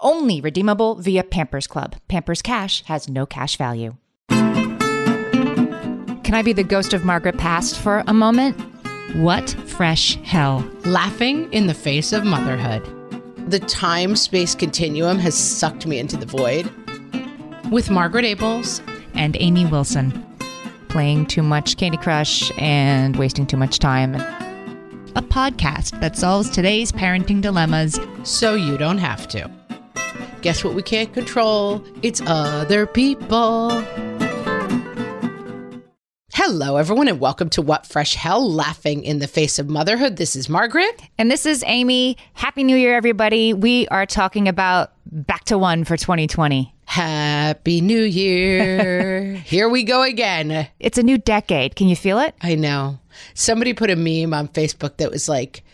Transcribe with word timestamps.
Only 0.00 0.40
redeemable 0.40 0.94
via 0.94 1.24
Pampers 1.24 1.66
Club. 1.66 1.96
Pampers 2.06 2.40
Cash 2.40 2.84
has 2.84 3.08
no 3.08 3.26
cash 3.26 3.56
value. 3.56 3.96
Can 4.28 6.34
I 6.34 6.42
be 6.42 6.52
the 6.52 6.62
ghost 6.62 6.92
of 6.92 7.04
Margaret 7.04 7.36
Past 7.36 7.78
for 7.78 8.04
a 8.06 8.14
moment? 8.14 8.56
What 9.16 9.50
fresh 9.66 10.16
hell? 10.22 10.68
Laughing 10.84 11.52
in 11.52 11.66
the 11.66 11.74
face 11.74 12.12
of 12.12 12.24
motherhood. 12.24 12.84
The 13.50 13.58
time 13.58 14.14
space 14.14 14.54
continuum 14.54 15.18
has 15.18 15.34
sucked 15.34 15.86
me 15.86 15.98
into 15.98 16.16
the 16.16 16.26
void. 16.26 16.70
With 17.70 17.90
Margaret 17.90 18.24
Ables 18.24 18.80
and 19.14 19.36
Amy 19.40 19.66
Wilson. 19.66 20.24
Playing 20.88 21.26
too 21.26 21.42
much 21.42 21.76
Candy 21.76 21.98
Crush 21.98 22.52
and 22.58 23.16
wasting 23.16 23.46
too 23.46 23.56
much 23.56 23.78
time. 23.78 24.14
A 24.14 25.22
podcast 25.22 25.98
that 26.00 26.16
solves 26.16 26.50
today's 26.50 26.92
parenting 26.92 27.40
dilemmas 27.40 27.98
so 28.22 28.54
you 28.54 28.78
don't 28.78 28.98
have 28.98 29.26
to. 29.28 29.57
Guess 30.42 30.64
what 30.64 30.74
we 30.74 30.82
can't 30.82 31.12
control? 31.12 31.84
It's 32.02 32.20
other 32.26 32.86
people. 32.86 33.70
Hello, 36.32 36.76
everyone, 36.76 37.08
and 37.08 37.20
welcome 37.20 37.50
to 37.50 37.60
What 37.60 37.84
Fresh 37.84 38.14
Hell 38.14 38.50
Laughing 38.50 39.02
in 39.02 39.18
the 39.18 39.26
Face 39.26 39.58
of 39.58 39.68
Motherhood. 39.68 40.16
This 40.16 40.36
is 40.36 40.48
Margaret. 40.48 41.02
And 41.18 41.30
this 41.30 41.44
is 41.44 41.64
Amy. 41.66 42.16
Happy 42.34 42.64
New 42.64 42.76
Year, 42.76 42.96
everybody. 42.96 43.52
We 43.52 43.88
are 43.88 44.06
talking 44.06 44.48
about 44.48 44.92
back 45.04 45.44
to 45.46 45.58
one 45.58 45.84
for 45.84 45.96
2020. 45.96 46.72
Happy 46.84 47.80
New 47.80 48.02
Year. 48.02 49.34
Here 49.44 49.68
we 49.68 49.82
go 49.82 50.02
again. 50.02 50.68
It's 50.80 50.96
a 50.96 51.02
new 51.02 51.18
decade. 51.18 51.76
Can 51.76 51.88
you 51.88 51.96
feel 51.96 52.18
it? 52.18 52.34
I 52.40 52.54
know. 52.54 52.98
Somebody 53.34 53.74
put 53.74 53.90
a 53.90 53.96
meme 53.96 54.32
on 54.32 54.48
Facebook 54.48 54.96
that 54.96 55.10
was 55.10 55.28
like, 55.28 55.64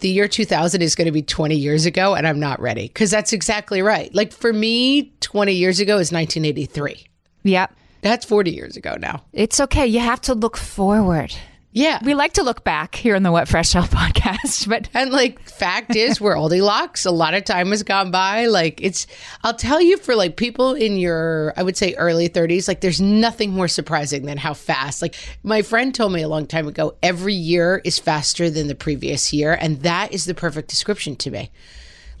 the 0.00 0.08
year 0.08 0.28
2000 0.28 0.82
is 0.82 0.94
going 0.94 1.06
to 1.06 1.12
be 1.12 1.22
20 1.22 1.54
years 1.56 1.86
ago, 1.86 2.14
and 2.14 2.26
I'm 2.26 2.40
not 2.40 2.60
ready. 2.60 2.86
Because 2.88 3.10
that's 3.10 3.32
exactly 3.32 3.82
right. 3.82 4.14
Like 4.14 4.32
for 4.32 4.52
me, 4.52 5.12
20 5.20 5.52
years 5.52 5.80
ago 5.80 5.94
is 5.98 6.12
1983. 6.12 7.06
Yep. 7.44 7.72
That's 8.02 8.24
40 8.24 8.52
years 8.52 8.76
ago 8.76 8.96
now. 8.98 9.24
It's 9.32 9.60
okay. 9.60 9.86
You 9.86 10.00
have 10.00 10.20
to 10.22 10.34
look 10.34 10.56
forward. 10.56 11.34
Yeah. 11.76 11.98
We 12.02 12.14
like 12.14 12.32
to 12.32 12.42
look 12.42 12.64
back 12.64 12.94
here 12.94 13.16
on 13.16 13.22
the 13.22 13.30
What 13.30 13.48
Fresh 13.48 13.74
Hell 13.74 13.82
podcast, 13.90 14.66
but 14.66 14.88
and 14.94 15.12
like 15.12 15.38
fact 15.42 15.94
is 15.94 16.18
we're 16.18 16.34
oldie 16.34 16.62
locks. 16.62 17.04
A 17.04 17.10
lot 17.10 17.34
of 17.34 17.44
time 17.44 17.68
has 17.68 17.82
gone 17.82 18.10
by. 18.10 18.46
Like 18.46 18.80
it's 18.82 19.06
I'll 19.44 19.52
tell 19.52 19.78
you 19.82 19.98
for 19.98 20.16
like 20.16 20.38
people 20.38 20.72
in 20.72 20.96
your 20.96 21.52
I 21.54 21.62
would 21.62 21.76
say 21.76 21.92
early 21.96 22.30
30s, 22.30 22.66
like 22.66 22.80
there's 22.80 22.98
nothing 22.98 23.50
more 23.50 23.68
surprising 23.68 24.24
than 24.24 24.38
how 24.38 24.54
fast. 24.54 25.02
Like 25.02 25.16
my 25.42 25.60
friend 25.60 25.94
told 25.94 26.14
me 26.14 26.22
a 26.22 26.28
long 26.28 26.46
time 26.46 26.66
ago, 26.66 26.96
every 27.02 27.34
year 27.34 27.82
is 27.84 27.98
faster 27.98 28.48
than 28.48 28.68
the 28.68 28.74
previous 28.74 29.34
year, 29.34 29.52
and 29.60 29.82
that 29.82 30.14
is 30.14 30.24
the 30.24 30.32
perfect 30.32 30.70
description 30.70 31.14
to 31.16 31.30
me. 31.30 31.50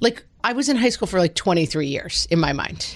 Like 0.00 0.22
I 0.44 0.52
was 0.52 0.68
in 0.68 0.76
high 0.76 0.90
school 0.90 1.08
for 1.08 1.18
like 1.18 1.34
23 1.34 1.86
years 1.86 2.28
in 2.30 2.38
my 2.38 2.52
mind. 2.52 2.94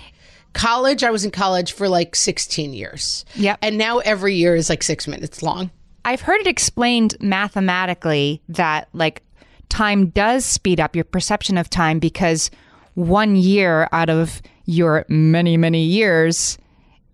College, 0.53 1.05
I 1.05 1.11
was 1.11 1.25
in 1.25 1.31
college 1.31 1.73
for 1.73 1.89
like 1.89 2.15
16 2.15 2.75
years. 2.75 3.25
Yep. 3.37 3.61
And 3.63 3.79
now 3.79 4.01
every 4.01 4.35
year 4.35 4.55
is 4.55 4.69
like 4.69 4.83
6 4.83 5.09
minutes 5.09 5.43
long. 5.43 5.71
I've 6.11 6.23
heard 6.23 6.41
it 6.41 6.49
explained 6.49 7.15
mathematically 7.21 8.43
that 8.49 8.89
like 8.93 9.23
time 9.69 10.09
does 10.09 10.45
speed 10.45 10.81
up 10.81 10.97
your 10.97 11.05
perception 11.05 11.57
of 11.57 11.71
time 11.71 12.01
because 12.01 12.51
one 12.95 13.37
year 13.37 13.89
out 13.93 14.11
of 14.11 14.43
your 14.65 15.05
many, 15.09 15.57
many 15.57 15.85
years 15.85 16.59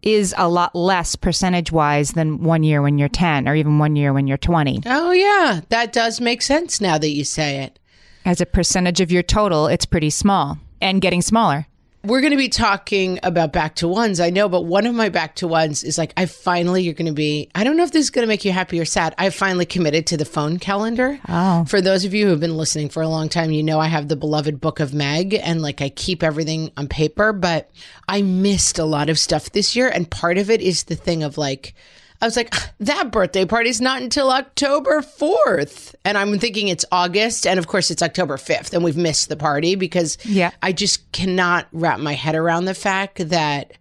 is 0.00 0.34
a 0.38 0.48
lot 0.48 0.74
less 0.74 1.14
percentage 1.14 1.70
wise 1.70 2.12
than 2.12 2.42
one 2.42 2.62
year 2.62 2.80
when 2.80 2.96
you're 2.96 3.10
10 3.10 3.46
or 3.46 3.54
even 3.54 3.78
one 3.78 3.96
year 3.96 4.14
when 4.14 4.26
you're 4.26 4.38
20. 4.38 4.84
Oh, 4.86 5.10
yeah. 5.10 5.60
That 5.68 5.92
does 5.92 6.18
make 6.18 6.40
sense 6.40 6.80
now 6.80 6.96
that 6.96 7.10
you 7.10 7.24
say 7.24 7.64
it. 7.64 7.78
As 8.24 8.40
a 8.40 8.46
percentage 8.46 9.02
of 9.02 9.12
your 9.12 9.22
total, 9.22 9.66
it's 9.66 9.84
pretty 9.84 10.08
small 10.08 10.56
and 10.80 11.02
getting 11.02 11.20
smaller. 11.20 11.66
We're 12.06 12.20
going 12.20 12.30
to 12.30 12.36
be 12.36 12.48
talking 12.48 13.18
about 13.24 13.52
back 13.52 13.74
to 13.76 13.88
ones, 13.88 14.20
I 14.20 14.30
know, 14.30 14.48
but 14.48 14.60
one 14.60 14.86
of 14.86 14.94
my 14.94 15.08
back 15.08 15.34
to 15.36 15.48
ones 15.48 15.82
is 15.82 15.98
like, 15.98 16.12
I 16.16 16.26
finally, 16.26 16.84
you're 16.84 16.94
going 16.94 17.06
to 17.06 17.12
be, 17.12 17.50
I 17.52 17.64
don't 17.64 17.76
know 17.76 17.82
if 17.82 17.90
this 17.90 18.04
is 18.04 18.10
going 18.10 18.22
to 18.22 18.28
make 18.28 18.44
you 18.44 18.52
happy 18.52 18.78
or 18.78 18.84
sad. 18.84 19.12
I 19.18 19.28
finally 19.30 19.66
committed 19.66 20.06
to 20.06 20.16
the 20.16 20.24
phone 20.24 20.60
calendar. 20.60 21.18
Oh. 21.28 21.64
For 21.64 21.80
those 21.80 22.04
of 22.04 22.14
you 22.14 22.26
who 22.26 22.30
have 22.30 22.38
been 22.38 22.56
listening 22.56 22.90
for 22.90 23.02
a 23.02 23.08
long 23.08 23.28
time, 23.28 23.50
you 23.50 23.64
know 23.64 23.80
I 23.80 23.88
have 23.88 24.06
the 24.06 24.14
beloved 24.14 24.60
book 24.60 24.78
of 24.78 24.94
Meg 24.94 25.34
and 25.34 25.62
like 25.62 25.82
I 25.82 25.88
keep 25.88 26.22
everything 26.22 26.70
on 26.76 26.86
paper, 26.86 27.32
but 27.32 27.72
I 28.06 28.22
missed 28.22 28.78
a 28.78 28.84
lot 28.84 29.10
of 29.10 29.18
stuff 29.18 29.50
this 29.50 29.74
year. 29.74 29.88
And 29.88 30.08
part 30.08 30.38
of 30.38 30.48
it 30.48 30.60
is 30.60 30.84
the 30.84 30.94
thing 30.94 31.24
of 31.24 31.36
like, 31.36 31.74
I 32.20 32.24
was 32.26 32.36
like, 32.36 32.54
that 32.80 33.10
birthday 33.10 33.44
party's 33.44 33.80
not 33.80 34.00
until 34.02 34.30
October 34.30 35.02
4th. 35.02 35.94
And 36.04 36.16
I'm 36.16 36.38
thinking 36.38 36.68
it's 36.68 36.84
August. 36.90 37.46
And 37.46 37.58
of 37.58 37.66
course, 37.66 37.90
it's 37.90 38.02
October 38.02 38.36
5th. 38.36 38.72
And 38.72 38.82
we've 38.82 38.96
missed 38.96 39.28
the 39.28 39.36
party 39.36 39.74
because 39.74 40.16
Yeah. 40.24 40.50
I 40.62 40.72
just 40.72 41.10
cannot 41.12 41.66
wrap 41.72 42.00
my 42.00 42.14
head 42.14 42.34
around 42.34 42.64
the 42.64 42.74
fact 42.74 43.28
that. 43.28 43.72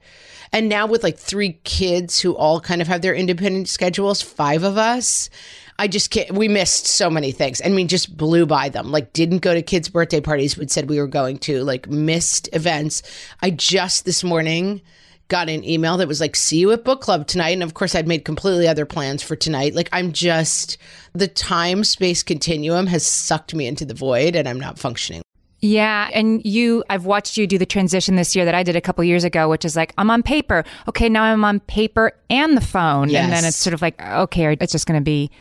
And 0.52 0.70
now 0.70 0.86
with 0.86 1.04
like 1.04 1.18
three 1.18 1.60
kids 1.64 2.20
who 2.22 2.34
all 2.36 2.62
kind 2.62 2.82
of 2.82 2.88
have 2.88 3.02
their 3.02 3.16
independent 3.16 3.68
schedules, 3.68 4.22
five 4.22 4.64
of 4.64 4.78
us, 4.78 5.30
I 5.78 5.90
just 5.90 6.12
can't. 6.12 6.32
We 6.32 6.48
missed 6.48 6.86
so 6.88 7.10
many 7.10 7.34
things. 7.34 7.62
I 7.64 7.68
mean, 7.68 7.90
just 7.90 8.16
blew 8.16 8.46
by 8.46 8.70
them. 8.70 8.92
Like, 8.92 9.12
didn't 9.12 9.40
go 9.40 9.54
to 9.54 9.62
kids' 9.62 9.90
birthday 9.90 10.22
parties, 10.22 10.56
but 10.56 10.72
said 10.72 10.90
we 10.90 11.00
were 11.00 11.08
going 11.08 11.40
to. 11.40 11.62
Like, 11.66 11.90
missed 11.90 12.48
events. 12.54 13.04
I 13.42 13.50
just 13.50 14.06
this 14.06 14.24
morning 14.24 14.82
got 15.28 15.50
an 15.50 15.64
email 15.64 15.98
that 15.98 16.08
was 16.08 16.22
like, 16.22 16.36
see 16.36 16.58
you 16.58 16.72
at 16.72 16.84
book 16.84 17.02
club 17.02 17.28
tonight. 17.28 17.52
And 17.52 17.64
of 17.64 17.74
course, 17.74 17.96
I'd 17.96 18.08
made 18.08 18.26
completely 18.26 18.68
other 18.68 18.86
plans 18.86 19.24
for 19.24 19.36
tonight. 19.36 19.74
Like, 19.74 19.90
I'm 19.92 20.12
just, 20.12 20.78
the 21.14 21.28
time 21.28 21.84
space 21.84 22.24
continuum 22.24 22.88
has 22.88 23.06
sucked 23.06 23.56
me 23.56 23.68
into 23.68 23.86
the 23.86 23.94
void 23.94 24.36
and 24.36 24.48
I'm 24.48 24.60
not 24.60 24.78
functioning. 24.78 25.22
Yeah, 25.62 26.10
and 26.14 26.46
you 26.46 26.84
I've 26.92 27.06
watched 27.06 27.38
you 27.38 27.48
do 27.48 27.58
the 27.58 27.66
transition 27.66 28.18
this 28.18 28.36
year 28.36 28.46
that 28.46 28.54
I 28.54 28.62
did 28.62 28.76
a 28.76 28.82
couple 28.82 29.04
years 29.04 29.24
ago, 29.24 29.50
which 29.50 29.66
is 29.66 29.76
like 29.76 29.94
I'm 29.98 30.12
on 30.12 30.22
paper. 30.22 30.64
Okay, 30.88 31.10
now 31.10 31.24
I'm 31.24 31.44
on 31.44 31.60
paper 31.62 32.12
and 32.30 32.56
the 32.56 32.62
phone. 32.62 33.10
And 33.24 33.32
then 33.32 33.46
it's 33.46 33.58
sort 33.58 33.74
of 33.74 33.82
like 33.82 34.00
okay, 34.00 34.56
it's 34.60 34.72
just 34.72 34.86
going 34.86 35.00
to 35.00 35.04
be 35.04 35.32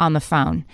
on 0.00 0.14
the 0.14 0.20
phone. 0.20 0.64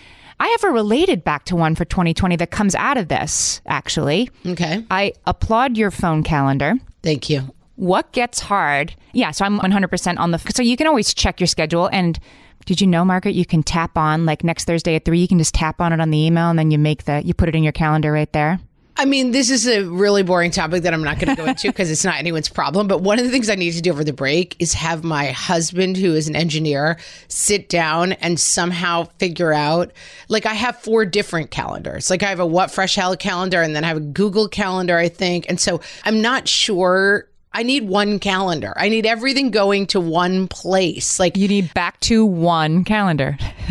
I 0.41 0.49
have 0.49 0.65
a 0.65 0.71
related 0.71 1.23
back 1.23 1.45
to 1.47 1.57
one 1.57 1.75
for 1.75 1.85
2020 1.85 2.37
that 2.37 2.51
comes 2.51 2.75
out 2.75 2.97
of 2.97 3.09
this, 3.09 3.61
actually. 3.67 4.31
Okay. 4.45 4.85
I 4.91 5.13
applaud 5.27 5.77
your 5.77 5.91
phone 5.91 6.23
calendar. 6.23 6.75
Thank 7.03 7.31
you. 7.31 7.54
What 7.77 8.13
gets 8.13 8.41
hard? 8.41 8.95
Yeah, 9.13 9.31
so 9.31 9.45
I'm 9.45 9.59
100% 9.59 10.19
on 10.19 10.31
the 10.31 10.39
so 10.39 10.63
you 10.63 10.77
can 10.77 10.87
always 10.87 11.13
check 11.13 11.41
your 11.41 11.47
schedule 11.47 11.89
and 11.93 12.19
did 12.67 12.81
you 12.81 12.87
know, 12.87 13.05
Margaret, 13.05 13.35
you 13.35 13.45
can 13.45 13.63
tap 13.63 13.99
on 13.99 14.25
like 14.25 14.43
next 14.43 14.65
Thursday 14.65 14.95
at 14.95 15.05
3, 15.05 15.19
you 15.19 15.29
can 15.29 15.39
just 15.39 15.55
tap 15.55 15.81
on 15.81 15.93
it 15.93 16.01
on 16.01 16.11
the 16.11 16.19
email 16.19 16.49
and 16.49 16.59
then 16.59 16.71
you 16.71 16.79
make 16.79 17.05
the 17.05 17.23
you 17.25 17.35
put 17.35 17.49
it 17.49 17.55
in 17.55 17.63
your 17.63 17.73
calendar 17.73 18.13
right 18.13 18.33
there. 18.33 18.59
I 18.97 19.07
mean, 19.07 19.33
this 19.33 19.51
is 19.51 19.67
a 19.67 19.83
really 19.83 20.23
boring 20.23 20.53
topic 20.53 20.85
that 20.85 20.95
I'm 20.95 21.03
not 21.03 21.19
going 21.19 21.35
to 21.35 21.43
go 21.43 21.49
into 21.49 21.67
because 21.71 21.91
it's 21.91 22.05
not 22.05 22.17
anyone's 22.17 22.49
problem. 22.49 22.87
But 22.87 23.01
one 23.01 23.19
of 23.19 23.25
the 23.25 23.31
things 23.31 23.51
I 23.51 23.57
need 23.57 23.73
to 23.73 23.83
do 23.83 23.91
over 23.91 24.05
the 24.05 24.13
break 24.13 24.55
is 24.61 24.73
have 24.75 25.03
my 25.03 25.33
husband, 25.33 25.97
who 25.97 26.15
is 26.15 26.29
an 26.29 26.37
engineer, 26.37 26.99
sit 27.27 27.69
down 27.69 28.13
and 28.13 28.39
somehow 28.39 29.05
figure 29.19 29.53
out. 29.53 29.93
Like, 30.29 30.47
I 30.47 30.55
have 30.55 30.79
four 30.79 31.05
different 31.05 31.51
calendars. 31.51 32.09
Like, 32.09 32.23
I 32.23 32.29
have 32.29 32.39
a 32.39 32.47
What 32.47 32.71
Fresh 32.71 32.95
Hell 32.95 33.17
calendar, 33.17 33.63
and 33.63 33.75
then 33.75 33.83
I 33.83 33.89
have 33.89 33.97
a 33.97 34.01
Google 34.01 34.49
calendar, 34.49 34.97
I 34.97 35.09
think. 35.09 35.47
And 35.49 35.59
so 35.59 35.81
I'm 36.05 36.23
not 36.23 36.47
sure 36.47 37.29
I 37.55 37.63
need 37.63 37.89
one 37.89 38.19
calendar. 38.19 38.75
I 38.77 38.89
need 38.89 39.07
everything 39.07 39.51
going 39.51 39.87
to 39.89 40.01
one 40.01 40.49
place. 40.49 41.19
Like 41.21 41.37
You 41.37 41.47
need 41.49 41.73
back 41.73 42.01
to 42.01 42.27
one 42.27 42.83
calendar. 42.85 43.39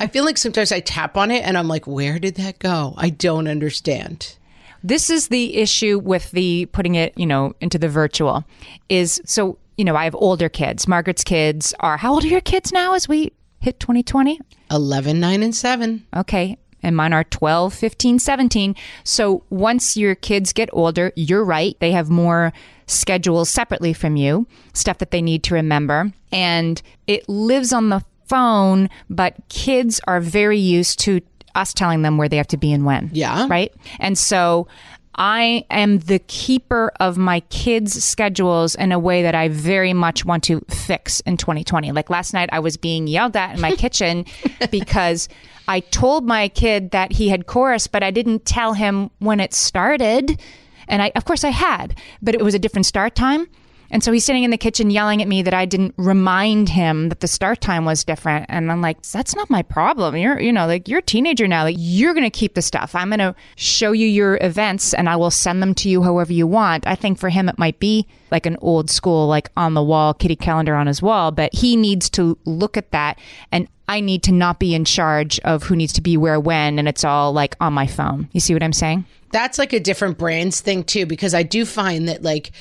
I 0.00 0.06
feel 0.06 0.24
like 0.24 0.38
sometimes 0.38 0.70
I 0.72 0.80
tap 0.80 1.16
on 1.16 1.30
it 1.30 1.44
and 1.44 1.58
I'm 1.58 1.68
like, 1.68 1.86
where 1.86 2.18
did 2.18 2.36
that 2.36 2.60
go? 2.60 2.94
I 2.96 3.10
don't 3.10 3.48
understand. 3.48 4.36
this 4.84 5.10
is 5.10 5.28
the 5.28 5.56
issue 5.56 5.98
with 5.98 6.30
the 6.30 6.66
putting 6.66 6.94
it, 6.94 7.12
you 7.16 7.26
know, 7.26 7.54
into 7.60 7.78
the 7.78 7.88
virtual 7.88 8.44
is 8.88 9.20
so, 9.24 9.58
you 9.76 9.84
know, 9.84 9.96
I 9.96 10.04
have 10.04 10.14
older 10.14 10.48
kids. 10.48 10.86
Margaret's 10.86 11.24
kids 11.24 11.74
are 11.80 11.96
how 11.96 12.12
old 12.14 12.24
are 12.24 12.28
your 12.28 12.40
kids 12.40 12.70
now 12.70 12.94
as 12.94 13.08
we 13.08 13.32
hit 13.60 13.80
2020? 13.80 14.38
11, 14.70 15.20
9, 15.20 15.42
and 15.42 15.54
7. 15.54 16.06
Okay. 16.16 16.56
And 16.84 16.96
mine 16.96 17.12
are 17.12 17.24
12, 17.24 17.74
15, 17.74 18.18
17. 18.18 18.76
So 19.02 19.42
once 19.50 19.96
your 19.96 20.14
kids 20.14 20.52
get 20.52 20.68
older, 20.72 21.12
you're 21.16 21.44
right. 21.44 21.76
They 21.80 21.92
have 21.92 22.10
more 22.10 22.52
schedules 22.86 23.48
separately 23.48 23.92
from 23.92 24.16
you, 24.16 24.46
stuff 24.74 24.98
that 24.98 25.10
they 25.10 25.22
need 25.22 25.42
to 25.44 25.54
remember. 25.54 26.12
And 26.30 26.80
it 27.06 27.28
lives 27.28 27.72
on 27.72 27.88
the 27.88 28.04
phone, 28.26 28.90
but 29.10 29.36
kids 29.48 30.00
are 30.06 30.20
very 30.20 30.58
used 30.58 30.98
to 31.00 31.20
us 31.54 31.72
telling 31.72 32.02
them 32.02 32.18
where 32.18 32.28
they 32.28 32.36
have 32.36 32.48
to 32.48 32.56
be 32.56 32.72
and 32.72 32.84
when. 32.84 33.10
Yeah. 33.12 33.46
Right. 33.48 33.72
And 34.00 34.18
so 34.18 34.66
I 35.16 35.64
am 35.70 35.98
the 36.00 36.18
keeper 36.18 36.92
of 37.00 37.16
my 37.16 37.40
kids' 37.40 38.02
schedules 38.02 38.74
in 38.74 38.92
a 38.92 38.98
way 38.98 39.22
that 39.22 39.34
I 39.34 39.48
very 39.48 39.92
much 39.92 40.24
want 40.24 40.44
to 40.44 40.60
fix 40.68 41.20
in 41.20 41.36
2020. 41.36 41.92
Like 41.92 42.10
last 42.10 42.34
night, 42.34 42.48
I 42.52 42.58
was 42.60 42.76
being 42.76 43.06
yelled 43.06 43.36
at 43.36 43.54
in 43.54 43.60
my 43.60 43.72
kitchen 43.76 44.24
because 44.70 45.28
I 45.68 45.80
told 45.80 46.26
my 46.26 46.48
kid 46.48 46.90
that 46.90 47.12
he 47.12 47.28
had 47.28 47.46
chorus, 47.46 47.86
but 47.86 48.02
I 48.02 48.10
didn't 48.10 48.44
tell 48.44 48.74
him 48.74 49.10
when 49.18 49.40
it 49.40 49.54
started. 49.54 50.40
And 50.88 51.02
I, 51.02 51.12
of 51.14 51.24
course, 51.24 51.44
I 51.44 51.50
had, 51.50 51.98
but 52.20 52.34
it 52.34 52.42
was 52.42 52.54
a 52.54 52.58
different 52.58 52.86
start 52.86 53.14
time. 53.14 53.46
And 53.90 54.02
so 54.02 54.10
he's 54.12 54.24
sitting 54.24 54.44
in 54.44 54.50
the 54.50 54.58
kitchen 54.58 54.90
yelling 54.90 55.22
at 55.22 55.28
me 55.28 55.42
that 55.42 55.54
I 55.54 55.66
didn't 55.66 55.94
remind 55.96 56.68
him 56.68 57.08
that 57.10 57.20
the 57.20 57.28
start 57.28 57.60
time 57.60 57.84
was 57.84 58.04
different. 58.04 58.46
And 58.48 58.72
I'm 58.72 58.80
like, 58.80 59.02
that's 59.02 59.36
not 59.36 59.50
my 59.50 59.62
problem. 59.62 60.16
You're, 60.16 60.40
you 60.40 60.52
know, 60.52 60.66
like 60.66 60.88
you're 60.88 60.98
a 60.98 61.02
teenager 61.02 61.46
now. 61.46 61.64
Like 61.64 61.76
you're 61.78 62.14
going 62.14 62.24
to 62.24 62.30
keep 62.30 62.54
the 62.54 62.62
stuff. 62.62 62.94
I'm 62.94 63.08
going 63.08 63.20
to 63.20 63.34
show 63.56 63.92
you 63.92 64.06
your 64.06 64.38
events 64.40 64.94
and 64.94 65.08
I 65.08 65.16
will 65.16 65.30
send 65.30 65.62
them 65.62 65.74
to 65.76 65.88
you 65.88 66.02
however 66.02 66.32
you 66.32 66.46
want. 66.46 66.86
I 66.86 66.94
think 66.94 67.18
for 67.18 67.28
him, 67.28 67.48
it 67.48 67.58
might 67.58 67.78
be 67.78 68.06
like 68.30 68.46
an 68.46 68.56
old 68.60 68.90
school, 68.90 69.28
like 69.28 69.50
on 69.56 69.74
the 69.74 69.82
wall, 69.82 70.14
kitty 70.14 70.36
calendar 70.36 70.74
on 70.74 70.86
his 70.86 71.00
wall, 71.00 71.30
but 71.30 71.54
he 71.54 71.76
needs 71.76 72.10
to 72.10 72.36
look 72.44 72.76
at 72.76 72.90
that. 72.90 73.18
And 73.52 73.68
I 73.86 74.00
need 74.00 74.22
to 74.24 74.32
not 74.32 74.58
be 74.58 74.74
in 74.74 74.84
charge 74.84 75.38
of 75.40 75.62
who 75.62 75.76
needs 75.76 75.92
to 75.92 76.00
be 76.00 76.16
where 76.16 76.40
when. 76.40 76.78
And 76.78 76.88
it's 76.88 77.04
all 77.04 77.32
like 77.32 77.54
on 77.60 77.72
my 77.74 77.86
phone. 77.86 78.28
You 78.32 78.40
see 78.40 78.54
what 78.54 78.62
I'm 78.62 78.72
saying? 78.72 79.04
That's 79.30 79.58
like 79.58 79.72
a 79.72 79.80
different 79.80 80.16
brands 80.16 80.60
thing 80.60 80.84
too, 80.84 81.06
because 81.06 81.34
I 81.34 81.42
do 81.42 81.64
find 81.64 82.08
that 82.08 82.22
like, 82.22 82.52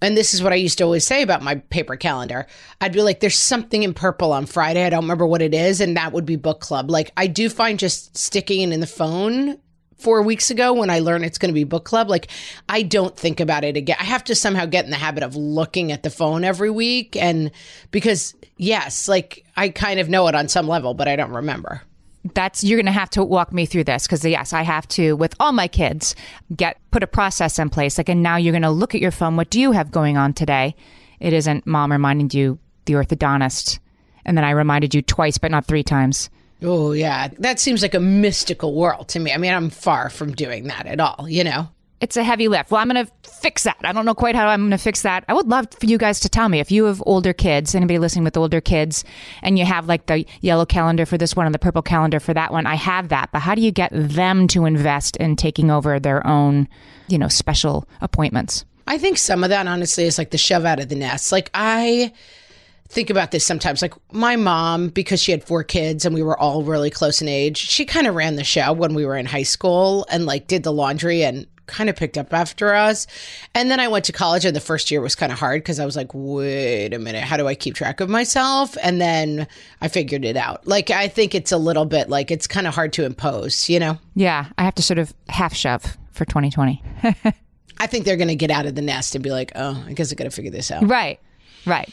and 0.00 0.16
this 0.16 0.34
is 0.34 0.42
what 0.42 0.52
I 0.52 0.56
used 0.56 0.78
to 0.78 0.84
always 0.84 1.06
say 1.06 1.22
about 1.22 1.42
my 1.42 1.56
paper 1.56 1.96
calendar. 1.96 2.46
I'd 2.80 2.92
be 2.92 3.02
like, 3.02 3.20
there's 3.20 3.38
something 3.38 3.82
in 3.82 3.94
purple 3.94 4.32
on 4.32 4.46
Friday. 4.46 4.84
I 4.84 4.90
don't 4.90 5.02
remember 5.02 5.26
what 5.26 5.42
it 5.42 5.54
is. 5.54 5.80
And 5.80 5.96
that 5.96 6.12
would 6.12 6.26
be 6.26 6.36
book 6.36 6.60
club. 6.60 6.90
Like, 6.90 7.10
I 7.16 7.26
do 7.26 7.48
find 7.48 7.78
just 7.78 8.16
sticking 8.16 8.62
it 8.62 8.72
in 8.72 8.80
the 8.80 8.86
phone 8.86 9.58
four 9.98 10.22
weeks 10.22 10.50
ago 10.50 10.72
when 10.72 10.90
I 10.90 11.00
learned 11.00 11.24
it's 11.24 11.38
going 11.38 11.50
to 11.50 11.54
be 11.54 11.64
book 11.64 11.84
club, 11.84 12.08
like, 12.08 12.28
I 12.68 12.82
don't 12.82 13.16
think 13.16 13.40
about 13.40 13.64
it 13.64 13.76
again. 13.76 13.96
I 13.98 14.04
have 14.04 14.24
to 14.24 14.34
somehow 14.34 14.64
get 14.64 14.84
in 14.84 14.90
the 14.90 14.96
habit 14.96 15.24
of 15.24 15.34
looking 15.34 15.90
at 15.92 16.04
the 16.04 16.10
phone 16.10 16.44
every 16.44 16.70
week. 16.70 17.16
And 17.16 17.50
because, 17.90 18.34
yes, 18.56 19.08
like, 19.08 19.44
I 19.56 19.70
kind 19.70 19.98
of 19.98 20.08
know 20.08 20.28
it 20.28 20.34
on 20.34 20.48
some 20.48 20.68
level, 20.68 20.94
but 20.94 21.08
I 21.08 21.16
don't 21.16 21.32
remember. 21.32 21.82
That's 22.34 22.64
you're 22.64 22.76
going 22.76 22.86
to 22.86 22.92
have 22.92 23.10
to 23.10 23.24
walk 23.24 23.52
me 23.52 23.64
through 23.64 23.84
this 23.84 24.06
because 24.06 24.24
yes 24.24 24.52
i 24.52 24.62
have 24.62 24.86
to 24.88 25.14
with 25.14 25.34
all 25.40 25.52
my 25.52 25.68
kids 25.68 26.14
get 26.56 26.76
put 26.90 27.02
a 27.02 27.06
process 27.06 27.58
in 27.58 27.70
place 27.70 27.96
like 27.96 28.08
and 28.08 28.22
now 28.22 28.36
you're 28.36 28.52
going 28.52 28.62
to 28.62 28.70
look 28.70 28.94
at 28.94 29.00
your 29.00 29.10
phone 29.10 29.36
what 29.36 29.50
do 29.50 29.60
you 29.60 29.72
have 29.72 29.90
going 29.90 30.16
on 30.16 30.32
today 30.32 30.74
it 31.20 31.32
isn't 31.32 31.66
mom 31.66 31.92
reminding 31.92 32.28
you 32.32 32.58
the 32.86 32.94
orthodontist 32.94 33.78
and 34.24 34.36
then 34.36 34.44
i 34.44 34.50
reminded 34.50 34.94
you 34.94 35.02
twice 35.02 35.38
but 35.38 35.50
not 35.50 35.66
three 35.66 35.82
times 35.82 36.28
Oh, 36.62 36.92
yeah. 36.92 37.28
That 37.38 37.60
seems 37.60 37.82
like 37.82 37.94
a 37.94 38.00
mystical 38.00 38.74
world 38.74 39.08
to 39.10 39.20
me. 39.20 39.32
I 39.32 39.36
mean, 39.36 39.54
I'm 39.54 39.70
far 39.70 40.10
from 40.10 40.32
doing 40.32 40.64
that 40.64 40.86
at 40.86 41.00
all, 41.00 41.28
you 41.28 41.44
know? 41.44 41.68
It's 42.00 42.16
a 42.16 42.22
heavy 42.22 42.48
lift. 42.48 42.70
Well, 42.70 42.80
I'm 42.80 42.88
going 42.88 43.06
to 43.06 43.12
fix 43.28 43.64
that. 43.64 43.76
I 43.82 43.92
don't 43.92 44.04
know 44.04 44.14
quite 44.14 44.34
how 44.34 44.46
I'm 44.46 44.60
going 44.60 44.70
to 44.70 44.78
fix 44.78 45.02
that. 45.02 45.24
I 45.28 45.34
would 45.34 45.48
love 45.48 45.66
for 45.78 45.86
you 45.86 45.98
guys 45.98 46.20
to 46.20 46.28
tell 46.28 46.48
me 46.48 46.60
if 46.60 46.70
you 46.70 46.84
have 46.84 47.02
older 47.06 47.32
kids, 47.32 47.74
anybody 47.74 47.98
listening 47.98 48.24
with 48.24 48.36
older 48.36 48.60
kids, 48.60 49.04
and 49.42 49.58
you 49.58 49.64
have 49.64 49.86
like 49.86 50.06
the 50.06 50.24
yellow 50.40 50.64
calendar 50.64 51.06
for 51.06 51.18
this 51.18 51.34
one 51.34 51.46
and 51.46 51.54
the 51.54 51.58
purple 51.58 51.82
calendar 51.82 52.20
for 52.20 52.34
that 52.34 52.52
one. 52.52 52.66
I 52.66 52.76
have 52.76 53.08
that, 53.08 53.30
but 53.32 53.40
how 53.40 53.54
do 53.54 53.62
you 53.62 53.72
get 53.72 53.90
them 53.92 54.46
to 54.48 54.64
invest 54.64 55.16
in 55.16 55.36
taking 55.36 55.70
over 55.70 55.98
their 55.98 56.24
own, 56.26 56.68
you 57.08 57.18
know, 57.18 57.28
special 57.28 57.88
appointments? 58.00 58.64
I 58.86 58.96
think 58.96 59.18
some 59.18 59.44
of 59.44 59.50
that, 59.50 59.66
honestly, 59.66 60.04
is 60.04 60.18
like 60.18 60.30
the 60.30 60.38
shove 60.38 60.64
out 60.64 60.80
of 60.80 60.88
the 60.88 60.94
nest. 60.94 61.30
Like, 61.30 61.50
I 61.52 62.12
think 62.88 63.10
about 63.10 63.32
this 63.32 63.44
sometimes. 63.44 63.82
Like, 63.82 63.92
my 64.12 64.36
mom, 64.36 64.88
because 64.88 65.20
she 65.20 65.30
had 65.30 65.44
four 65.44 65.62
kids 65.62 66.06
and 66.06 66.14
we 66.14 66.22
were 66.22 66.38
all 66.38 66.62
really 66.62 66.88
close 66.88 67.20
in 67.20 67.28
age, 67.28 67.58
she 67.58 67.84
kind 67.84 68.06
of 68.06 68.14
ran 68.14 68.36
the 68.36 68.44
show 68.44 68.72
when 68.72 68.94
we 68.94 69.04
were 69.04 69.16
in 69.16 69.26
high 69.26 69.42
school 69.42 70.06
and 70.10 70.24
like 70.24 70.46
did 70.46 70.62
the 70.62 70.72
laundry 70.72 71.22
and 71.22 71.46
kind 71.68 71.88
of 71.88 71.96
picked 71.96 72.18
up 72.18 72.32
after 72.32 72.74
us. 72.74 73.06
And 73.54 73.70
then 73.70 73.78
I 73.78 73.88
went 73.88 74.06
to 74.06 74.12
college 74.12 74.44
and 74.44 74.56
the 74.56 74.60
first 74.60 74.90
year 74.90 75.00
was 75.00 75.14
kind 75.14 75.30
of 75.30 75.38
hard 75.38 75.62
because 75.62 75.78
I 75.78 75.86
was 75.86 75.94
like, 75.96 76.10
wait 76.12 76.92
a 76.92 76.98
minute, 76.98 77.22
how 77.22 77.36
do 77.36 77.46
I 77.46 77.54
keep 77.54 77.74
track 77.74 78.00
of 78.00 78.08
myself? 78.08 78.76
And 78.82 79.00
then 79.00 79.46
I 79.80 79.88
figured 79.88 80.24
it 80.24 80.36
out. 80.36 80.66
Like, 80.66 80.90
I 80.90 81.08
think 81.08 81.34
it's 81.34 81.52
a 81.52 81.58
little 81.58 81.84
bit 81.84 82.08
like 82.08 82.30
it's 82.30 82.46
kind 82.46 82.66
of 82.66 82.74
hard 82.74 82.92
to 82.94 83.04
impose, 83.04 83.68
you 83.68 83.78
know? 83.78 83.98
Yeah, 84.14 84.46
I 84.58 84.64
have 84.64 84.74
to 84.76 84.82
sort 84.82 84.98
of 84.98 85.14
half 85.28 85.54
shove 85.54 85.96
for 86.10 86.24
2020. 86.24 86.82
I 87.80 87.86
think 87.86 88.04
they're 88.04 88.16
going 88.16 88.28
to 88.28 88.34
get 88.34 88.50
out 88.50 88.66
of 88.66 88.74
the 88.74 88.82
nest 88.82 89.14
and 89.14 89.22
be 89.22 89.30
like, 89.30 89.52
oh, 89.54 89.84
I 89.86 89.92
guess 89.92 90.10
I 90.10 90.16
got 90.16 90.24
to 90.24 90.30
figure 90.30 90.50
this 90.50 90.70
out. 90.70 90.88
right, 90.88 91.20
right. 91.64 91.88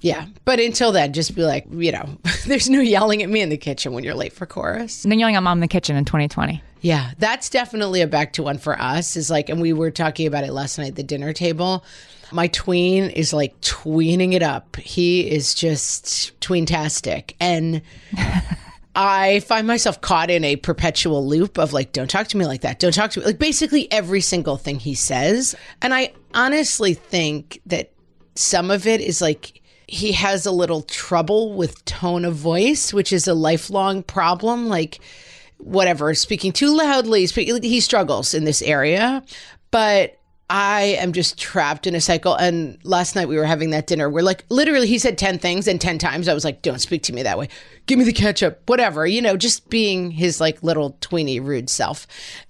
Yeah. 0.00 0.26
But 0.44 0.60
until 0.60 0.92
then, 0.92 1.12
just 1.12 1.34
be 1.34 1.42
like, 1.42 1.66
you 1.70 1.92
know, 1.92 2.18
there's 2.46 2.68
no 2.68 2.80
yelling 2.80 3.22
at 3.22 3.28
me 3.28 3.40
in 3.40 3.48
the 3.48 3.56
kitchen 3.56 3.92
when 3.92 4.04
you're 4.04 4.14
late 4.14 4.32
for 4.32 4.46
chorus. 4.46 5.04
And 5.04 5.12
then 5.12 5.18
yelling 5.18 5.36
at 5.36 5.42
mom 5.42 5.58
in 5.58 5.62
the 5.62 5.68
kitchen 5.68 5.96
in 5.96 6.04
2020. 6.04 6.62
Yeah. 6.80 7.12
That's 7.18 7.48
definitely 7.48 8.02
a 8.02 8.06
back 8.06 8.34
to 8.34 8.42
one 8.42 8.58
for 8.58 8.80
us 8.80 9.16
is 9.16 9.30
like, 9.30 9.48
and 9.48 9.60
we 9.60 9.72
were 9.72 9.90
talking 9.90 10.26
about 10.26 10.44
it 10.44 10.52
last 10.52 10.78
night 10.78 10.88
at 10.88 10.96
the 10.96 11.02
dinner 11.02 11.32
table. 11.32 11.84
My 12.32 12.48
tween 12.48 13.04
is 13.10 13.32
like 13.32 13.60
tweening 13.60 14.32
it 14.34 14.42
up. 14.42 14.76
He 14.76 15.28
is 15.28 15.54
just 15.54 16.38
tweentastic. 16.40 17.34
And 17.40 17.82
I 18.96 19.40
find 19.40 19.66
myself 19.66 20.00
caught 20.00 20.30
in 20.30 20.42
a 20.42 20.56
perpetual 20.56 21.26
loop 21.26 21.58
of 21.58 21.72
like, 21.72 21.92
don't 21.92 22.10
talk 22.10 22.28
to 22.28 22.36
me 22.36 22.46
like 22.46 22.62
that. 22.62 22.78
Don't 22.78 22.94
talk 22.94 23.10
to 23.12 23.20
me. 23.20 23.26
Like 23.26 23.38
basically 23.38 23.90
every 23.92 24.20
single 24.20 24.56
thing 24.56 24.78
he 24.78 24.94
says. 24.94 25.54
And 25.82 25.94
I 25.94 26.12
honestly 26.34 26.94
think 26.94 27.60
that 27.66 27.92
some 28.34 28.70
of 28.70 28.86
it 28.86 29.00
is 29.00 29.20
like 29.20 29.62
he 29.88 30.12
has 30.12 30.46
a 30.46 30.50
little 30.50 30.82
trouble 30.82 31.54
with 31.54 31.84
tone 31.84 32.24
of 32.24 32.34
voice, 32.34 32.92
which 32.92 33.12
is 33.12 33.28
a 33.28 33.34
lifelong 33.34 34.02
problem. 34.02 34.68
Like, 34.68 35.00
whatever, 35.58 36.14
speaking 36.14 36.52
too 36.52 36.76
loudly, 36.76 37.26
he 37.26 37.80
struggles 37.80 38.34
in 38.34 38.44
this 38.44 38.62
area. 38.62 39.22
But 39.70 40.18
I 40.48 40.96
am 41.00 41.12
just 41.12 41.38
trapped 41.38 41.86
in 41.86 41.94
a 41.94 42.00
cycle. 42.00 42.34
And 42.34 42.78
last 42.84 43.16
night 43.16 43.28
we 43.28 43.36
were 43.36 43.44
having 43.44 43.70
that 43.70 43.86
dinner 43.86 44.08
where, 44.08 44.22
like, 44.22 44.44
literally 44.48 44.86
he 44.86 44.98
said 44.98 45.18
10 45.18 45.38
things, 45.38 45.66
and 45.66 45.80
10 45.80 45.98
times 45.98 46.28
I 46.28 46.34
was 46.34 46.44
like, 46.44 46.62
don't 46.62 46.80
speak 46.80 47.02
to 47.04 47.12
me 47.12 47.22
that 47.24 47.38
way. 47.38 47.48
Give 47.86 47.98
me 47.98 48.04
the 48.04 48.12
ketchup, 48.12 48.62
whatever, 48.66 49.06
you 49.06 49.20
know, 49.22 49.36
just 49.36 49.68
being 49.70 50.10
his 50.10 50.40
like 50.40 50.62
little 50.62 50.96
tweeny 51.00 51.40
rude 51.40 51.68
self. 51.70 52.06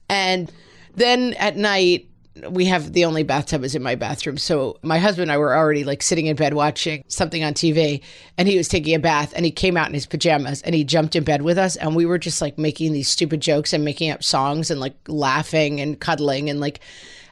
And 0.08 0.52
then 0.94 1.34
at 1.34 1.56
night, 1.56 2.08
we 2.48 2.66
have 2.66 2.92
the 2.92 3.04
only 3.04 3.22
bathtub 3.22 3.64
is 3.64 3.74
in 3.74 3.82
my 3.82 3.94
bathroom. 3.94 4.36
So 4.38 4.78
my 4.82 4.98
husband 4.98 5.24
and 5.24 5.32
I 5.32 5.38
were 5.38 5.56
already 5.56 5.84
like 5.84 6.02
sitting 6.02 6.26
in 6.26 6.36
bed 6.36 6.54
watching 6.54 7.04
something 7.08 7.42
on 7.42 7.54
TV 7.54 8.02
and 8.36 8.48
he 8.48 8.56
was 8.56 8.68
taking 8.68 8.94
a 8.94 8.98
bath 8.98 9.32
and 9.34 9.44
he 9.44 9.50
came 9.50 9.76
out 9.76 9.88
in 9.88 9.94
his 9.94 10.06
pajamas 10.06 10.62
and 10.62 10.74
he 10.74 10.84
jumped 10.84 11.16
in 11.16 11.24
bed 11.24 11.42
with 11.42 11.58
us 11.58 11.76
and 11.76 11.96
we 11.96 12.06
were 12.06 12.18
just 12.18 12.40
like 12.40 12.58
making 12.58 12.92
these 12.92 13.08
stupid 13.08 13.40
jokes 13.40 13.72
and 13.72 13.84
making 13.84 14.10
up 14.10 14.22
songs 14.22 14.70
and 14.70 14.80
like 14.80 14.96
laughing 15.08 15.80
and 15.80 16.00
cuddling 16.00 16.50
and 16.50 16.60
like 16.60 16.80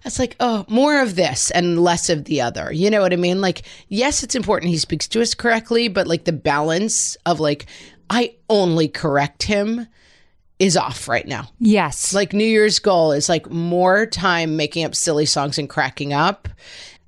it's 0.05 0.19
like, 0.19 0.37
oh, 0.39 0.67
more 0.69 1.01
of 1.01 1.17
this 1.17 1.51
and 1.51 1.83
less 1.83 2.11
of 2.11 2.25
the 2.25 2.43
other. 2.43 2.71
You 2.71 2.91
know 2.91 3.01
what 3.01 3.15
I 3.15 3.17
mean? 3.17 3.41
Like, 3.41 3.63
yes, 3.89 4.23
it's 4.23 4.35
important 4.35 4.71
he 4.71 4.77
speaks 4.77 5.09
to 5.09 5.23
us 5.23 5.35
correctly, 5.35 5.89
but 5.89 6.07
like 6.07 6.25
the 6.25 6.33
balance 6.33 7.17
of 7.25 7.41
like, 7.41 7.65
I 8.11 8.35
only 8.51 8.87
correct 8.87 9.45
him 9.45 9.87
is 10.59 10.77
off 10.77 11.09
right 11.09 11.27
now. 11.27 11.49
Yes. 11.59 12.15
Like 12.15 12.33
New 12.33 12.45
Year's 12.45 12.79
goal 12.79 13.13
is 13.13 13.29
like 13.29 13.51
more 13.51 14.07
time 14.07 14.57
making 14.57 14.85
up 14.85 14.95
silly 14.95 15.27
songs 15.27 15.59
and 15.59 15.69
cracking 15.69 16.13
up. 16.13 16.49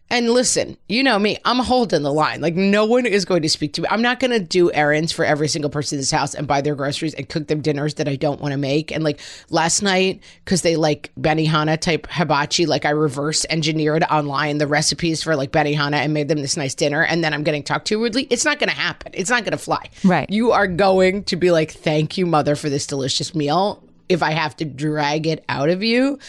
And 0.09 0.31
listen, 0.31 0.77
you 0.89 1.03
know 1.03 1.19
me, 1.19 1.37
I'm 1.45 1.59
holding 1.59 2.03
the 2.03 2.13
line. 2.13 2.41
Like 2.41 2.55
no 2.55 2.85
one 2.85 3.07
is 3.07 3.25
going 3.25 3.43
to 3.43 3.49
speak 3.49 3.73
to 3.75 3.83
me. 3.83 3.89
I'm 3.91 4.03
not 4.03 4.21
going 4.21 4.31
to 4.31 4.39
do 4.39 4.71
errands 4.73 5.11
for 5.11 5.25
every 5.25 5.49
single 5.49 5.69
person 5.71 5.97
in 5.97 6.01
this 6.01 6.13
house 6.13 6.35
and 6.35 6.47
buy 6.47 6.61
their 6.61 6.77
groceries 6.77 7.15
and 7.15 7.29
cook 7.29 7.49
them 7.49 7.61
dinners 7.61 7.95
that 7.95 8.09
I 8.09 8.15
don't 8.15 8.41
want 8.41 8.53
to 8.53 8.59
make. 8.59 8.93
And 8.93 9.03
like 9.03 9.21
last 9.51 9.83
night, 9.83 10.23
because 10.45 10.63
they 10.63 10.77
like 10.77 11.11
Benihana 11.21 11.81
type 11.81 12.07
hibachi, 12.09 12.67
like 12.67 12.85
I 12.85 12.91
reverse 12.91 13.45
engineered 13.51 14.05
online 14.05 14.59
the 14.59 14.69
recipes 14.69 15.25
for 15.25 15.35
like 15.35 15.51
Benihana 15.51 15.97
and 15.97 16.15
made 16.15 16.29
them 16.29 16.39
this 16.39 16.57
nice 16.57 16.75
dinner. 16.75 17.03
And 17.03 17.25
then 17.25 17.35
I'm 17.35 17.43
getting 17.43 17.65
talked 17.65 17.89
to 17.89 18.01
rudely. 18.01 18.29
It's 18.31 18.45
not 18.45 18.61
going 18.61 18.71
to 18.71 18.77
happen. 18.77 19.11
It's 19.13 19.31
not 19.31 19.43
going 19.43 19.53
to 19.53 19.59
fly. 19.59 19.91
Right. 20.05 20.31
You 20.31 20.53
are 20.53 20.69
going 20.69 21.25
to 21.25 21.37
be 21.37 21.51
like, 21.51 21.73
thank 21.73 22.17
you, 22.17 22.27
mother, 22.27 22.55
for 22.55 22.71
this 22.71 22.87
delicious 22.87 23.35
meal 23.35 23.83
if 24.09 24.23
I 24.23 24.31
have 24.31 24.57
to 24.59 24.65
drag 24.65 25.27
it 25.27 25.45
out 25.49 25.69
of 25.69 25.83
you. 25.83 26.21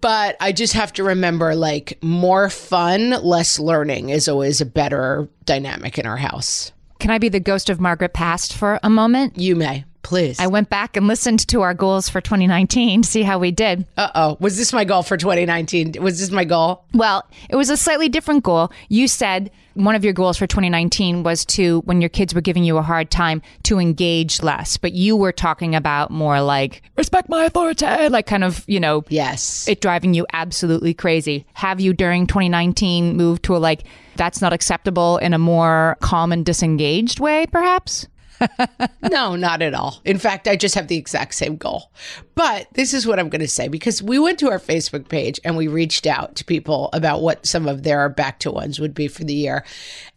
But 0.00 0.36
I 0.40 0.52
just 0.52 0.74
have 0.74 0.92
to 0.94 1.04
remember 1.04 1.54
like 1.54 1.98
more 2.02 2.48
fun, 2.50 3.10
less 3.22 3.58
learning 3.58 4.10
is 4.10 4.28
always 4.28 4.60
a 4.60 4.66
better 4.66 5.28
dynamic 5.44 5.98
in 5.98 6.06
our 6.06 6.16
house. 6.16 6.72
Can 6.98 7.10
I 7.10 7.18
be 7.18 7.28
the 7.28 7.40
ghost 7.40 7.70
of 7.70 7.80
Margaret 7.80 8.12
Past 8.12 8.52
for 8.54 8.80
a 8.82 8.90
moment? 8.90 9.38
You 9.38 9.54
may, 9.54 9.84
please. 10.02 10.40
I 10.40 10.48
went 10.48 10.68
back 10.68 10.96
and 10.96 11.06
listened 11.06 11.46
to 11.48 11.62
our 11.62 11.74
goals 11.74 12.08
for 12.08 12.20
2019 12.20 13.02
to 13.02 13.08
see 13.08 13.22
how 13.22 13.38
we 13.38 13.50
did. 13.52 13.86
Uh 13.96 14.10
oh. 14.14 14.36
Was 14.40 14.56
this 14.56 14.72
my 14.72 14.84
goal 14.84 15.02
for 15.02 15.16
2019? 15.16 15.94
Was 16.00 16.18
this 16.18 16.30
my 16.30 16.44
goal? 16.44 16.84
Well, 16.92 17.24
it 17.48 17.56
was 17.56 17.70
a 17.70 17.76
slightly 17.76 18.08
different 18.08 18.42
goal. 18.42 18.72
You 18.88 19.06
said 19.06 19.50
one 19.84 19.94
of 19.94 20.04
your 20.04 20.12
goals 20.12 20.36
for 20.36 20.46
2019 20.46 21.22
was 21.22 21.44
to, 21.46 21.80
when 21.80 22.00
your 22.00 22.08
kids 22.08 22.34
were 22.34 22.40
giving 22.40 22.64
you 22.64 22.78
a 22.78 22.82
hard 22.82 23.10
time, 23.10 23.42
to 23.64 23.78
engage 23.78 24.42
less. 24.42 24.76
But 24.76 24.92
you 24.92 25.16
were 25.16 25.32
talking 25.32 25.74
about 25.74 26.10
more 26.10 26.40
like, 26.40 26.82
respect 26.96 27.28
my 27.28 27.44
authority, 27.44 27.86
like 28.08 28.26
kind 28.26 28.42
of, 28.44 28.64
you 28.66 28.80
know, 28.80 29.04
Yes. 29.08 29.68
it 29.68 29.80
driving 29.80 30.14
you 30.14 30.26
absolutely 30.32 30.94
crazy. 30.94 31.46
Have 31.54 31.80
you 31.80 31.92
during 31.92 32.26
2019 32.26 33.16
moved 33.16 33.44
to 33.44 33.56
a 33.56 33.58
like, 33.58 33.84
that's 34.16 34.40
not 34.42 34.52
acceptable 34.52 35.18
in 35.18 35.32
a 35.32 35.38
more 35.38 35.96
calm 36.00 36.32
and 36.32 36.44
disengaged 36.44 37.20
way, 37.20 37.46
perhaps? 37.46 38.08
no, 39.10 39.36
not 39.36 39.62
at 39.62 39.74
all. 39.74 40.00
In 40.04 40.18
fact, 40.18 40.48
I 40.48 40.56
just 40.56 40.74
have 40.74 40.88
the 40.88 40.96
exact 40.96 41.34
same 41.34 41.56
goal. 41.56 41.92
But 42.34 42.68
this 42.74 42.94
is 42.94 43.06
what 43.06 43.18
I'm 43.18 43.28
going 43.28 43.40
to 43.40 43.48
say 43.48 43.68
because 43.68 44.02
we 44.02 44.18
went 44.18 44.38
to 44.40 44.50
our 44.50 44.58
Facebook 44.58 45.08
page 45.08 45.40
and 45.44 45.56
we 45.56 45.68
reached 45.68 46.06
out 46.06 46.36
to 46.36 46.44
people 46.44 46.90
about 46.92 47.22
what 47.22 47.46
some 47.46 47.68
of 47.68 47.82
their 47.82 48.08
back 48.08 48.38
to 48.40 48.50
ones 48.50 48.78
would 48.78 48.94
be 48.94 49.08
for 49.08 49.24
the 49.24 49.34
year. 49.34 49.64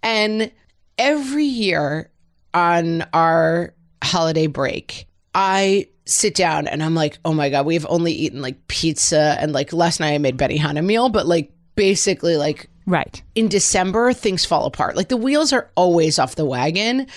And 0.03 0.51
every 0.97 1.45
year 1.45 2.11
on 2.53 3.03
our 3.13 3.73
holiday 4.03 4.47
break, 4.47 5.07
I 5.33 5.87
sit 6.05 6.35
down 6.35 6.67
and 6.67 6.83
I'm 6.83 6.95
like, 6.95 7.19
oh 7.23 7.33
my 7.33 7.49
God, 7.49 7.65
we've 7.65 7.85
only 7.89 8.11
eaten 8.11 8.41
like 8.41 8.67
pizza 8.67 9.37
and 9.39 9.53
like 9.53 9.71
last 9.73 9.99
night 9.99 10.13
I 10.13 10.17
made 10.17 10.37
Benihana 10.37 10.83
meal, 10.83 11.09
but 11.09 11.25
like 11.25 11.51
basically 11.75 12.37
like 12.37 12.69
Right. 12.85 13.21
in 13.35 13.47
December, 13.47 14.11
things 14.11 14.43
fall 14.43 14.65
apart. 14.65 14.95
Like 14.95 15.09
the 15.09 15.17
wheels 15.17 15.53
are 15.53 15.69
always 15.75 16.19
off 16.19 16.35
the 16.35 16.45
wagon. 16.45 17.07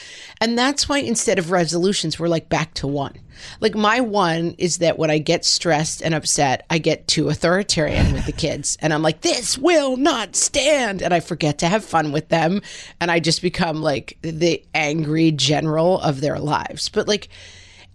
And 0.40 0.58
that's 0.58 0.88
why 0.88 0.98
instead 0.98 1.38
of 1.38 1.50
resolutions, 1.50 2.18
we're 2.18 2.28
like 2.28 2.48
back 2.48 2.74
to 2.74 2.86
one. 2.86 3.18
Like 3.60 3.74
my 3.74 4.00
one 4.00 4.54
is 4.58 4.78
that 4.78 4.98
when 4.98 5.10
I 5.10 5.18
get 5.18 5.44
stressed 5.44 6.02
and 6.02 6.14
upset, 6.14 6.66
I 6.70 6.78
get 6.78 7.08
too 7.08 7.28
authoritarian 7.28 8.12
with 8.12 8.26
the 8.26 8.32
kids. 8.32 8.76
And 8.80 8.92
I'm 8.92 9.02
like, 9.02 9.22
this 9.22 9.58
will 9.58 9.96
not 9.96 10.36
stand. 10.36 11.02
And 11.02 11.12
I 11.12 11.20
forget 11.20 11.58
to 11.58 11.68
have 11.68 11.84
fun 11.84 12.12
with 12.12 12.28
them. 12.28 12.60
And 13.00 13.10
I 13.10 13.18
just 13.18 13.42
become 13.42 13.82
like 13.82 14.18
the 14.22 14.62
angry 14.74 15.32
general 15.32 16.00
of 16.00 16.20
their 16.20 16.38
lives. 16.38 16.88
But 16.88 17.08
like, 17.08 17.28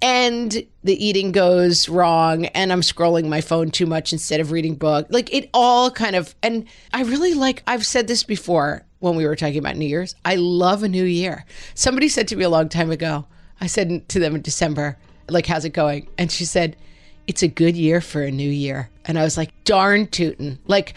and 0.01 0.65
the 0.83 1.05
eating 1.05 1.31
goes 1.31 1.89
wrong 1.89 2.45
and 2.47 2.71
i'm 2.71 2.81
scrolling 2.81 3.27
my 3.27 3.41
phone 3.41 3.69
too 3.69 3.85
much 3.85 4.13
instead 4.13 4.39
of 4.39 4.51
reading 4.51 4.75
book. 4.75 5.07
Like 5.09 5.33
it 5.33 5.49
all 5.53 5.91
kind 5.91 6.15
of 6.15 6.35
and 6.41 6.65
i 6.93 7.03
really 7.03 7.33
like 7.33 7.63
i've 7.67 7.85
said 7.85 8.07
this 8.07 8.23
before 8.23 8.85
when 8.99 9.15
we 9.15 9.25
were 9.25 9.35
talking 9.35 9.57
about 9.57 9.77
new 9.77 9.87
year's 9.87 10.15
i 10.25 10.35
love 10.35 10.83
a 10.83 10.87
new 10.89 11.03
year. 11.03 11.45
Somebody 11.75 12.07
said 12.09 12.27
to 12.29 12.35
me 12.35 12.43
a 12.43 12.49
long 12.49 12.69
time 12.69 12.91
ago 12.91 13.25
i 13.59 13.67
said 13.67 14.07
to 14.09 14.19
them 14.19 14.35
in 14.35 14.41
december 14.41 14.97
like 15.29 15.45
how's 15.45 15.65
it 15.65 15.73
going? 15.73 16.07
And 16.17 16.31
she 16.31 16.45
said 16.45 16.75
it's 17.27 17.43
a 17.43 17.47
good 17.47 17.77
year 17.77 18.01
for 18.01 18.23
a 18.23 18.31
new 18.31 18.49
year. 18.49 18.89
And 19.05 19.19
i 19.19 19.23
was 19.23 19.37
like 19.37 19.51
darn 19.63 20.07
tootin' 20.07 20.59
like 20.67 20.93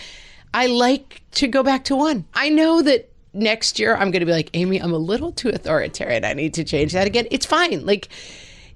i 0.55 0.67
like 0.67 1.23
to 1.33 1.49
go 1.49 1.63
back 1.63 1.85
to 1.85 1.97
one. 1.97 2.25
I 2.35 2.51
know 2.51 2.83
that 2.83 3.09
next 3.35 3.79
year 3.79 3.95
i'm 3.95 4.11
going 4.11 4.21
to 4.21 4.27
be 4.27 4.33
like 4.33 4.51
amy 4.53 4.77
i'm 4.79 4.93
a 4.93 4.99
little 4.99 5.33
too 5.33 5.49
authoritarian. 5.49 6.25
I 6.25 6.35
need 6.35 6.55
to 6.55 6.65
change 6.65 6.93
that 6.93 7.07
again. 7.07 7.27
It's 7.31 7.47
fine. 7.47 7.85
Like 7.85 8.09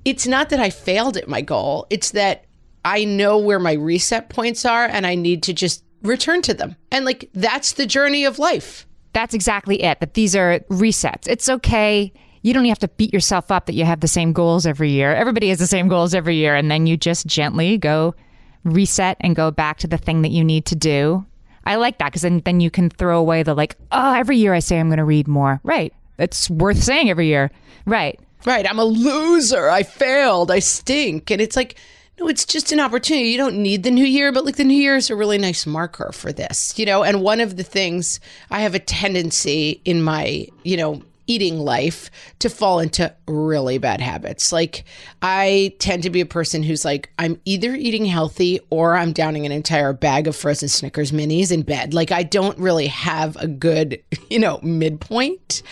it's 0.07 0.27
not 0.27 0.51
that 0.51 0.61
I 0.61 0.71
failed 0.71 1.17
at 1.17 1.29
my 1.29 1.41
goal. 1.43 1.87
It's 1.91 2.13
that 2.13 2.45
I 2.85 3.05
know 3.05 3.37
where 3.39 3.59
my 3.59 3.73
reset 3.73 4.31
points 4.31 4.65
are 4.65 4.85
and 4.87 5.05
I 5.05 5.17
need 5.17 5.43
to 5.43 5.53
just 5.53 5.83
return 6.03 6.43
to 6.43 6.55
them. 6.55 6.77
And 6.93 7.05
like 7.05 7.29
that's 7.35 7.73
the 7.73 7.87
journey 7.87 8.25
of 8.25 8.39
life. 8.39 8.87
That's 9.13 9.35
exactly 9.35 9.83
it. 9.83 9.99
That 9.99 10.15
these 10.15 10.37
are 10.37 10.61
resets. 10.71 11.27
It's 11.27 11.49
okay. 11.49 12.13
You 12.43 12.55
don't 12.55 12.65
have 12.67 12.79
to 12.79 12.89
beat 12.89 13.13
yourself 13.13 13.51
up 13.51 13.67
that 13.67 13.75
you 13.75 13.85
have 13.85 13.99
the 13.99 14.07
same 14.07 14.33
goals 14.33 14.65
every 14.65 14.91
year. 14.91 15.13
Everybody 15.13 15.49
has 15.49 15.59
the 15.59 15.67
same 15.67 15.89
goals 15.89 16.15
every 16.15 16.37
year. 16.37 16.55
And 16.55 16.71
then 16.71 16.87
you 16.87 16.97
just 16.97 17.27
gently 17.27 17.77
go 17.77 18.15
reset 18.63 19.17
and 19.19 19.35
go 19.35 19.51
back 19.51 19.79
to 19.79 19.89
the 19.89 19.99
thing 19.99 20.23
that 20.23 20.31
you 20.31 20.45
need 20.45 20.67
to 20.67 20.77
do. 20.77 21.27
I 21.65 21.75
like 21.75 21.99
that 21.99 22.13
because 22.13 22.23
then, 22.23 22.43
then 22.45 22.61
you 22.61 22.71
can 22.71 22.91
throw 22.91 23.19
away 23.19 23.43
the 23.43 23.55
like, 23.55 23.75
oh, 23.91 24.15
every 24.15 24.37
year 24.37 24.55
I 24.55 24.61
say 24.61 24.79
I'm 24.79 24.87
going 24.87 24.99
to 24.99 25.05
read 25.05 25.27
more. 25.27 25.61
Right. 25.65 25.93
It's 26.17 26.49
worth 26.49 26.81
saying 26.81 27.11
every 27.11 27.27
year. 27.27 27.51
Right. 27.87 28.21
Right. 28.47 28.69
I'm 28.69 28.79
a 28.79 28.85
loser. 28.85 29.69
I 29.69 29.83
failed. 29.83 30.51
I 30.51 30.61
stink. 30.61 31.31
And 31.31 31.41
it's 31.41 31.57
like, 31.57 31.75
no, 32.19 32.29
it's 32.29 32.47
just 32.47 32.73
an 32.73 32.81
opportunity. 32.81 33.29
You 33.29 33.39
don't 33.39 33.59
need 33.59 33.83
the 33.83 33.91
new 33.91 34.05
year, 34.05 34.33
but 34.33 34.47
like 34.47 34.57
the 34.57 34.65
new 34.65 34.79
year 34.79 34.97
is 34.97 35.11
a 35.11 35.17
really 35.17 35.37
nice 35.37 35.67
marker 35.67 36.13
for 36.13 36.33
this, 36.33 36.79
you 36.79 36.87
know? 36.87 37.03
And 37.03 37.23
one 37.23 37.41
of 37.41 37.57
the 37.57 37.65
things 37.65 38.21
I 38.51 38.61
have 38.61 38.75
a 38.75 38.79
tendency 38.79 39.83
in 39.85 40.01
my, 40.01 40.47
you 40.63 40.77
know, 40.77 41.03
eating 41.27 41.59
life 41.59 42.11
to 42.39 42.49
fall 42.49 42.79
into 42.79 43.15
really 43.27 43.79
bad 43.79 44.01
habits. 44.01 44.53
Like 44.53 44.85
I 45.23 45.75
tend 45.79 46.03
to 46.05 46.11
be 46.11 46.21
a 46.21 46.27
person 46.27 46.63
who's 46.63 46.85
like 46.85 47.11
I'm 47.19 47.41
either 47.45 47.75
eating 47.75 48.05
healthy 48.05 48.61
or 48.71 48.97
I'm 48.97 49.13
downing 49.13 49.47
an 49.47 49.53
entire 49.53 49.93
bag 49.93 50.27
of 50.27 50.37
frozen 50.37 50.69
Snickers 50.69 51.13
minis 51.13 51.53
in 51.53 51.63
bed. 51.63 51.95
Like 51.95 52.13
I 52.13 52.23
don't 52.23 52.59
really 52.59 52.87
have 52.89 53.37
a 53.37 53.47
good, 53.47 54.03
you 54.31 54.39
know, 54.39 54.61
midpoint. 54.63 55.63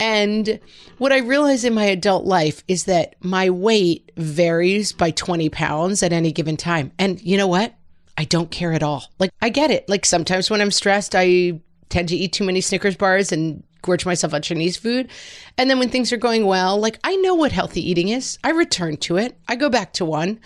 And 0.00 0.60
what 0.98 1.12
I 1.12 1.18
realize 1.18 1.64
in 1.64 1.74
my 1.74 1.84
adult 1.84 2.24
life 2.24 2.64
is 2.68 2.84
that 2.84 3.14
my 3.20 3.50
weight 3.50 4.10
varies 4.16 4.92
by 4.92 5.10
20 5.10 5.48
pounds 5.48 6.02
at 6.02 6.12
any 6.12 6.32
given 6.32 6.56
time. 6.56 6.92
And 6.98 7.20
you 7.22 7.36
know 7.36 7.46
what? 7.46 7.74
I 8.16 8.24
don't 8.24 8.50
care 8.50 8.72
at 8.72 8.82
all. 8.82 9.04
Like 9.20 9.30
I 9.40 9.48
get 9.48 9.70
it. 9.70 9.88
Like 9.88 10.04
sometimes 10.04 10.50
when 10.50 10.60
I'm 10.60 10.72
stressed, 10.72 11.14
I 11.14 11.60
tend 11.88 12.08
to 12.08 12.16
eat 12.16 12.32
too 12.32 12.44
many 12.44 12.60
Snickers 12.60 12.96
bars 12.96 13.32
and 13.32 13.62
gorge 13.88 14.04
myself 14.04 14.34
on 14.34 14.42
Chinese 14.42 14.76
food. 14.76 15.08
And 15.56 15.70
then 15.70 15.78
when 15.78 15.88
things 15.88 16.12
are 16.12 16.18
going 16.18 16.44
well, 16.44 16.78
like 16.78 17.00
I 17.02 17.16
know 17.16 17.34
what 17.34 17.52
healthy 17.52 17.80
eating 17.90 18.08
is. 18.08 18.38
I 18.44 18.50
return 18.50 18.98
to 18.98 19.16
it. 19.16 19.36
I 19.48 19.56
go 19.56 19.70
back 19.70 19.94
to 19.94 20.04
one. 20.04 20.40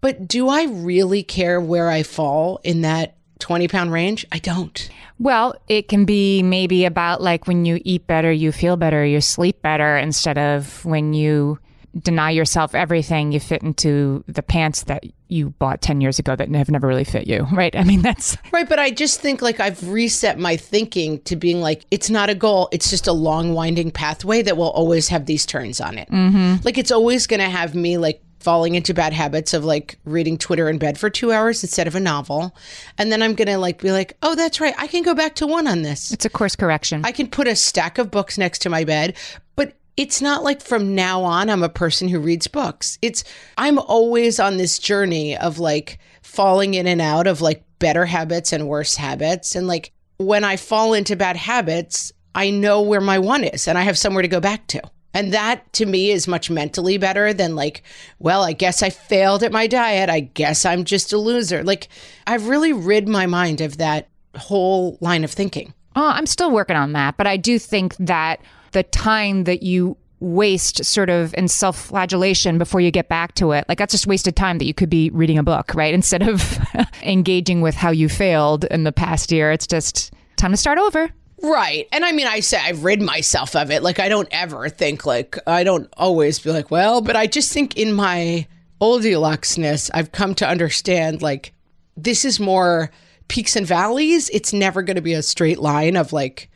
But 0.00 0.28
do 0.28 0.48
I 0.48 0.64
really 0.64 1.24
care 1.24 1.60
where 1.60 1.90
I 1.90 2.04
fall 2.04 2.60
in 2.62 2.82
that 2.82 3.16
20 3.40 3.66
pound 3.66 3.92
range? 3.92 4.24
I 4.30 4.38
don't. 4.38 4.88
Well, 5.18 5.56
it 5.66 5.88
can 5.88 6.04
be 6.04 6.42
maybe 6.44 6.84
about 6.84 7.22
like 7.22 7.48
when 7.48 7.64
you 7.64 7.80
eat 7.84 8.06
better, 8.06 8.30
you 8.30 8.52
feel 8.52 8.76
better, 8.76 9.04
you 9.04 9.20
sleep 9.20 9.62
better, 9.62 9.96
instead 9.96 10.38
of 10.38 10.84
when 10.84 11.12
you 11.12 11.58
deny 11.98 12.30
yourself 12.30 12.74
everything, 12.74 13.32
you 13.32 13.40
fit 13.40 13.62
into 13.62 14.24
the 14.26 14.42
pants 14.42 14.84
that 14.84 15.04
you 15.28 15.50
bought 15.50 15.80
10 15.80 16.00
years 16.00 16.18
ago 16.18 16.36
that 16.36 16.48
have 16.54 16.70
never 16.70 16.86
really 16.86 17.04
fit 17.04 17.26
you, 17.26 17.46
right? 17.52 17.74
I 17.74 17.84
mean, 17.84 18.02
that's 18.02 18.36
Right, 18.52 18.68
but 18.68 18.78
I 18.78 18.90
just 18.90 19.20
think 19.20 19.42
like 19.42 19.60
I've 19.60 19.88
reset 19.88 20.38
my 20.38 20.56
thinking 20.56 21.20
to 21.22 21.36
being 21.36 21.60
like, 21.60 21.84
it's 21.90 22.10
not 22.10 22.30
a 22.30 22.34
goal. 22.34 22.68
It's 22.72 22.90
just 22.90 23.06
a 23.06 23.12
long, 23.12 23.54
winding 23.54 23.90
pathway 23.90 24.42
that 24.42 24.56
will 24.56 24.70
always 24.70 25.08
have 25.08 25.26
these 25.26 25.46
turns 25.46 25.80
on 25.80 25.98
it. 25.98 26.08
Mm-hmm. 26.10 26.64
Like 26.64 26.78
it's 26.78 26.90
always 26.90 27.26
going 27.26 27.40
to 27.40 27.48
have 27.48 27.74
me 27.74 27.98
like 27.98 28.22
falling 28.46 28.76
into 28.76 28.94
bad 28.94 29.12
habits 29.12 29.54
of 29.54 29.64
like 29.64 29.98
reading 30.04 30.38
Twitter 30.38 30.68
in 30.68 30.78
bed 30.78 30.96
for 30.96 31.10
two 31.10 31.32
hours 31.32 31.64
instead 31.64 31.88
of 31.88 31.96
a 31.96 32.00
novel. 32.00 32.54
And 32.96 33.10
then 33.10 33.20
I'm 33.20 33.34
going 33.34 33.48
to 33.48 33.58
like 33.58 33.80
be 33.80 33.90
like, 33.90 34.16
oh, 34.22 34.36
that's 34.36 34.60
right. 34.60 34.74
I 34.78 34.86
can 34.86 35.02
go 35.02 35.14
back 35.14 35.34
to 35.36 35.46
one 35.46 35.66
on 35.66 35.82
this. 35.82 36.12
it's 36.12 36.24
a 36.24 36.30
course 36.30 36.54
correction. 36.54 37.02
I 37.04 37.10
can 37.10 37.26
put 37.26 37.48
a 37.48 37.56
stack 37.56 37.98
of 37.98 38.10
books 38.10 38.38
next 38.38 38.60
to 38.60 38.70
my 38.70 38.84
bed, 38.84 39.16
but 39.56 39.74
it's 39.96 40.20
not 40.20 40.44
like 40.44 40.62
from 40.62 40.94
now 40.94 41.22
on 41.22 41.48
I'm 41.48 41.62
a 41.62 41.68
person 41.68 42.08
who 42.08 42.20
reads 42.20 42.46
books. 42.46 42.98
It's 43.02 43.24
I'm 43.56 43.78
always 43.78 44.38
on 44.38 44.56
this 44.56 44.78
journey 44.78 45.36
of 45.36 45.58
like 45.58 45.98
falling 46.22 46.74
in 46.74 46.86
and 46.86 47.00
out 47.00 47.26
of 47.26 47.40
like 47.40 47.64
better 47.78 48.06
habits 48.06 48.52
and 48.52 48.68
worse 48.68 48.96
habits 48.96 49.54
and 49.54 49.66
like 49.66 49.92
when 50.18 50.44
I 50.44 50.56
fall 50.56 50.94
into 50.94 51.16
bad 51.16 51.36
habits, 51.36 52.12
I 52.34 52.50
know 52.50 52.82
where 52.82 53.00
my 53.00 53.18
one 53.18 53.44
is 53.44 53.68
and 53.68 53.76
I 53.76 53.82
have 53.82 53.98
somewhere 53.98 54.22
to 54.22 54.28
go 54.28 54.40
back 54.40 54.66
to. 54.68 54.82
And 55.14 55.32
that 55.32 55.72
to 55.74 55.86
me 55.86 56.10
is 56.10 56.28
much 56.28 56.50
mentally 56.50 56.98
better 56.98 57.32
than 57.32 57.56
like, 57.56 57.82
well, 58.18 58.42
I 58.42 58.52
guess 58.52 58.82
I 58.82 58.90
failed 58.90 59.42
at 59.42 59.52
my 59.52 59.66
diet. 59.66 60.10
I 60.10 60.20
guess 60.20 60.66
I'm 60.66 60.84
just 60.84 61.12
a 61.12 61.18
loser. 61.18 61.64
Like 61.64 61.88
I've 62.26 62.48
really 62.48 62.72
rid 62.72 63.08
my 63.08 63.26
mind 63.26 63.62
of 63.62 63.78
that 63.78 64.08
whole 64.36 64.98
line 65.00 65.24
of 65.24 65.30
thinking. 65.30 65.72
Oh, 65.94 66.08
I'm 66.08 66.26
still 66.26 66.50
working 66.50 66.76
on 66.76 66.92
that, 66.92 67.16
but 67.16 67.26
I 67.26 67.38
do 67.38 67.58
think 67.58 67.96
that 67.96 68.40
the 68.76 68.82
time 68.82 69.44
that 69.44 69.62
you 69.62 69.96
waste 70.20 70.84
sort 70.84 71.08
of 71.08 71.34
in 71.34 71.48
self-flagellation 71.48 72.58
before 72.58 72.78
you 72.78 72.90
get 72.90 73.08
back 73.08 73.34
to 73.34 73.52
it, 73.52 73.64
like 73.70 73.78
that's 73.78 73.92
just 73.92 74.06
wasted 74.06 74.36
time 74.36 74.58
that 74.58 74.66
you 74.66 74.74
could 74.74 74.90
be 74.90 75.08
reading 75.10 75.38
a 75.38 75.42
book, 75.42 75.72
right? 75.74 75.94
Instead 76.00 76.28
of 76.28 76.58
engaging 77.02 77.62
with 77.62 77.74
how 77.74 77.90
you 77.90 78.10
failed 78.10 78.64
in 78.64 78.84
the 78.84 78.92
past 78.92 79.32
year, 79.32 79.50
it's 79.50 79.66
just 79.66 80.12
time 80.36 80.50
to 80.50 80.58
start 80.58 80.78
over. 80.78 81.08
Right. 81.42 81.88
And 81.90 82.04
I 82.04 82.12
mean, 82.12 82.26
I 82.26 82.40
say 82.40 82.58
I've 82.58 82.84
rid 82.84 83.00
myself 83.00 83.56
of 83.56 83.70
it. 83.70 83.82
Like, 83.82 83.98
I 83.98 84.10
don't 84.10 84.28
ever 84.30 84.68
think, 84.68 85.06
like, 85.06 85.38
I 85.46 85.64
don't 85.64 85.88
always 85.96 86.38
be 86.38 86.50
like, 86.50 86.70
well, 86.70 87.00
but 87.00 87.16
I 87.16 87.26
just 87.26 87.50
think 87.52 87.78
in 87.78 87.94
my 87.94 88.46
Oldiluxness, 88.82 89.90
I've 89.94 90.12
come 90.12 90.34
to 90.34 90.46
understand, 90.46 91.22
like, 91.22 91.54
this 91.96 92.26
is 92.26 92.38
more 92.38 92.90
peaks 93.28 93.56
and 93.56 93.66
valleys. 93.66 94.28
It's 94.30 94.52
never 94.52 94.82
going 94.82 94.96
to 94.96 95.02
be 95.02 95.14
a 95.14 95.22
straight 95.22 95.58
line 95.58 95.96
of, 95.96 96.12
like, 96.12 96.50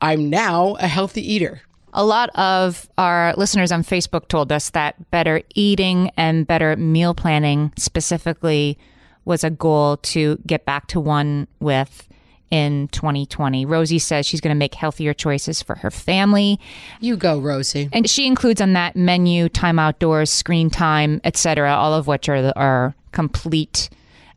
I'm 0.00 0.30
now 0.30 0.76
a 0.80 0.86
healthy 0.86 1.32
eater. 1.32 1.62
A 1.92 2.04
lot 2.04 2.30
of 2.30 2.88
our 2.98 3.34
listeners 3.36 3.70
on 3.70 3.84
Facebook 3.84 4.28
told 4.28 4.50
us 4.50 4.70
that 4.70 5.10
better 5.10 5.42
eating 5.54 6.10
and 6.16 6.46
better 6.46 6.76
meal 6.76 7.14
planning 7.14 7.72
specifically 7.76 8.78
was 9.24 9.44
a 9.44 9.50
goal 9.50 9.98
to 9.98 10.38
get 10.46 10.64
back 10.64 10.88
to 10.88 11.00
one 11.00 11.46
with 11.60 12.08
in 12.50 12.88
2020. 12.88 13.64
Rosie 13.64 13.98
says 13.98 14.26
she's 14.26 14.40
going 14.40 14.54
to 14.54 14.58
make 14.58 14.74
healthier 14.74 15.14
choices 15.14 15.62
for 15.62 15.76
her 15.76 15.90
family. 15.90 16.60
You 17.00 17.16
go, 17.16 17.38
Rosie. 17.38 17.88
And 17.92 18.08
she 18.08 18.26
includes 18.26 18.60
on 18.60 18.74
that 18.74 18.96
menu, 18.96 19.48
time 19.48 19.78
outdoors, 19.78 20.30
screen 20.30 20.70
time, 20.70 21.20
etc., 21.24 21.72
all 21.72 21.94
of 21.94 22.06
which 22.06 22.28
are 22.28 22.42
the, 22.42 22.58
are 22.58 22.94
complete 23.12 23.88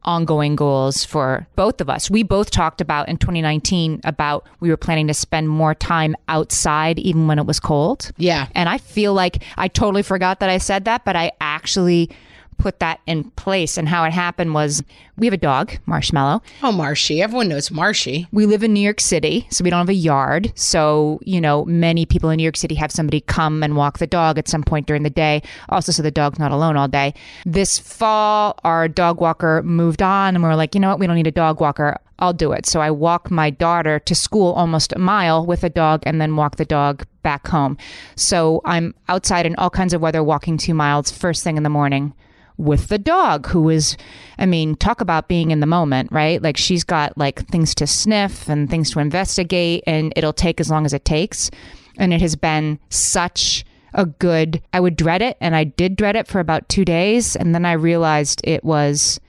ongoing 0.08 0.56
goals 0.56 1.04
for 1.04 1.46
both 1.56 1.82
of 1.82 1.90
us. 1.90 2.10
We 2.10 2.24
both 2.24 2.50
talked 2.50 2.82
about 2.82 3.10
in 3.10 3.18
2019 3.18 4.02
about 4.06 4.48
we 4.62 4.70
were 4.70 4.78
planning 4.78 5.08
to 5.08 5.14
spend 5.14 5.50
more 5.50 5.76
time 5.76 6.16
outside 6.30 6.98
even 6.98 7.28
when 7.28 7.38
it 7.38 7.46
was 7.46 7.60
cold. 7.60 8.12
Yeah. 8.18 8.48
And 8.56 8.70
I 8.70 8.80
feel 8.80 9.14
like 9.14 9.44
I 9.58 9.68
totally 9.68 10.04
forgot 10.04 10.40
that 10.40 10.50
I 10.50 10.58
said 10.58 10.86
that, 10.86 11.06
but 11.06 11.16
I 11.16 11.34
actually 11.42 12.10
put 12.58 12.80
that 12.80 13.00
in 13.06 13.26
place. 13.32 13.78
And 13.78 13.88
how 13.88 14.04
it 14.04 14.14
happened 14.14 14.54
was 14.54 14.84
we 15.18 15.26
have 15.26 15.34
a 15.34 15.38
dog, 15.38 15.78
Marshmallow. 15.86 16.42
Oh, 16.64 16.72
Marshy. 16.72 17.22
Everyone 17.22 17.48
knows 17.48 17.72
Marshy. 17.72 18.28
We 18.32 18.46
live 18.46 18.64
in 18.64 18.74
New 18.74 18.82
York 18.82 19.00
City, 19.00 19.48
so 19.50 19.64
we 19.64 19.70
don't 19.70 19.80
have 19.80 19.90
a 19.90 19.94
yard. 19.94 20.52
So, 20.56 21.20
you 21.24 21.42
know, 21.42 21.66
many 21.66 22.06
people 22.06 22.30
in 22.30 22.38
New 22.38 22.44
York 22.44 22.58
City 22.58 22.76
have 22.76 22.92
somebody 22.92 23.22
come 23.22 23.64
and 23.64 23.76
walk 23.76 23.98
the 23.98 24.08
dog 24.08 24.38
at 24.38 24.48
some 24.48 24.64
point 24.64 24.88
during 24.88 25.04
the 25.04 25.10
day, 25.10 25.42
also 25.70 25.92
so 25.92 26.04
the 26.04 26.12
dog's 26.12 26.40
not 26.40 26.52
alone 26.52 26.78
all 26.78 26.88
day. 26.88 27.14
This 27.46 27.80
fall, 27.80 28.60
our 28.64 28.88
dog 28.88 29.20
walker 29.22 29.64
moved 29.64 30.02
on, 30.02 30.36
and 30.36 30.44
we 30.44 30.50
were 30.50 30.56
like, 30.56 30.76
you 30.76 30.82
know 30.82 30.90
what, 30.90 31.00
we 31.00 31.08
don't 31.08 31.16
need 31.16 31.28
a 31.28 31.32
dog 31.32 31.60
walker. 31.60 31.98
I'll 32.20 32.34
do 32.34 32.52
it. 32.52 32.66
So 32.66 32.82
I 32.82 32.90
walk 32.90 33.30
my 33.30 33.50
daughter 33.50 34.00
to 34.00 34.16
school 34.16 34.54
almost 34.54 34.92
a 34.94 35.00
mile 35.00 35.46
with 35.46 35.64
a 35.64 35.70
dog 35.70 36.02
and 36.06 36.20
then 36.20 36.36
walk 36.36 36.56
the 36.56 36.66
dog 36.66 37.06
back 37.22 37.48
home. 37.48 37.78
So 38.16 38.62
I'm 38.66 38.96
outside 39.08 39.46
in 39.46 39.56
all 39.56 39.70
kinds 39.70 39.94
of 39.94 40.02
weather 40.02 40.24
walking 40.24 40.58
two 40.58 40.74
miles 40.74 41.12
first 41.12 41.44
thing 41.44 41.58
in 41.58 41.64
the 41.64 41.70
morning 41.70 42.14
with 42.58 42.88
the 42.88 42.98
dog 42.98 43.46
who 43.48 43.70
is 43.70 43.96
i 44.40 44.46
mean 44.46 44.76
talk 44.76 45.00
about 45.02 45.28
being 45.28 45.52
in 45.52 45.60
the 45.60 45.66
moment 45.68 46.12
right 46.12 46.42
like 46.42 46.58
she's 46.58 46.84
got 46.84 47.16
like 47.18 47.48
things 47.48 47.76
to 47.76 47.86
sniff 47.86 48.50
and 48.50 48.70
things 48.70 48.92
to 48.92 49.00
investigate 49.00 49.84
and 49.86 50.12
it'll 50.16 50.34
take 50.34 50.60
as 50.60 50.70
long 50.70 50.86
as 50.86 50.94
it 50.94 51.06
takes 51.06 51.52
and 51.98 52.14
it 52.14 52.22
has 52.22 52.36
been 52.36 52.80
such 52.90 53.64
a 53.94 54.06
good 54.06 54.62
i 54.74 54.80
would 54.80 54.96
dread 54.96 55.22
it 55.22 55.38
and 55.40 55.56
i 55.56 55.64
did 55.64 55.96
dread 55.96 56.16
it 56.16 56.28
for 56.28 56.40
about 56.40 56.68
two 56.68 56.84
days 56.84 57.36
and 57.36 57.54
then 57.54 57.66
i 57.66 57.74
realized 57.74 58.42
it 58.44 58.64
was 58.64 59.20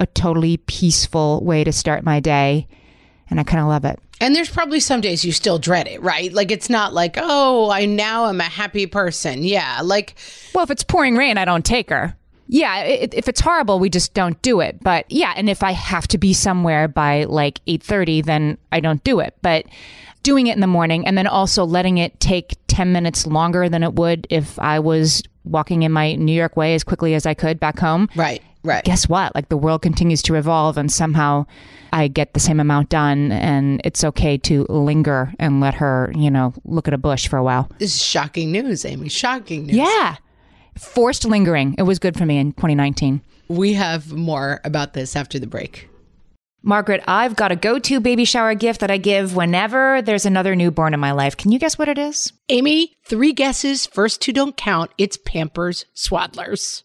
a 0.00 0.06
totally 0.06 0.56
peaceful 0.56 1.40
way 1.44 1.62
to 1.62 1.72
start 1.72 2.02
my 2.04 2.18
day 2.18 2.66
and 3.30 3.38
i 3.38 3.44
kind 3.44 3.60
of 3.60 3.68
love 3.68 3.84
it 3.84 3.98
And 4.20 4.34
there's 4.36 4.50
probably 4.50 4.80
some 4.80 5.00
days 5.00 5.24
you 5.24 5.32
still 5.32 5.58
dread 5.58 5.88
it, 5.88 6.00
right? 6.00 6.32
Like 6.32 6.52
it's 6.52 6.70
not 6.70 6.94
like, 6.94 7.16
oh, 7.20 7.70
I 7.72 7.86
now 7.86 8.28
am 8.28 8.40
a 8.40 8.44
happy 8.44 8.86
person. 8.86 9.42
Yeah. 9.42 9.80
Like, 9.82 10.14
Well, 10.54 10.62
if 10.62 10.70
it's 10.70 10.84
pouring 10.84 11.16
rain, 11.16 11.38
I 11.38 11.44
don't 11.44 11.64
take 11.64 11.90
her. 11.90 12.14
Yeah, 12.48 12.70
i 12.70 13.08
if 13.12 13.28
it's 13.28 13.40
horrible, 13.40 13.78
we 13.78 13.88
just 13.88 14.14
don't 14.14 14.40
do 14.42 14.60
it. 14.60 14.78
But 14.82 15.10
yeah, 15.10 15.32
and 15.36 15.48
if 15.48 15.62
I 15.62 15.72
have 15.72 16.06
to 16.08 16.18
be 16.18 16.32
somewhere 16.32 16.88
by 16.88 17.24
like 17.24 17.60
8:30, 17.66 18.24
then 18.24 18.58
I 18.70 18.80
don't 18.80 19.02
do 19.04 19.20
it. 19.20 19.34
But 19.42 19.66
doing 20.22 20.46
it 20.46 20.54
in 20.54 20.60
the 20.60 20.66
morning 20.66 21.06
and 21.06 21.18
then 21.18 21.26
also 21.26 21.64
letting 21.64 21.98
it 21.98 22.18
take 22.20 22.56
10 22.68 22.92
minutes 22.92 23.26
longer 23.26 23.68
than 23.68 23.82
it 23.82 23.94
would 23.94 24.26
if 24.30 24.58
I 24.58 24.78
was 24.78 25.22
walking 25.44 25.82
in 25.82 25.92
my 25.92 26.14
New 26.14 26.32
York 26.32 26.56
way 26.56 26.74
as 26.74 26.84
quickly 26.84 27.14
as 27.14 27.26
I 27.26 27.34
could 27.34 27.58
back 27.58 27.78
home. 27.78 28.08
right, 28.14 28.40
right. 28.62 28.84
Guess 28.84 29.08
what? 29.08 29.34
Like 29.34 29.48
the 29.48 29.56
world 29.56 29.82
continues 29.82 30.22
to 30.22 30.32
revolve 30.32 30.78
and 30.78 30.92
somehow 30.92 31.46
I 31.92 32.08
get 32.08 32.34
the 32.34 32.40
same 32.40 32.60
amount 32.60 32.88
done 32.88 33.32
and 33.32 33.80
it's 33.84 34.04
okay 34.04 34.38
to 34.38 34.64
linger 34.68 35.34
and 35.38 35.60
let 35.60 35.74
her, 35.74 36.12
you 36.14 36.30
know, 36.30 36.54
look 36.64 36.86
at 36.86 36.94
a 36.94 36.98
bush 36.98 37.26
for 37.26 37.36
a 37.36 37.42
while. 37.42 37.68
This 37.78 37.96
is 37.96 38.04
shocking 38.04 38.52
news, 38.52 38.84
Amy. 38.84 39.08
Shocking 39.08 39.66
news. 39.66 39.76
Yeah. 39.76 40.16
Forced 40.78 41.24
lingering. 41.24 41.74
It 41.78 41.82
was 41.82 41.98
good 41.98 42.16
for 42.16 42.26
me 42.26 42.38
in 42.38 42.52
2019. 42.52 43.20
We 43.48 43.74
have 43.74 44.12
more 44.12 44.60
about 44.64 44.94
this 44.94 45.16
after 45.16 45.38
the 45.38 45.46
break. 45.46 45.88
Margaret, 46.64 47.02
I've 47.08 47.34
got 47.34 47.50
a 47.50 47.56
go 47.56 47.80
to 47.80 48.00
baby 48.00 48.24
shower 48.24 48.54
gift 48.54 48.80
that 48.80 48.90
I 48.90 48.96
give 48.96 49.34
whenever 49.34 50.00
there's 50.00 50.26
another 50.26 50.54
newborn 50.54 50.94
in 50.94 51.00
my 51.00 51.10
life. 51.10 51.36
Can 51.36 51.50
you 51.50 51.58
guess 51.58 51.76
what 51.76 51.88
it 51.88 51.98
is? 51.98 52.32
Amy, 52.48 52.94
three 53.04 53.32
guesses. 53.32 53.86
First 53.86 54.20
two 54.20 54.32
don't 54.32 54.56
count. 54.56 54.92
It's 54.96 55.16
Pampers 55.16 55.86
Swaddlers. 55.96 56.84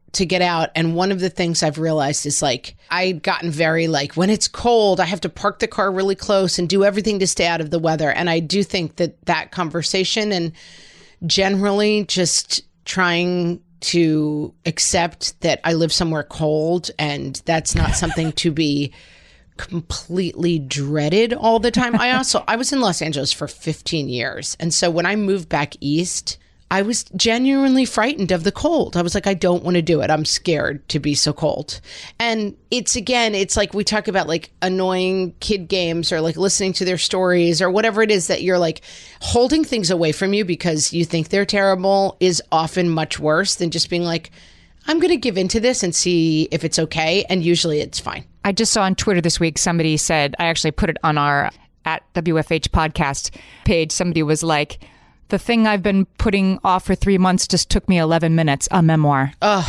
to 0.13 0.25
get 0.25 0.41
out. 0.41 0.69
And 0.75 0.95
one 0.95 1.11
of 1.11 1.19
the 1.19 1.29
things 1.29 1.63
I've 1.63 1.79
realized 1.79 2.25
is 2.25 2.41
like, 2.41 2.75
I'd 2.89 3.23
gotten 3.23 3.49
very 3.49 3.87
like, 3.87 4.13
when 4.13 4.29
it's 4.29 4.47
cold, 4.47 4.99
I 4.99 5.05
have 5.05 5.21
to 5.21 5.29
park 5.29 5.59
the 5.59 5.67
car 5.67 5.91
really 5.91 6.15
close 6.15 6.59
and 6.59 6.67
do 6.67 6.83
everything 6.83 7.19
to 7.19 7.27
stay 7.27 7.47
out 7.47 7.61
of 7.61 7.69
the 7.69 7.79
weather. 7.79 8.11
And 8.11 8.29
I 8.29 8.39
do 8.39 8.63
think 8.63 8.97
that 8.97 9.25
that 9.25 9.51
conversation 9.51 10.31
and 10.31 10.51
generally 11.25 12.05
just 12.05 12.61
trying 12.85 13.61
to 13.81 14.53
accept 14.65 15.39
that 15.41 15.59
I 15.63 15.73
live 15.73 15.91
somewhere 15.91 16.23
cold 16.23 16.91
and 16.99 17.41
that's 17.45 17.73
not 17.73 17.95
something 17.95 18.31
to 18.33 18.51
be 18.51 18.93
completely 19.57 20.59
dreaded 20.59 21.33
all 21.33 21.59
the 21.59 21.71
time. 21.71 21.95
I 21.95 22.13
also 22.13 22.43
I 22.47 22.55
was 22.55 22.73
in 22.73 22.79
Los 22.79 23.01
Angeles 23.01 23.31
for 23.31 23.47
15 23.47 24.09
years. 24.09 24.55
And 24.59 24.73
so 24.73 24.89
when 24.89 25.05
I 25.05 25.15
moved 25.15 25.49
back 25.49 25.75
east, 25.79 26.37
I 26.71 26.83
was 26.83 27.03
genuinely 27.17 27.83
frightened 27.83 28.31
of 28.31 28.45
the 28.45 28.51
cold. 28.51 28.95
I 28.95 29.01
was 29.01 29.13
like, 29.13 29.27
I 29.27 29.33
don't 29.33 29.61
want 29.61 29.75
to 29.75 29.81
do 29.81 29.99
it. 29.99 30.09
I'm 30.09 30.23
scared 30.23 30.87
to 30.87 30.99
be 30.99 31.13
so 31.15 31.33
cold. 31.33 31.81
And 32.17 32.55
it's 32.71 32.95
again, 32.95 33.35
it's 33.35 33.57
like 33.57 33.73
we 33.73 33.83
talk 33.83 34.07
about 34.07 34.29
like 34.29 34.51
annoying 34.61 35.35
kid 35.41 35.67
games 35.67 36.13
or 36.13 36.21
like 36.21 36.37
listening 36.37 36.71
to 36.73 36.85
their 36.85 36.97
stories 36.97 37.61
or 37.61 37.69
whatever 37.69 38.01
it 38.01 38.09
is 38.09 38.27
that 38.27 38.41
you're 38.41 38.57
like 38.57 38.79
holding 39.19 39.65
things 39.65 39.91
away 39.91 40.13
from 40.13 40.33
you 40.33 40.45
because 40.45 40.93
you 40.93 41.03
think 41.03 41.27
they're 41.27 41.45
terrible 41.45 42.15
is 42.21 42.41
often 42.53 42.89
much 42.89 43.19
worse 43.19 43.55
than 43.55 43.69
just 43.69 43.89
being 43.89 44.03
like, 44.03 44.31
I'm 44.87 44.99
going 44.99 45.11
to 45.11 45.17
give 45.17 45.37
into 45.37 45.59
this 45.59 45.83
and 45.83 45.93
see 45.93 46.47
if 46.51 46.63
it's 46.63 46.79
okay. 46.79 47.25
And 47.29 47.43
usually 47.43 47.81
it's 47.81 47.99
fine. 47.99 48.23
I 48.45 48.53
just 48.53 48.71
saw 48.71 48.83
on 48.83 48.95
Twitter 48.95 49.19
this 49.19 49.41
week 49.41 49.57
somebody 49.57 49.97
said, 49.97 50.35
I 50.39 50.45
actually 50.45 50.71
put 50.71 50.89
it 50.89 50.97
on 51.03 51.17
our 51.17 51.51
at 51.83 52.01
WFH 52.13 52.69
podcast 52.69 53.35
page. 53.65 53.91
Somebody 53.91 54.23
was 54.23 54.41
like, 54.41 54.79
the 55.31 55.39
thing 55.39 55.65
I've 55.65 55.81
been 55.81 56.05
putting 56.17 56.59
off 56.63 56.85
for 56.85 56.93
three 56.93 57.17
months 57.17 57.47
just 57.47 57.69
took 57.69 57.89
me 57.89 57.97
11 57.97 58.35
minutes, 58.35 58.67
a 58.69 58.83
memoir. 58.83 59.33
Oh. 59.41 59.67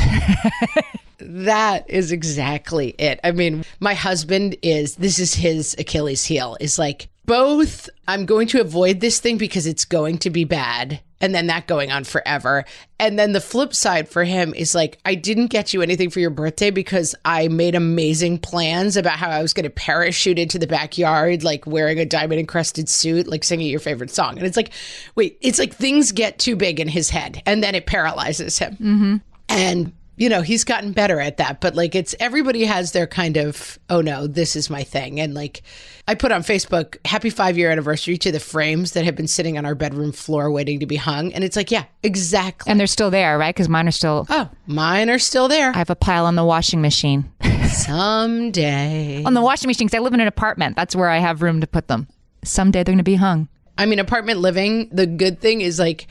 that 1.19 1.89
is 1.89 2.13
exactly 2.13 2.95
it. 2.99 3.19
I 3.25 3.31
mean, 3.31 3.65
my 3.81 3.95
husband 3.95 4.57
is, 4.63 4.97
this 4.97 5.19
is 5.19 5.35
his 5.35 5.75
Achilles 5.79 6.25
heel, 6.25 6.57
is 6.61 6.79
like, 6.79 7.09
both, 7.25 7.89
I'm 8.09 8.27
going 8.27 8.49
to 8.49 8.61
avoid 8.61 9.01
this 9.01 9.21
thing 9.21 9.39
because 9.39 9.67
it's 9.67 9.85
going 9.85 10.19
to 10.19 10.31
be 10.31 10.45
bad. 10.45 11.01
And 11.23 11.35
then 11.35 11.47
that 11.47 11.67
going 11.67 11.91
on 11.91 12.05
forever. 12.05 12.65
And 12.99 13.19
then 13.19 13.33
the 13.33 13.41
flip 13.41 13.75
side 13.75 14.09
for 14.09 14.25
him 14.25 14.53
is 14.55 14.75
like, 14.75 14.99
I 15.05 15.15
didn't 15.15 15.47
get 15.47 15.73
you 15.73 15.81
anything 15.81 16.11
for 16.11 16.21
your 16.21 16.31
birthday 16.31 16.71
because 16.71 17.15
I 17.25 17.49
made 17.49 17.75
amazing 17.75 18.39
plans 18.41 18.97
about 18.97 19.19
how 19.19 19.31
I 19.31 19.41
was 19.41 19.55
going 19.55 19.65
to 19.65 19.71
parachute 19.71 20.39
into 20.39 20.59
the 20.59 20.67
backyard, 20.67 21.43
like 21.45 21.67
wearing 21.67 21.99
a 21.99 22.05
diamond 22.05 22.41
encrusted 22.41 22.89
suit, 22.89 23.27
like 23.27 23.45
singing 23.45 23.69
your 23.69 23.81
favorite 23.81 24.11
song. 24.11 24.37
And 24.37 24.47
it's 24.47 24.57
like, 24.57 24.73
wait, 25.15 25.39
it's 25.41 25.59
like 25.59 25.75
things 25.75 26.13
get 26.13 26.39
too 26.39 26.57
big 26.57 26.79
in 26.79 26.89
his 26.89 27.09
head 27.09 27.43
and 27.47 27.63
then 27.63 27.75
it 27.75 27.87
paralyzes 27.87 28.59
him. 28.59 28.75
Mm-hmm. 28.75 29.17
And 29.49 29.93
you 30.23 30.29
know, 30.29 30.41
he's 30.41 30.63
gotten 30.63 30.93
better 30.93 31.19
at 31.19 31.39
that, 31.39 31.61
but 31.61 31.75
like 31.75 31.97
it's 31.97 32.15
everybody 32.21 32.65
has 32.65 32.93
their 32.93 33.09
kind 33.09 33.37
of, 33.37 33.77
oh 33.91 34.01
no, 34.01 34.29
this 34.29 34.55
is 34.55 34.71
my 34.71 34.85
thing. 34.85 35.19
And 35.19 35.35
like 35.35 35.63
I 36.07 36.15
put 36.15 36.31
on 36.31 36.43
Facebook, 36.43 36.97
happy 37.05 37.29
five 37.29 37.59
year 37.59 37.73
anniversary 37.73 38.17
to 38.19 38.31
the 38.31 38.39
frames 38.39 38.93
that 38.93 39.05
have 39.05 39.17
been 39.17 39.27
sitting 39.27 39.59
on 39.59 39.67
our 39.67 39.75
bedroom 39.75 40.13
floor 40.13 40.49
waiting 40.53 40.79
to 40.79 40.87
be 40.87 40.95
hung. 40.95 41.33
And 41.33 41.43
it's 41.43 41.57
like, 41.57 41.73
yeah, 41.73 41.87
exactly. 42.05 42.71
And 42.71 42.79
they're 42.79 42.87
still 42.87 43.11
there, 43.11 43.37
right? 43.37 43.53
Because 43.53 43.69
mine 43.69 43.89
are 43.89 43.91
still, 43.91 44.29
oh, 44.31 44.49
mine 44.69 45.11
are 45.11 45.19
still 45.19 45.49
there. 45.49 45.73
I 45.75 45.79
have 45.79 45.91
a 45.91 45.97
pile 45.97 46.27
on 46.27 46.37
the 46.37 46.45
washing 46.45 46.81
machine. 46.81 47.29
Someday. 47.73 49.25
on 49.27 49.35
the 49.35 49.43
washing 49.43 49.67
machine, 49.67 49.89
because 49.89 49.99
I 49.99 50.03
live 50.03 50.15
in 50.15 50.21
an 50.21 50.29
apartment. 50.29 50.77
That's 50.77 50.95
where 50.95 51.09
I 51.09 51.19
have 51.19 51.43
room 51.43 51.61
to 51.63 51.67
put 51.67 51.89
them. 51.89 52.07
Someday 52.45 52.85
they're 52.85 52.93
going 52.93 52.99
to 52.99 53.03
be 53.03 53.17
hung. 53.17 53.49
I 53.77 53.87
mean, 53.87 53.99
apartment 53.99 54.39
living, 54.39 54.89
the 54.93 55.09
good 55.09 55.41
thing 55.41 55.63
is 55.63 55.81
like 55.81 56.07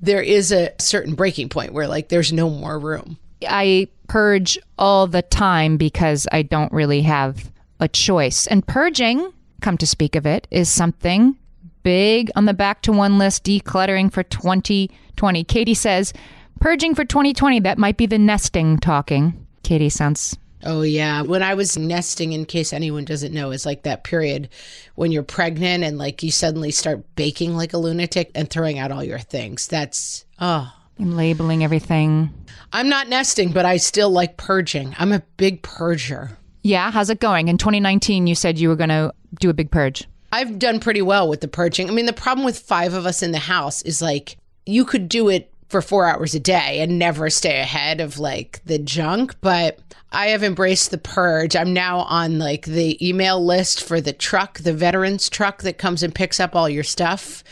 there 0.00 0.20
is 0.20 0.50
a 0.50 0.72
certain 0.80 1.14
breaking 1.14 1.48
point 1.48 1.72
where 1.72 1.86
like 1.86 2.08
there's 2.08 2.32
no 2.32 2.50
more 2.50 2.76
room. 2.76 3.18
I 3.48 3.88
purge 4.08 4.58
all 4.78 5.06
the 5.06 5.22
time 5.22 5.76
because 5.76 6.26
I 6.32 6.42
don't 6.42 6.72
really 6.72 7.02
have 7.02 7.50
a 7.80 7.88
choice. 7.88 8.46
And 8.46 8.66
purging, 8.66 9.32
come 9.60 9.78
to 9.78 9.86
speak 9.86 10.16
of 10.16 10.26
it, 10.26 10.46
is 10.50 10.68
something 10.68 11.36
big 11.82 12.30
on 12.36 12.44
the 12.44 12.54
back 12.54 12.82
to 12.82 12.92
one 12.92 13.18
list 13.18 13.44
decluttering 13.44 14.12
for 14.12 14.22
2020. 14.22 15.44
Katie 15.44 15.74
says, 15.74 16.12
purging 16.60 16.94
for 16.94 17.04
2020, 17.04 17.60
that 17.60 17.78
might 17.78 17.96
be 17.96 18.06
the 18.06 18.18
nesting 18.18 18.78
talking. 18.78 19.46
Katie 19.62 19.88
sounds. 19.88 20.36
Oh, 20.64 20.82
yeah. 20.82 21.22
When 21.22 21.42
I 21.42 21.54
was 21.54 21.76
nesting, 21.76 22.32
in 22.32 22.44
case 22.44 22.72
anyone 22.72 23.04
doesn't 23.04 23.34
know, 23.34 23.50
is 23.50 23.66
like 23.66 23.82
that 23.82 24.04
period 24.04 24.48
when 24.94 25.10
you're 25.10 25.24
pregnant 25.24 25.82
and 25.82 25.98
like 25.98 26.22
you 26.22 26.30
suddenly 26.30 26.70
start 26.70 27.02
baking 27.16 27.56
like 27.56 27.72
a 27.72 27.78
lunatic 27.78 28.30
and 28.34 28.48
throwing 28.48 28.78
out 28.78 28.92
all 28.92 29.02
your 29.02 29.18
things. 29.18 29.66
That's, 29.66 30.24
oh, 30.38 30.72
I'm 31.02 31.16
labeling 31.16 31.64
everything. 31.64 32.32
I'm 32.72 32.88
not 32.88 33.08
nesting, 33.08 33.50
but 33.50 33.66
I 33.66 33.76
still 33.78 34.08
like 34.08 34.36
purging. 34.36 34.94
I'm 35.00 35.10
a 35.10 35.20
big 35.36 35.62
purger. 35.62 36.36
Yeah, 36.62 36.92
how's 36.92 37.10
it 37.10 37.18
going? 37.18 37.48
In 37.48 37.58
2019, 37.58 38.28
you 38.28 38.36
said 38.36 38.56
you 38.56 38.68
were 38.68 38.76
going 38.76 38.90
to 38.90 39.12
do 39.40 39.50
a 39.50 39.54
big 39.54 39.72
purge. 39.72 40.06
I've 40.30 40.60
done 40.60 40.78
pretty 40.78 41.02
well 41.02 41.28
with 41.28 41.40
the 41.40 41.48
purging. 41.48 41.90
I 41.90 41.92
mean, 41.92 42.06
the 42.06 42.12
problem 42.12 42.44
with 42.44 42.56
five 42.56 42.94
of 42.94 43.04
us 43.04 43.20
in 43.20 43.32
the 43.32 43.38
house 43.38 43.82
is 43.82 44.00
like 44.00 44.36
you 44.64 44.84
could 44.84 45.08
do 45.08 45.28
it 45.28 45.51
for 45.72 45.82
four 45.82 46.06
hours 46.06 46.34
a 46.34 46.40
day 46.40 46.80
and 46.80 46.98
never 46.98 47.28
stay 47.30 47.58
ahead 47.58 48.00
of 48.00 48.18
like 48.18 48.60
the 48.64 48.78
junk, 48.78 49.34
but 49.40 49.80
I 50.12 50.28
have 50.28 50.44
embraced 50.44 50.90
the 50.90 50.98
purge. 50.98 51.56
I'm 51.56 51.72
now 51.72 52.00
on 52.00 52.38
like 52.38 52.66
the 52.66 53.04
email 53.06 53.44
list 53.44 53.82
for 53.82 54.00
the 54.00 54.12
truck, 54.12 54.58
the 54.58 54.74
veterans 54.74 55.30
truck 55.30 55.62
that 55.62 55.78
comes 55.78 56.02
and 56.02 56.14
picks 56.14 56.38
up 56.38 56.54
all 56.54 56.68
your 56.68 56.84
stuff. 56.84 57.42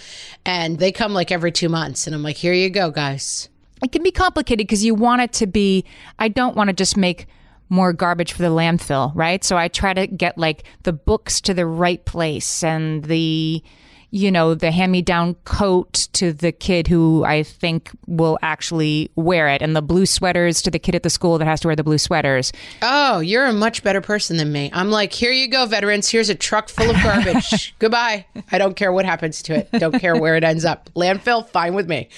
And 0.45 0.79
they 0.79 0.93
come 0.93 1.15
like 1.15 1.33
every 1.33 1.51
two 1.51 1.71
months. 1.71 2.07
And 2.07 2.15
I'm 2.15 2.23
like, 2.23 2.37
here 2.37 2.53
you 2.53 2.69
go, 2.69 2.91
guys. 2.91 3.49
It 3.83 3.91
can 3.91 4.03
be 4.03 4.13
complicated 4.13 4.67
because 4.67 4.85
you 4.85 4.95
want 4.95 5.23
it 5.23 5.33
to 5.35 5.47
be, 5.47 5.87
I 6.19 6.29
don't 6.29 6.55
want 6.55 6.69
to 6.69 6.75
just 6.75 6.99
make 6.99 7.27
more 7.71 7.95
garbage 7.95 8.35
for 8.35 8.43
the 8.43 8.49
landfill, 8.49 9.13
right? 9.15 9.43
So 9.43 9.57
I 9.57 9.69
try 9.69 9.95
to 9.95 10.07
get 10.07 10.37
like 10.37 10.65
the 10.83 10.93
books 10.93 11.41
to 11.43 11.55
the 11.55 11.65
right 11.65 12.05
place 12.05 12.63
and 12.63 13.05
the 13.05 13.63
you 14.11 14.31
know, 14.31 14.55
the 14.55 14.71
hand 14.71 14.93
me 14.93 15.03
down 15.03 15.35
coat 15.45 16.09
to 16.13 16.33
the 16.33 16.53
kid 16.53 16.89
who 16.89 17.25
I 17.25 17.43
think 17.43 17.91
will 18.07 18.39
actually 18.43 19.11
wear 19.17 19.49
it, 19.49 19.63
and 19.63 19.77
the 19.77 19.83
blue 19.83 20.07
sweaters 20.07 20.63
to 20.63 20.71
the 20.71 20.79
kid 20.79 20.95
at 20.95 21.03
the 21.03 21.11
school 21.11 21.39
that 21.39 21.45
has 21.47 21.61
to 21.61 21.69
wear 21.69 21.77
the 21.77 21.85
blue 21.85 21.99
sweaters. 21.99 22.53
Oh, 22.83 23.21
you're 23.21 23.47
a 23.47 23.53
much 23.53 23.83
better 23.83 24.01
person 24.01 24.37
than 24.37 24.53
me. 24.53 24.71
I'm 24.73 24.91
like, 24.91 25.13
here 25.13 25.33
you 25.33 25.49
go, 25.49 25.67
veterans. 25.67 26.09
Here's 26.09 26.29
a 26.29 26.35
truck 26.35 26.69
full 26.69 26.91
of 26.91 26.97
garbage. 27.03 27.75
Goodbye. 27.79 28.27
I 28.51 28.59
don't 28.59 28.75
care 28.77 28.93
what 28.93 29.05
happens 29.05 29.43
to 29.43 29.55
it. 29.55 29.71
Don't 29.73 29.99
care 30.01 30.17
where 30.17 30.37
it 30.37 30.45
ends 30.45 30.65
up. 30.65 30.91
Landfill, 30.95 31.49
fine 31.49 31.75
with 31.75 31.89
me. 31.89 32.09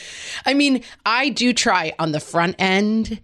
I 0.46 0.54
mean, 0.54 0.82
I 1.04 1.28
do 1.28 1.52
try 1.52 1.92
on 1.98 2.12
the 2.12 2.20
front 2.20 2.56
end 2.58 3.20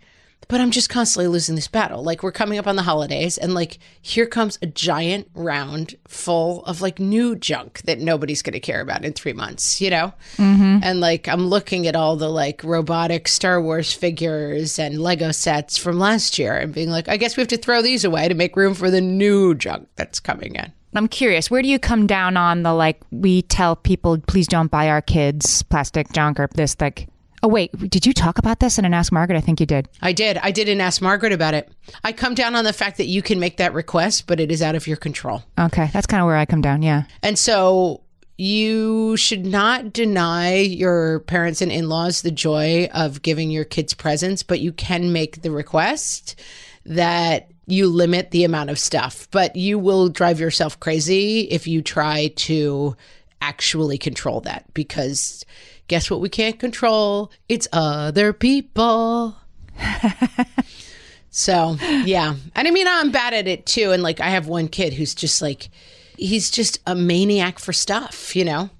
but 0.48 0.60
I'm 0.60 0.70
just 0.70 0.88
constantly 0.88 1.28
losing 1.28 1.54
this 1.54 1.68
battle. 1.68 2.02
Like 2.02 2.22
we're 2.22 2.32
coming 2.32 2.58
up 2.58 2.66
on 2.66 2.76
the 2.76 2.82
holidays 2.82 3.36
and 3.38 3.54
like 3.54 3.78
here 4.00 4.26
comes 4.26 4.58
a 4.62 4.66
giant 4.66 5.28
round 5.34 5.94
full 6.08 6.64
of 6.64 6.80
like 6.80 6.98
new 6.98 7.36
junk 7.36 7.82
that 7.82 8.00
nobody's 8.00 8.42
going 8.42 8.54
to 8.54 8.60
care 8.60 8.80
about 8.80 9.04
in 9.04 9.12
3 9.12 9.34
months, 9.34 9.80
you 9.80 9.90
know? 9.90 10.12
Mm-hmm. 10.36 10.78
And 10.82 11.00
like 11.00 11.28
I'm 11.28 11.46
looking 11.46 11.86
at 11.86 11.94
all 11.94 12.16
the 12.16 12.30
like 12.30 12.64
robotic 12.64 13.28
Star 13.28 13.60
Wars 13.60 13.92
figures 13.92 14.78
and 14.78 15.00
Lego 15.02 15.32
sets 15.32 15.76
from 15.76 15.98
last 15.98 16.38
year 16.38 16.54
and 16.54 16.72
being 16.72 16.90
like 16.90 17.08
I 17.08 17.18
guess 17.18 17.36
we 17.36 17.42
have 17.42 17.48
to 17.48 17.58
throw 17.58 17.82
these 17.82 18.04
away 18.04 18.28
to 18.28 18.34
make 18.34 18.56
room 18.56 18.74
for 18.74 18.90
the 18.90 19.02
new 19.02 19.54
junk 19.54 19.88
that's 19.96 20.18
coming 20.18 20.54
in. 20.54 20.72
I'm 20.94 21.08
curious, 21.08 21.50
where 21.50 21.60
do 21.60 21.68
you 21.68 21.78
come 21.78 22.06
down 22.06 22.38
on 22.38 22.62
the 22.62 22.72
like 22.72 23.02
we 23.10 23.42
tell 23.42 23.76
people 23.76 24.18
please 24.26 24.48
don't 24.48 24.70
buy 24.70 24.88
our 24.88 25.02
kids 25.02 25.62
plastic 25.64 26.10
junk 26.12 26.40
or 26.40 26.48
this 26.54 26.74
like 26.80 27.08
Oh, 27.42 27.48
wait, 27.48 27.72
did 27.90 28.06
you 28.06 28.12
talk 28.12 28.38
about 28.38 28.60
this 28.60 28.78
in 28.78 28.84
an 28.84 28.94
Ask 28.94 29.12
Margaret? 29.12 29.36
I 29.36 29.40
think 29.40 29.60
you 29.60 29.66
did. 29.66 29.88
I 30.02 30.12
did. 30.12 30.38
I 30.38 30.50
did 30.50 30.68
an 30.68 30.80
Ask 30.80 31.00
Margaret 31.00 31.32
about 31.32 31.54
it. 31.54 31.70
I 32.04 32.12
come 32.12 32.34
down 32.34 32.54
on 32.54 32.64
the 32.64 32.72
fact 32.72 32.96
that 32.96 33.06
you 33.06 33.22
can 33.22 33.38
make 33.38 33.58
that 33.58 33.74
request, 33.74 34.26
but 34.26 34.40
it 34.40 34.50
is 34.50 34.62
out 34.62 34.74
of 34.74 34.86
your 34.86 34.96
control. 34.96 35.42
Okay, 35.58 35.90
that's 35.92 36.06
kind 36.06 36.20
of 36.20 36.26
where 36.26 36.36
I 36.36 36.46
come 36.46 36.60
down, 36.60 36.82
yeah. 36.82 37.04
And 37.22 37.38
so 37.38 38.02
you 38.36 39.16
should 39.16 39.44
not 39.44 39.92
deny 39.92 40.58
your 40.58 41.20
parents 41.20 41.60
and 41.60 41.72
in 41.72 41.88
laws 41.88 42.22
the 42.22 42.30
joy 42.30 42.88
of 42.94 43.22
giving 43.22 43.50
your 43.50 43.64
kids 43.64 43.94
presents, 43.94 44.42
but 44.42 44.60
you 44.60 44.72
can 44.72 45.12
make 45.12 45.42
the 45.42 45.50
request 45.50 46.40
that 46.86 47.50
you 47.66 47.86
limit 47.86 48.30
the 48.30 48.44
amount 48.44 48.70
of 48.70 48.78
stuff. 48.78 49.28
But 49.30 49.56
you 49.56 49.78
will 49.78 50.08
drive 50.08 50.40
yourself 50.40 50.78
crazy 50.80 51.40
if 51.42 51.66
you 51.66 51.82
try 51.82 52.28
to 52.36 52.96
actually 53.40 53.98
control 53.98 54.40
that 54.40 54.72
because 54.74 55.44
guess 55.88 56.10
what 56.10 56.20
we 56.20 56.28
can't 56.28 56.58
control? 56.58 57.32
It's 57.48 57.66
other 57.72 58.32
people. 58.32 59.36
so, 61.30 61.76
yeah. 62.04 62.34
And 62.54 62.68
I 62.68 62.70
mean, 62.70 62.86
I'm 62.86 63.10
bad 63.10 63.34
at 63.34 63.48
it 63.48 63.66
too. 63.66 63.92
And 63.92 64.02
like, 64.02 64.20
I 64.20 64.28
have 64.28 64.46
one 64.46 64.68
kid 64.68 64.92
who's 64.92 65.14
just 65.14 65.42
like, 65.42 65.70
he's 66.16 66.50
just 66.50 66.80
a 66.86 66.94
maniac 66.94 67.58
for 67.58 67.72
stuff, 67.72 68.36
you 68.36 68.44
know? 68.44 68.70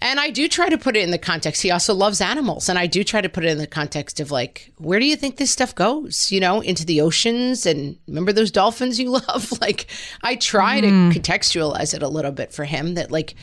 And 0.00 0.20
I 0.20 0.30
do 0.30 0.46
try 0.46 0.68
to 0.68 0.78
put 0.78 0.96
it 0.96 1.02
in 1.02 1.10
the 1.10 1.18
context. 1.18 1.60
He 1.60 1.72
also 1.72 1.92
loves 1.92 2.20
animals. 2.20 2.68
And 2.68 2.78
I 2.78 2.86
do 2.86 3.02
try 3.02 3.20
to 3.20 3.28
put 3.28 3.44
it 3.44 3.50
in 3.50 3.58
the 3.58 3.66
context 3.66 4.20
of 4.20 4.30
like, 4.30 4.72
where 4.78 5.00
do 5.00 5.06
you 5.06 5.16
think 5.16 5.36
this 5.36 5.50
stuff 5.50 5.74
goes? 5.74 6.30
You 6.30 6.38
know, 6.38 6.60
into 6.60 6.86
the 6.86 7.00
oceans 7.00 7.66
and 7.66 7.98
remember 8.06 8.32
those 8.32 8.52
dolphins 8.52 9.00
you 9.00 9.10
love? 9.28 9.52
like, 9.60 9.86
I 10.22 10.36
try 10.36 10.80
mm. 10.80 11.12
to 11.12 11.20
contextualize 11.20 11.94
it 11.94 12.02
a 12.02 12.08
little 12.08 12.30
bit 12.30 12.52
for 12.52 12.64
him 12.64 12.94
that, 12.94 13.10
like, 13.10 13.34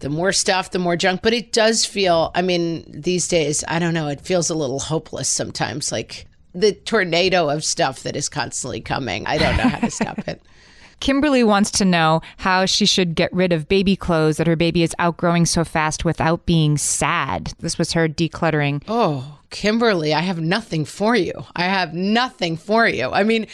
the 0.00 0.10
more 0.10 0.32
stuff, 0.32 0.70
the 0.70 0.78
more 0.78 0.96
junk. 0.96 1.22
But 1.22 1.32
it 1.32 1.52
does 1.52 1.84
feel, 1.84 2.30
I 2.34 2.42
mean, 2.42 2.84
these 2.88 3.28
days, 3.28 3.64
I 3.68 3.78
don't 3.78 3.94
know, 3.94 4.08
it 4.08 4.20
feels 4.20 4.50
a 4.50 4.54
little 4.54 4.80
hopeless 4.80 5.28
sometimes. 5.28 5.92
Like 5.92 6.26
the 6.54 6.72
tornado 6.72 7.48
of 7.48 7.64
stuff 7.64 8.02
that 8.02 8.16
is 8.16 8.28
constantly 8.28 8.80
coming. 8.80 9.26
I 9.26 9.38
don't 9.38 9.56
know 9.56 9.68
how 9.68 9.78
to 9.78 9.90
stop 9.90 10.26
it. 10.28 10.42
Kimberly 11.00 11.42
wants 11.42 11.70
to 11.72 11.86
know 11.86 12.20
how 12.36 12.66
she 12.66 12.84
should 12.84 13.14
get 13.14 13.32
rid 13.32 13.54
of 13.54 13.68
baby 13.68 13.96
clothes 13.96 14.36
that 14.36 14.46
her 14.46 14.56
baby 14.56 14.82
is 14.82 14.94
outgrowing 14.98 15.46
so 15.46 15.64
fast 15.64 16.04
without 16.04 16.44
being 16.44 16.76
sad. 16.76 17.54
This 17.60 17.78
was 17.78 17.92
her 17.92 18.06
decluttering. 18.06 18.82
Oh, 18.86 19.38
Kimberly, 19.48 20.12
I 20.12 20.20
have 20.20 20.40
nothing 20.40 20.84
for 20.84 21.16
you. 21.16 21.32
I 21.56 21.64
have 21.64 21.94
nothing 21.94 22.58
for 22.58 22.86
you. 22.86 23.10
I 23.10 23.24
mean, 23.24 23.46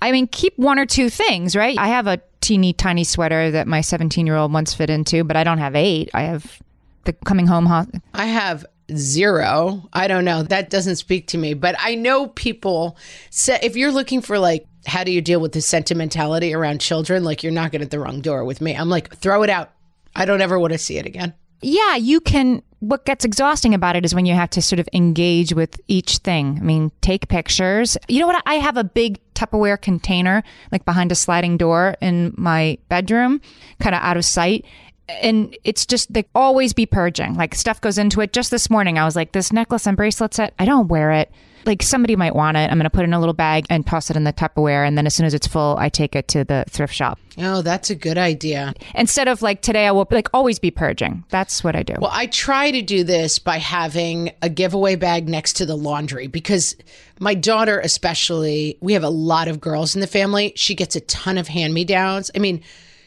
I 0.00 0.12
mean, 0.12 0.26
keep 0.26 0.58
one 0.58 0.78
or 0.78 0.86
two 0.86 1.10
things, 1.10 1.54
right? 1.54 1.78
I 1.78 1.88
have 1.88 2.06
a 2.06 2.20
teeny 2.44 2.72
tiny 2.74 3.04
sweater 3.04 3.50
that 3.50 3.66
my 3.66 3.80
17 3.80 4.26
year 4.26 4.36
old 4.36 4.52
once 4.52 4.74
fit 4.74 4.90
into, 4.90 5.24
but 5.24 5.36
I 5.36 5.44
don't 5.44 5.58
have 5.58 5.74
eight. 5.74 6.10
I 6.12 6.22
have 6.22 6.60
the 7.04 7.12
coming 7.12 7.46
home. 7.46 7.66
Ho- 7.66 7.86
I 8.12 8.26
have 8.26 8.66
zero. 8.94 9.88
I 9.92 10.06
don't 10.08 10.24
know. 10.24 10.42
That 10.42 10.70
doesn't 10.70 10.96
speak 10.96 11.28
to 11.28 11.38
me. 11.38 11.54
But 11.54 11.74
I 11.78 11.94
know 11.94 12.28
people 12.28 12.96
say 13.30 13.58
if 13.62 13.76
you're 13.76 13.92
looking 13.92 14.20
for 14.20 14.38
like, 14.38 14.66
how 14.86 15.04
do 15.04 15.10
you 15.12 15.22
deal 15.22 15.40
with 15.40 15.52
the 15.52 15.62
sentimentality 15.62 16.52
around 16.52 16.80
children? 16.80 17.24
Like, 17.24 17.42
you're 17.42 17.52
knocking 17.52 17.80
at 17.80 17.90
the 17.90 17.98
wrong 17.98 18.20
door 18.20 18.44
with 18.44 18.60
me. 18.60 18.76
I'm 18.76 18.90
like, 18.90 19.16
throw 19.16 19.42
it 19.42 19.48
out. 19.48 19.70
I 20.14 20.26
don't 20.26 20.42
ever 20.42 20.58
want 20.58 20.74
to 20.74 20.78
see 20.78 20.98
it 20.98 21.06
again. 21.06 21.32
Yeah, 21.62 21.96
you 21.96 22.20
can. 22.20 22.62
What 22.80 23.06
gets 23.06 23.24
exhausting 23.24 23.72
about 23.72 23.96
it 23.96 24.04
is 24.04 24.14
when 24.14 24.26
you 24.26 24.34
have 24.34 24.50
to 24.50 24.60
sort 24.60 24.78
of 24.78 24.88
engage 24.92 25.54
with 25.54 25.80
each 25.88 26.18
thing. 26.18 26.58
I 26.60 26.62
mean, 26.62 26.92
take 27.00 27.28
pictures. 27.28 27.96
You 28.08 28.20
know 28.20 28.26
what? 28.26 28.42
I 28.44 28.56
have 28.56 28.76
a 28.76 28.84
big 28.84 29.18
Tupperware 29.34 29.80
container 29.80 30.42
like 30.72 30.84
behind 30.84 31.12
a 31.12 31.14
sliding 31.14 31.56
door 31.56 31.96
in 32.00 32.34
my 32.36 32.78
bedroom, 32.88 33.40
kind 33.80 33.94
of 33.94 34.02
out 34.02 34.16
of 34.16 34.24
sight 34.24 34.64
and 35.08 35.56
it's 35.64 35.84
just 35.84 36.12
they 36.12 36.24
always 36.34 36.72
be 36.72 36.86
purging. 36.86 37.34
Like 37.34 37.54
stuff 37.54 37.80
goes 37.80 37.98
into 37.98 38.20
it. 38.20 38.32
Just 38.32 38.50
this 38.50 38.70
morning, 38.70 38.98
I 38.98 39.04
was 39.04 39.16
like, 39.16 39.32
this 39.32 39.52
necklace 39.52 39.86
and 39.86 39.96
bracelet 39.96 40.34
set, 40.34 40.54
I 40.58 40.64
don't 40.64 40.88
wear 40.88 41.12
it. 41.12 41.30
Like 41.66 41.82
somebody 41.82 42.16
might 42.16 42.34
want 42.34 42.56
it. 42.56 42.70
I'm 42.70 42.76
going 42.76 42.84
to 42.84 42.90
put 42.90 43.02
it 43.02 43.04
in 43.04 43.14
a 43.14 43.20
little 43.20 43.34
bag 43.34 43.66
and 43.70 43.86
toss 43.86 44.10
it 44.10 44.16
in 44.16 44.24
the 44.24 44.32
Tupperware. 44.32 44.86
And 44.86 44.96
then 44.98 45.06
as 45.06 45.14
soon 45.14 45.26
as 45.26 45.34
it's 45.34 45.46
full, 45.46 45.76
I 45.78 45.88
take 45.88 46.14
it 46.14 46.28
to 46.28 46.44
the 46.44 46.64
thrift 46.68 46.94
shop. 46.94 47.18
Oh, 47.38 47.62
that's 47.62 47.90
a 47.90 47.94
good 47.94 48.18
idea. 48.18 48.74
Instead 48.94 49.28
of 49.28 49.42
like 49.42 49.62
today, 49.62 49.86
I 49.86 49.90
will 49.90 50.06
like 50.10 50.28
always 50.32 50.58
be 50.58 50.70
purging. 50.70 51.24
That's 51.30 51.64
what 51.64 51.74
I 51.74 51.82
do. 51.82 51.94
Well, 52.00 52.10
I 52.12 52.26
try 52.26 52.70
to 52.70 52.82
do 52.82 53.02
this 53.04 53.38
by 53.38 53.58
having 53.58 54.32
a 54.42 54.48
giveaway 54.48 54.96
bag 54.96 55.28
next 55.28 55.54
to 55.54 55.66
the 55.66 55.76
laundry 55.76 56.26
because 56.26 56.76
my 57.18 57.34
daughter, 57.34 57.80
especially, 57.80 58.78
we 58.80 58.92
have 58.92 59.04
a 59.04 59.10
lot 59.10 59.48
of 59.48 59.60
girls 59.60 59.94
in 59.94 60.00
the 60.00 60.06
family. 60.06 60.52
She 60.56 60.74
gets 60.74 60.96
a 60.96 61.00
ton 61.00 61.38
of 61.38 61.48
hand 61.48 61.74
me 61.74 61.84
downs. 61.84 62.30
I 62.34 62.38
mean, 62.38 62.62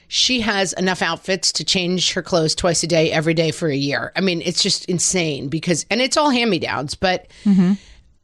she 0.10 0.41
has 0.41 0.74
enough 0.74 1.02
outfits 1.02 1.52
to 1.54 1.65
change 1.65 2.13
her 2.13 2.22
clothes 2.22 2.56
twice 2.56 2.82
a 2.84 2.88
day, 2.88 3.12
every 3.12 3.34
day 3.34 3.52
for 3.52 3.67
a 3.67 3.76
year. 3.76 4.12
I 4.15 4.22
mean, 4.22 4.41
it's 4.41 4.63
just 4.63 4.86
insane 4.86 5.50
because, 5.50 5.86
and 5.89 6.02
it's 6.02 6.15
all 6.15 6.30
hand 6.30 6.50
me 6.50 6.60
downs, 6.60 6.96
but 6.96 7.28
mm-hmm. 7.43 7.74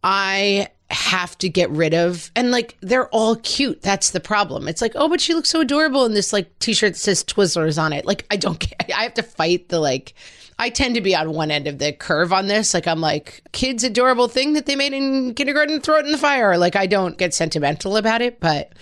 I 0.04 0.70
have 0.90 1.38
to 1.40 1.50
get 1.50 1.70
rid 1.72 1.94
of, 1.94 2.32
and 2.36 2.52
like 2.52 2.78
they're 2.82 3.08
all 3.10 3.36
cute. 3.38 3.82
That's 3.82 4.12
the 4.12 4.20
problem. 4.20 4.68
It's 4.68 4.82
like, 4.82 4.94
oh, 4.96 5.10
but 5.10 5.22
she 5.22 5.34
looks 5.34 5.50
so 5.50 5.62
adorable 5.62 6.06
in 6.06 6.14
this 6.14 6.34
like 6.34 6.58
t 6.60 6.74
shirt 6.74 6.94
that 6.94 7.00
says 7.00 7.24
Twizzlers 7.24 7.82
on 7.82 7.94
it. 7.94 8.06
Like, 8.06 8.26
I 8.30 8.36
don't 8.36 8.60
care 8.60 8.76
I 8.96 9.04
have 9.04 9.14
to 9.16 9.24
fight 9.24 9.70
the 9.70 9.80
like, 9.80 10.14
I 10.60 10.70
tend 10.70 10.96
to 10.96 11.02
be 11.02 11.16
on 11.16 11.34
one 11.34 11.52
end 11.52 11.68
of 11.68 11.80
the 11.80 11.94
curve 11.94 12.32
on 12.32 12.48
this. 12.48 12.74
Like 12.74 12.88
I'm 12.88 13.02
like, 13.02 13.42
kids 13.54 13.84
adorable 13.84 14.28
thing 14.28 14.54
that 14.54 14.66
they 14.66 14.76
made 14.76 14.94
in 14.94 15.34
kindergarten, 15.34 15.82
throw 15.82 15.98
it 15.98 16.06
in 16.06 16.12
the 16.12 16.18
fire. 16.18 16.58
Like 16.58 16.76
I 16.76 16.86
don't 16.86 17.18
get 17.18 17.34
sentimental 17.34 17.98
about 17.98 18.22
it, 18.22 18.40
but 18.40 18.74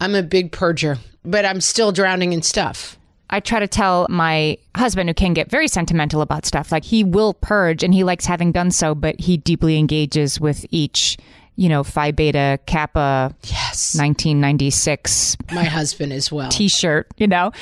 I'm 0.00 0.14
a 0.14 0.22
big 0.22 0.52
purger 0.52 0.98
but 1.24 1.44
I'm 1.44 1.60
still 1.60 1.92
drowning 1.92 2.32
in 2.32 2.42
stuff. 2.42 2.98
I 3.30 3.40
try 3.40 3.60
to 3.60 3.68
tell 3.68 4.06
my 4.10 4.58
husband, 4.76 5.08
who 5.08 5.14
can 5.14 5.34
get 5.34 5.48
very 5.48 5.68
sentimental 5.68 6.20
about 6.20 6.44
stuff, 6.44 6.72
like 6.72 6.84
he 6.84 7.04
will 7.04 7.34
purge 7.34 7.82
and 7.82 7.94
he 7.94 8.04
likes 8.04 8.26
having 8.26 8.52
done 8.52 8.70
so, 8.70 8.94
but 8.94 9.18
he 9.20 9.36
deeply 9.36 9.78
engages 9.78 10.40
with 10.40 10.66
each, 10.70 11.16
you 11.54 11.68
know, 11.68 11.84
Phi 11.84 12.10
Beta 12.10 12.58
Kappa 12.66 13.34
yes. 13.44 13.94
1996. 13.96 15.36
My 15.52 15.62
husband 15.62 16.12
as 16.12 16.32
well. 16.32 16.50
T 16.50 16.68
shirt, 16.68 17.06
you 17.18 17.28
know, 17.28 17.52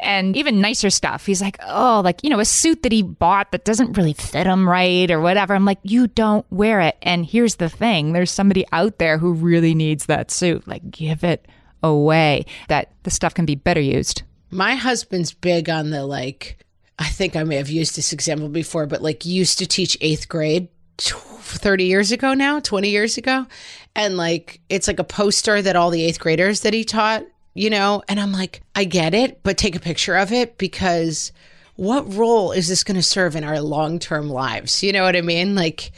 and 0.00 0.34
even 0.34 0.62
nicer 0.62 0.88
stuff. 0.88 1.26
He's 1.26 1.42
like, 1.42 1.58
oh, 1.66 2.00
like, 2.02 2.24
you 2.24 2.30
know, 2.30 2.40
a 2.40 2.44
suit 2.46 2.82
that 2.82 2.92
he 2.92 3.02
bought 3.02 3.52
that 3.52 3.64
doesn't 3.64 3.98
really 3.98 4.14
fit 4.14 4.46
him 4.46 4.66
right 4.66 5.10
or 5.10 5.20
whatever. 5.20 5.54
I'm 5.54 5.66
like, 5.66 5.80
you 5.82 6.06
don't 6.06 6.46
wear 6.50 6.80
it. 6.80 6.96
And 7.02 7.26
here's 7.26 7.56
the 7.56 7.68
thing 7.68 8.12
there's 8.12 8.30
somebody 8.30 8.64
out 8.72 8.98
there 8.98 9.18
who 9.18 9.32
really 9.34 9.74
needs 9.74 10.06
that 10.06 10.30
suit. 10.30 10.66
Like, 10.66 10.90
give 10.90 11.22
it 11.22 11.46
away, 11.82 12.46
that 12.68 12.92
the 13.02 13.10
stuff 13.10 13.34
can 13.34 13.44
be 13.44 13.54
better 13.54 13.80
used. 13.80 14.22
My 14.50 14.74
husband's 14.74 15.32
big 15.32 15.68
on 15.68 15.90
the 15.90 16.06
like, 16.06 16.58
I 16.98 17.08
think 17.08 17.36
I 17.36 17.44
may 17.44 17.56
have 17.56 17.70
used 17.70 17.96
this 17.96 18.12
example 18.12 18.48
before, 18.48 18.86
but 18.86 19.02
like 19.02 19.24
used 19.24 19.58
to 19.58 19.66
teach 19.66 19.96
eighth 20.00 20.28
grade 20.28 20.68
30 20.98 21.84
years 21.84 22.12
ago 22.12 22.34
now, 22.34 22.60
20 22.60 22.88
years 22.88 23.16
ago. 23.18 23.46
And 23.94 24.16
like, 24.16 24.60
it's 24.68 24.88
like 24.88 24.98
a 24.98 25.04
poster 25.04 25.60
that 25.60 25.76
all 25.76 25.90
the 25.90 26.02
eighth 26.02 26.20
graders 26.20 26.60
that 26.60 26.74
he 26.74 26.84
taught, 26.84 27.24
you 27.54 27.70
know, 27.70 28.02
and 28.08 28.18
I'm 28.20 28.32
like, 28.32 28.62
I 28.74 28.84
get 28.84 29.14
it, 29.14 29.42
but 29.42 29.58
take 29.58 29.76
a 29.76 29.80
picture 29.80 30.16
of 30.16 30.32
it 30.32 30.58
because 30.58 31.32
what 31.76 32.12
role 32.12 32.50
is 32.52 32.68
this 32.68 32.82
going 32.82 32.96
to 32.96 33.02
serve 33.02 33.36
in 33.36 33.44
our 33.44 33.60
long 33.60 33.98
term 33.98 34.28
lives? 34.28 34.82
You 34.82 34.92
know 34.92 35.04
what 35.04 35.16
I 35.16 35.20
mean? 35.20 35.54
Like, 35.54 35.92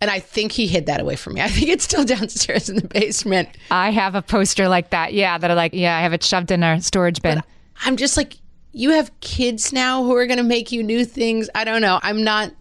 and 0.00 0.10
I 0.10 0.18
think 0.18 0.52
he 0.52 0.66
hid 0.66 0.86
that 0.86 1.00
away 1.00 1.16
from 1.16 1.34
me. 1.34 1.40
I 1.40 1.48
think 1.48 1.68
it's 1.68 1.84
still 1.84 2.04
downstairs 2.06 2.68
in 2.68 2.76
the 2.76 2.88
basement. 2.88 3.48
I 3.70 3.90
have 3.90 4.14
a 4.14 4.22
poster 4.22 4.68
like 4.68 4.90
that. 4.90 5.12
Yeah, 5.12 5.38
that 5.38 5.50
are 5.50 5.54
like, 5.54 5.74
yeah, 5.74 5.96
I 5.96 6.00
have 6.00 6.12
it 6.12 6.22
shoved 6.22 6.50
in 6.50 6.62
our 6.62 6.80
storage 6.80 7.20
bin. 7.22 7.36
But 7.36 7.46
I'm 7.84 7.96
just 7.96 8.16
like, 8.16 8.38
you 8.72 8.90
have 8.90 9.18
kids 9.20 9.72
now 9.72 10.02
who 10.04 10.14
are 10.16 10.26
going 10.26 10.38
to 10.38 10.44
make 10.44 10.70
you 10.72 10.82
new 10.82 11.04
things. 11.04 11.48
I 11.54 11.64
don't 11.64 11.80
know. 11.80 11.98
I'm 12.02 12.24
not, 12.24 12.52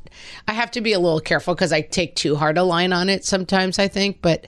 I 0.47 0.54
have 0.54 0.71
to 0.71 0.82
be 0.82 0.93
a 0.93 0.99
little 0.99 1.19
careful 1.19 1.54
because 1.54 1.73
I 1.73 1.82
take 1.82 2.15
too 2.15 2.36
hard 2.36 2.58
a 2.58 2.63
line 2.63 2.93
on 2.93 3.10
it 3.10 3.25
sometimes, 3.25 3.80
I 3.80 3.88
think. 3.88 4.21
But 4.21 4.47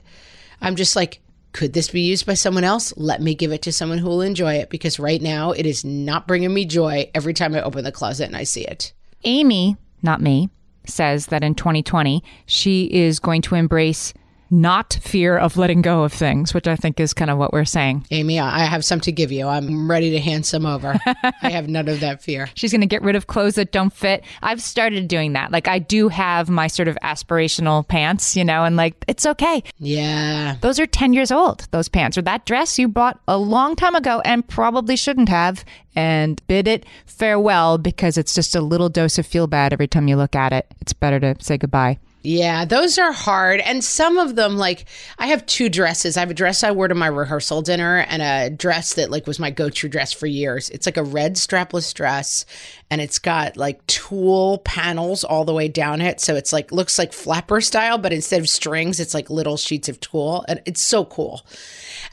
I'm 0.60 0.76
just 0.76 0.96
like, 0.96 1.20
could 1.52 1.72
this 1.72 1.90
be 1.90 2.02
used 2.02 2.26
by 2.26 2.34
someone 2.34 2.64
else? 2.64 2.92
Let 2.96 3.20
me 3.20 3.34
give 3.34 3.52
it 3.52 3.62
to 3.62 3.72
someone 3.72 3.98
who 3.98 4.08
will 4.08 4.22
enjoy 4.22 4.54
it 4.54 4.70
because 4.70 4.98
right 4.98 5.20
now 5.20 5.52
it 5.52 5.66
is 5.66 5.84
not 5.84 6.26
bringing 6.26 6.54
me 6.54 6.64
joy 6.64 7.10
every 7.14 7.34
time 7.34 7.54
I 7.54 7.62
open 7.62 7.84
the 7.84 7.92
closet 7.92 8.26
and 8.26 8.36
I 8.36 8.44
see 8.44 8.62
it. 8.62 8.92
Amy, 9.24 9.76
not 10.02 10.20
me, 10.20 10.50
says 10.86 11.26
that 11.26 11.42
in 11.42 11.54
2020, 11.54 12.22
she 12.46 12.84
is 12.84 13.18
going 13.18 13.42
to 13.42 13.54
embrace 13.54 14.14
not 14.50 14.98
fear 15.02 15.36
of 15.36 15.56
letting 15.56 15.82
go 15.82 16.02
of 16.04 16.12
things, 16.12 16.54
which 16.54 16.66
I 16.66 16.76
think 16.76 17.00
is 17.00 17.14
kind 17.14 17.30
of 17.30 17.38
what 17.38 17.52
we're 17.52 17.64
saying. 17.64 18.06
Amy, 18.10 18.38
I 18.40 18.64
have 18.64 18.84
some 18.84 19.00
to 19.00 19.12
give 19.12 19.30
you. 19.32 19.46
I'm 19.46 19.90
ready 19.90 20.10
to 20.10 20.20
hand 20.20 20.46
some 20.46 20.66
over. 20.66 20.98
I 21.42 21.50
have 21.50 21.68
none 21.68 21.88
of 21.88 22.00
that 22.00 22.22
fear. 22.22 22.48
She's 22.54 22.72
going 22.72 22.80
to 22.80 22.86
get 22.86 23.02
rid 23.02 23.16
of 23.16 23.26
clothes 23.26 23.56
that 23.56 23.72
don't 23.72 23.92
fit. 23.92 24.24
I've 24.42 24.62
started 24.62 25.08
doing 25.08 25.32
that. 25.34 25.52
Like, 25.52 25.68
I 25.68 25.78
do 25.78 26.08
have 26.08 26.48
my 26.48 26.66
sort 26.66 26.88
of 26.88 26.96
aspirational 27.02 27.86
pants, 27.86 28.36
you 28.36 28.44
know, 28.44 28.64
and 28.64 28.76
like, 28.76 28.94
it's 29.06 29.26
okay. 29.26 29.62
Yeah. 29.78 30.56
Those 30.60 30.78
are 30.80 30.86
10 30.86 31.12
years 31.12 31.30
old, 31.30 31.66
those 31.70 31.88
pants, 31.88 32.16
or 32.16 32.22
that 32.22 32.46
dress 32.46 32.78
you 32.78 32.88
bought 32.88 33.20
a 33.28 33.38
long 33.38 33.76
time 33.76 33.94
ago 33.94 34.20
and 34.24 34.46
probably 34.46 34.96
shouldn't 34.96 35.28
have, 35.28 35.64
and 35.94 36.40
bid 36.46 36.68
it 36.68 36.86
farewell 37.06 37.76
because 37.78 38.16
it's 38.16 38.34
just 38.34 38.54
a 38.54 38.60
little 38.60 38.88
dose 38.88 39.18
of 39.18 39.26
feel 39.26 39.46
bad 39.46 39.72
every 39.72 39.88
time 39.88 40.08
you 40.08 40.16
look 40.16 40.36
at 40.36 40.52
it. 40.52 40.66
It's 40.80 40.92
better 40.92 41.18
to 41.20 41.34
say 41.40 41.58
goodbye. 41.58 41.98
Yeah, 42.30 42.66
those 42.66 42.98
are 42.98 43.10
hard. 43.10 43.60
And 43.60 43.82
some 43.82 44.18
of 44.18 44.36
them, 44.36 44.58
like, 44.58 44.84
I 45.18 45.28
have 45.28 45.46
two 45.46 45.70
dresses. 45.70 46.18
I 46.18 46.20
have 46.20 46.30
a 46.30 46.34
dress 46.34 46.62
I 46.62 46.72
wore 46.72 46.86
to 46.86 46.94
my 46.94 47.06
rehearsal 47.06 47.62
dinner 47.62 48.04
and 48.06 48.20
a 48.20 48.54
dress 48.54 48.92
that, 48.94 49.10
like, 49.10 49.26
was 49.26 49.38
my 49.38 49.50
go 49.50 49.70
to 49.70 49.88
dress 49.88 50.12
for 50.12 50.26
years. 50.26 50.68
It's 50.68 50.84
like 50.84 50.98
a 50.98 51.02
red 51.02 51.36
strapless 51.36 51.94
dress 51.94 52.44
and 52.90 53.00
it's 53.00 53.18
got 53.18 53.56
like 53.56 53.86
tulle 53.86 54.58
panels 54.58 55.24
all 55.24 55.46
the 55.46 55.54
way 55.54 55.68
down 55.68 56.02
it. 56.02 56.20
So 56.20 56.36
it's 56.36 56.52
like, 56.52 56.70
looks 56.70 56.98
like 56.98 57.14
flapper 57.14 57.62
style, 57.62 57.96
but 57.96 58.12
instead 58.12 58.40
of 58.40 58.48
strings, 58.50 59.00
it's 59.00 59.14
like 59.14 59.30
little 59.30 59.56
sheets 59.56 59.88
of 59.88 59.98
tulle. 59.98 60.44
And 60.48 60.60
it's 60.66 60.82
so 60.82 61.06
cool. 61.06 61.46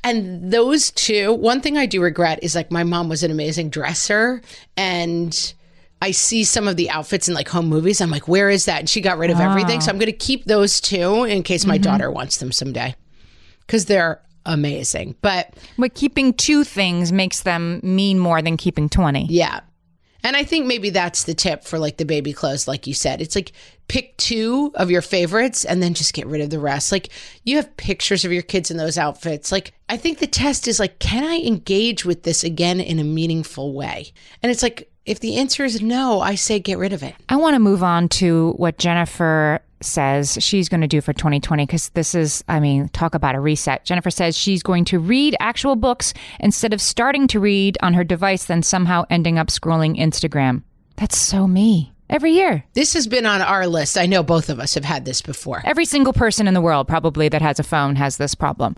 And 0.01 0.49
those 0.49 0.91
two, 0.91 1.33
one 1.33 1.59
thing 1.59 1.77
I 1.77 1.87
do 1.87 2.01
regret 2.01 2.39
is 2.41 2.55
like, 2.55 2.71
my 2.71 2.85
mom 2.85 3.09
was 3.09 3.23
an 3.23 3.31
amazing 3.31 3.69
dresser 3.69 4.41
and, 4.77 5.53
I 6.01 6.11
see 6.11 6.43
some 6.43 6.67
of 6.67 6.75
the 6.75 6.89
outfits 6.89 7.27
in 7.27 7.33
like 7.33 7.47
home 7.47 7.67
movies. 7.67 8.01
I'm 8.01 8.11
like, 8.11 8.27
where 8.27 8.49
is 8.49 8.65
that? 8.65 8.79
And 8.79 8.89
she 8.89 9.01
got 9.01 9.17
rid 9.17 9.31
of 9.31 9.39
everything. 9.39 9.81
So 9.81 9.91
I'm 9.91 9.97
going 9.97 10.11
to 10.11 10.17
keep 10.17 10.45
those 10.45 10.81
two 10.81 11.23
in 11.23 11.41
case 11.41 11.65
my 11.65 11.75
mm-hmm. 11.75 11.83
daughter 11.83 12.11
wants 12.11 12.37
them 12.37 12.51
someday 12.51 12.95
because 13.61 13.85
they're 13.85 14.21
amazing. 14.45 15.15
But 15.21 15.55
but 15.77 15.95
keeping 15.95 16.33
two 16.33 16.63
things 16.63 17.11
makes 17.11 17.41
them 17.41 17.79
mean 17.81 18.19
more 18.19 18.41
than 18.41 18.57
keeping 18.57 18.89
20. 18.89 19.27
Yeah. 19.29 19.61
And 20.23 20.35
I 20.35 20.43
think 20.43 20.65
maybe 20.65 20.89
that's 20.89 21.25
the 21.25 21.35
tip 21.35 21.63
for 21.63 21.77
like 21.77 21.97
the 21.97 22.05
baby 22.05 22.33
clothes, 22.33 22.67
like 22.67 22.87
you 22.87 22.95
said. 22.95 23.21
It's 23.21 23.35
like 23.35 23.51
pick 23.87 24.17
two 24.17 24.71
of 24.73 24.89
your 24.89 25.03
favorites 25.03 25.65
and 25.65 25.83
then 25.83 25.93
just 25.93 26.15
get 26.15 26.25
rid 26.25 26.41
of 26.41 26.49
the 26.49 26.57
rest. 26.57 26.91
Like 26.91 27.09
you 27.43 27.57
have 27.57 27.77
pictures 27.77 28.25
of 28.25 28.33
your 28.33 28.41
kids 28.41 28.71
in 28.71 28.77
those 28.77 28.97
outfits. 28.97 29.51
Like 29.51 29.73
I 29.87 29.97
think 29.97 30.17
the 30.17 30.25
test 30.25 30.67
is 30.67 30.79
like, 30.79 30.97
can 30.97 31.23
I 31.23 31.37
engage 31.45 32.05
with 32.05 32.23
this 32.23 32.43
again 32.43 32.79
in 32.79 32.97
a 32.97 33.03
meaningful 33.03 33.73
way? 33.73 34.13
And 34.41 34.51
it's 34.51 34.63
like, 34.63 34.91
if 35.05 35.19
the 35.19 35.37
answer 35.37 35.63
is 35.63 35.81
no, 35.81 36.19
I 36.19 36.35
say 36.35 36.59
get 36.59 36.77
rid 36.77 36.93
of 36.93 37.03
it. 37.03 37.15
I 37.29 37.35
want 37.35 37.55
to 37.55 37.59
move 37.59 37.83
on 37.83 38.09
to 38.09 38.53
what 38.57 38.77
Jennifer 38.77 39.61
says 39.81 40.37
she's 40.41 40.67
going 40.67 40.81
to 40.81 40.87
do 40.87 41.01
for 41.01 41.13
2020 41.13 41.65
because 41.65 41.89
this 41.89 42.15
is, 42.15 42.43
I 42.47 42.59
mean, 42.59 42.89
talk 42.89 43.13
about 43.13 43.35
a 43.35 43.39
reset. 43.39 43.85
Jennifer 43.85 44.09
says 44.09 44.35
she's 44.35 44.63
going 44.63 44.85
to 44.85 44.99
read 44.99 45.35
actual 45.39 45.75
books 45.75 46.13
instead 46.39 46.73
of 46.73 46.81
starting 46.81 47.27
to 47.27 47.39
read 47.39 47.77
on 47.81 47.93
her 47.93 48.03
device, 48.03 48.45
then 48.45 48.63
somehow 48.63 49.03
ending 49.09 49.37
up 49.37 49.47
scrolling 49.47 49.99
Instagram. 49.99 50.63
That's 50.95 51.17
so 51.17 51.47
me. 51.47 51.91
Every 52.07 52.33
year. 52.33 52.63
This 52.73 52.93
has 52.93 53.07
been 53.07 53.25
on 53.25 53.41
our 53.41 53.65
list. 53.65 53.97
I 53.97 54.05
know 54.05 54.21
both 54.21 54.49
of 54.51 54.59
us 54.59 54.75
have 54.75 54.85
had 54.85 55.05
this 55.05 55.23
before. 55.23 55.63
Every 55.65 55.85
single 55.85 56.13
person 56.13 56.47
in 56.47 56.53
the 56.53 56.61
world, 56.61 56.87
probably, 56.87 57.29
that 57.29 57.41
has 57.41 57.59
a 57.59 57.63
phone 57.63 57.95
has 57.95 58.17
this 58.17 58.35
problem. 58.35 58.75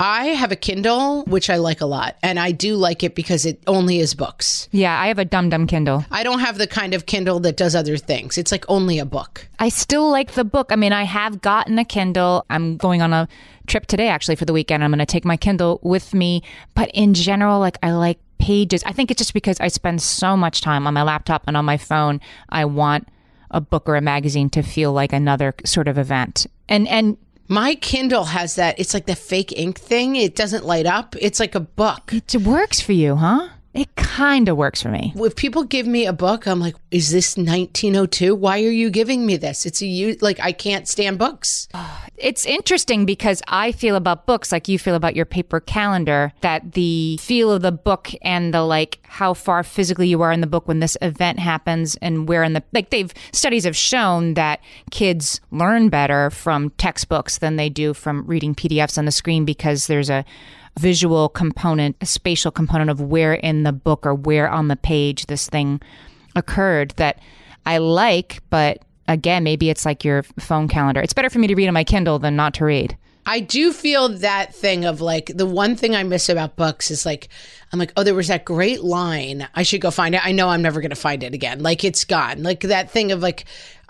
I 0.00 0.26
have 0.26 0.52
a 0.52 0.56
Kindle, 0.56 1.24
which 1.24 1.50
I 1.50 1.56
like 1.56 1.80
a 1.80 1.86
lot. 1.86 2.16
And 2.22 2.38
I 2.38 2.52
do 2.52 2.76
like 2.76 3.02
it 3.02 3.16
because 3.16 3.44
it 3.44 3.60
only 3.66 3.98
is 3.98 4.14
books. 4.14 4.68
Yeah, 4.70 4.98
I 4.98 5.08
have 5.08 5.18
a 5.18 5.24
Dum 5.24 5.48
Dum 5.48 5.66
Kindle. 5.66 6.04
I 6.10 6.22
don't 6.22 6.38
have 6.38 6.58
the 6.58 6.68
kind 6.68 6.94
of 6.94 7.06
Kindle 7.06 7.40
that 7.40 7.56
does 7.56 7.74
other 7.74 7.96
things. 7.96 8.38
It's 8.38 8.52
like 8.52 8.64
only 8.68 9.00
a 9.00 9.04
book. 9.04 9.48
I 9.58 9.68
still 9.68 10.08
like 10.08 10.32
the 10.32 10.44
book. 10.44 10.70
I 10.70 10.76
mean, 10.76 10.92
I 10.92 11.02
have 11.02 11.40
gotten 11.40 11.78
a 11.80 11.84
Kindle. 11.84 12.46
I'm 12.48 12.76
going 12.76 13.02
on 13.02 13.12
a 13.12 13.26
trip 13.66 13.86
today, 13.86 14.08
actually, 14.08 14.36
for 14.36 14.44
the 14.44 14.52
weekend. 14.52 14.84
I'm 14.84 14.90
going 14.90 15.00
to 15.00 15.06
take 15.06 15.24
my 15.24 15.36
Kindle 15.36 15.80
with 15.82 16.14
me. 16.14 16.44
But 16.74 16.90
in 16.94 17.12
general, 17.14 17.58
like, 17.58 17.78
I 17.82 17.90
like 17.92 18.18
pages. 18.38 18.84
I 18.84 18.92
think 18.92 19.10
it's 19.10 19.18
just 19.18 19.34
because 19.34 19.58
I 19.58 19.66
spend 19.66 20.00
so 20.00 20.36
much 20.36 20.60
time 20.60 20.86
on 20.86 20.94
my 20.94 21.02
laptop 21.02 21.42
and 21.48 21.56
on 21.56 21.64
my 21.64 21.76
phone. 21.76 22.20
I 22.50 22.66
want 22.66 23.08
a 23.50 23.60
book 23.60 23.88
or 23.88 23.96
a 23.96 24.00
magazine 24.00 24.50
to 24.50 24.62
feel 24.62 24.92
like 24.92 25.12
another 25.12 25.54
sort 25.64 25.88
of 25.88 25.98
event. 25.98 26.46
And 26.68 26.86
and 26.86 27.16
My 27.50 27.74
Kindle 27.76 28.24
has 28.24 28.56
that. 28.56 28.78
It's 28.78 28.92
like 28.92 29.06
the 29.06 29.16
fake 29.16 29.52
ink 29.56 29.78
thing. 29.78 30.16
It 30.16 30.36
doesn't 30.36 30.66
light 30.66 30.84
up. 30.84 31.16
It's 31.18 31.40
like 31.40 31.54
a 31.54 31.60
book. 31.60 32.12
it 32.12 32.36
works 32.36 32.78
for 32.78 32.92
you, 32.92 33.16
huh? 33.16 33.48
It 33.74 33.94
kind 33.96 34.48
of 34.48 34.56
works 34.56 34.82
for 34.82 34.88
me. 34.88 35.12
If 35.14 35.36
people 35.36 35.62
give 35.62 35.86
me 35.86 36.06
a 36.06 36.12
book, 36.12 36.46
I'm 36.46 36.58
like, 36.58 36.74
is 36.90 37.10
this 37.10 37.36
1902? 37.36 38.34
Why 38.34 38.62
are 38.62 38.70
you 38.70 38.90
giving 38.90 39.26
me 39.26 39.36
this? 39.36 39.66
It's 39.66 39.82
a 39.82 39.86
you 39.86 40.16
like 40.20 40.40
I 40.40 40.52
can't 40.52 40.88
stand 40.88 41.18
books. 41.18 41.68
It's 42.20 42.46
interesting 42.46 43.06
because 43.06 43.42
I 43.46 43.70
feel 43.70 43.94
about 43.94 44.26
books 44.26 44.50
like 44.50 44.66
you 44.66 44.76
feel 44.76 44.96
about 44.96 45.14
your 45.14 45.24
paper 45.24 45.60
calendar 45.60 46.32
that 46.40 46.72
the 46.72 47.16
feel 47.20 47.52
of 47.52 47.62
the 47.62 47.70
book 47.70 48.10
and 48.22 48.52
the 48.52 48.62
like 48.62 48.98
how 49.04 49.34
far 49.34 49.62
physically 49.62 50.08
you 50.08 50.20
are 50.22 50.32
in 50.32 50.40
the 50.40 50.48
book 50.48 50.66
when 50.66 50.80
this 50.80 50.96
event 51.00 51.38
happens 51.38 51.94
and 52.02 52.28
where 52.28 52.42
in 52.42 52.54
the 52.54 52.64
like 52.72 52.90
they've 52.90 53.14
studies 53.32 53.62
have 53.62 53.76
shown 53.76 54.34
that 54.34 54.60
kids 54.90 55.40
learn 55.52 55.90
better 55.90 56.28
from 56.30 56.70
textbooks 56.70 57.38
than 57.38 57.54
they 57.54 57.68
do 57.68 57.94
from 57.94 58.26
reading 58.26 58.52
PDFs 58.52 58.98
on 58.98 59.04
the 59.04 59.12
screen 59.12 59.44
because 59.44 59.86
there's 59.86 60.10
a 60.10 60.24
visual 60.78 61.28
component, 61.28 61.96
a 62.00 62.06
spatial 62.06 62.50
component 62.50 62.90
of 62.90 63.00
where 63.00 63.34
in 63.34 63.64
the 63.64 63.72
book 63.72 64.06
or 64.06 64.14
where 64.14 64.48
on 64.48 64.68
the 64.68 64.76
page 64.76 65.26
this 65.26 65.48
thing 65.48 65.80
occurred 66.36 66.92
that 66.96 67.20
I 67.66 67.78
like, 67.78 68.42
but 68.48 68.82
again, 69.08 69.42
maybe 69.42 69.70
it's 69.70 69.84
like 69.84 70.04
your 70.04 70.22
phone 70.38 70.68
calendar. 70.68 71.00
It's 71.00 71.12
better 71.12 71.30
for 71.30 71.38
me 71.38 71.48
to 71.48 71.54
read 71.54 71.68
on 71.68 71.74
my 71.74 71.84
Kindle 71.84 72.18
than 72.18 72.36
not 72.36 72.54
to 72.54 72.64
read. 72.64 72.96
I 73.26 73.40
do 73.40 73.74
feel 73.74 74.08
that 74.08 74.54
thing 74.54 74.86
of 74.86 75.02
like 75.02 75.26
the 75.26 75.44
one 75.44 75.76
thing 75.76 75.94
I 75.94 76.02
miss 76.02 76.30
about 76.30 76.56
books 76.56 76.90
is 76.90 77.04
like 77.04 77.28
I'm 77.72 77.78
like, 77.78 77.92
oh, 77.96 78.02
there 78.02 78.14
was 78.14 78.28
that 78.28 78.46
great 78.46 78.82
line. 78.82 79.46
I 79.54 79.64
should 79.64 79.82
go 79.82 79.90
find 79.90 80.14
it. 80.14 80.24
I 80.24 80.32
know 80.32 80.48
I'm 80.48 80.62
never 80.62 80.80
going 80.80 80.90
to 80.90 80.96
find 80.96 81.22
it 81.22 81.34
again. 81.34 81.62
Like 81.62 81.84
it's 81.84 82.06
gone. 82.06 82.42
Like 82.42 82.60
that 82.60 82.90
thing 82.90 83.12
of 83.12 83.20
like 83.20 83.44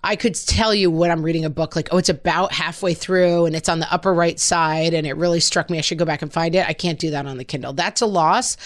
I 0.05 0.17
could 0.17 0.35
tell 0.35 0.75
you 0.75 0.91
when 0.91 1.11
I'm 1.11 1.23
reading 1.23 1.45
a 1.45 1.51
book, 1.51 1.75
like, 1.75 1.89
oh, 1.91 1.99
it's 1.99 2.09
about 2.09 2.53
halfway 2.53 2.95
through 2.95 3.47
and 3.47 3.57
it's 3.57 3.69
on 3.69 3.81
the 3.81 3.93
upper 3.93 4.15
right 4.15 4.39
side 4.39 4.95
and 4.95 5.07
it 5.07 5.17
really 5.17 5.41
struck 5.41 5.71
me. 5.71 5.79
I 5.79 5.81
should 5.81 5.99
go 5.99 6.05
back 6.05 6.23
and 6.23 6.33
find 6.33 6.55
it. 6.55 6.69
I 6.69 6.73
can't 6.73 6.99
do 6.99 7.11
that 7.11 7.27
on 7.27 7.37
the 7.37 7.45
Kindle. 7.45 7.73
That's 7.73 8.01
a 8.01 8.07
loss. 8.07 8.57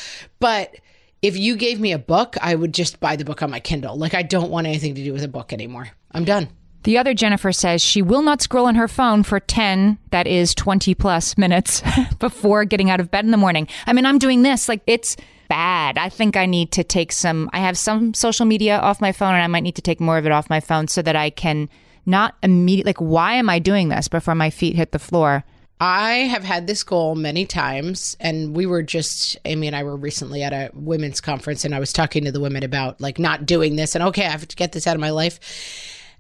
But 0.40 0.76
if 1.22 1.36
you 1.36 1.56
gave 1.56 1.80
me 1.80 1.92
a 1.92 1.98
book, 1.98 2.36
I 2.40 2.54
would 2.54 2.74
just 2.74 3.00
buy 3.00 3.16
the 3.16 3.24
book 3.24 3.42
on 3.42 3.50
my 3.50 3.60
Kindle. 3.60 3.96
Like, 3.96 4.12
I 4.12 4.22
don't 4.22 4.50
want 4.50 4.66
anything 4.66 4.94
to 4.94 5.04
do 5.04 5.12
with 5.12 5.22
a 5.22 5.28
book 5.28 5.52
anymore. 5.52 5.88
I'm 6.10 6.24
done. 6.24 6.48
The 6.82 6.98
other 6.98 7.14
Jennifer 7.14 7.52
says 7.52 7.80
she 7.80 8.02
will 8.02 8.22
not 8.22 8.42
scroll 8.42 8.66
on 8.66 8.74
her 8.74 8.88
phone 8.88 9.22
for 9.22 9.38
10, 9.38 9.98
that 10.10 10.26
is 10.26 10.52
20 10.54 10.94
plus 10.96 11.38
minutes 11.38 11.82
before 12.18 12.64
getting 12.64 12.90
out 12.90 12.98
of 12.98 13.10
bed 13.10 13.24
in 13.24 13.30
the 13.30 13.36
morning. 13.36 13.68
I 13.86 13.92
mean, 13.92 14.04
I'm 14.04 14.18
doing 14.18 14.42
this. 14.42 14.68
Like, 14.68 14.82
it's 14.86 15.16
bad. 15.52 15.98
I 15.98 16.08
think 16.08 16.34
I 16.34 16.46
need 16.46 16.72
to 16.72 16.82
take 16.82 17.12
some, 17.12 17.50
I 17.52 17.58
have 17.58 17.76
some 17.76 18.14
social 18.14 18.46
media 18.46 18.78
off 18.78 19.02
my 19.02 19.12
phone 19.12 19.34
and 19.34 19.42
I 19.42 19.46
might 19.48 19.60
need 19.60 19.76
to 19.76 19.82
take 19.82 20.00
more 20.00 20.16
of 20.16 20.24
it 20.24 20.32
off 20.32 20.48
my 20.48 20.60
phone 20.60 20.88
so 20.88 21.02
that 21.02 21.14
I 21.14 21.28
can 21.28 21.68
not 22.06 22.36
immediately, 22.42 22.88
like, 22.88 23.00
why 23.00 23.34
am 23.34 23.50
I 23.50 23.58
doing 23.58 23.90
this 23.90 24.08
before 24.08 24.34
my 24.34 24.48
feet 24.48 24.76
hit 24.76 24.92
the 24.92 24.98
floor? 24.98 25.44
I 25.78 26.10
have 26.30 26.42
had 26.42 26.66
this 26.66 26.82
goal 26.82 27.16
many 27.16 27.44
times, 27.44 28.16
and 28.18 28.56
we 28.56 28.64
were 28.64 28.82
just, 28.82 29.36
Amy 29.44 29.66
and 29.66 29.76
I 29.76 29.82
were 29.82 29.96
recently 29.96 30.42
at 30.42 30.54
a 30.54 30.70
women's 30.72 31.20
conference, 31.20 31.66
and 31.66 31.74
I 31.74 31.80
was 31.80 31.92
talking 31.92 32.24
to 32.24 32.32
the 32.32 32.40
women 32.40 32.62
about 32.62 32.98
like 33.00 33.18
not 33.18 33.44
doing 33.44 33.76
this, 33.76 33.94
and 33.94 34.02
okay, 34.04 34.24
I 34.24 34.30
have 34.30 34.48
to 34.48 34.56
get 34.56 34.72
this 34.72 34.86
out 34.86 34.94
of 34.94 35.00
my 35.00 35.10
life. 35.10 35.38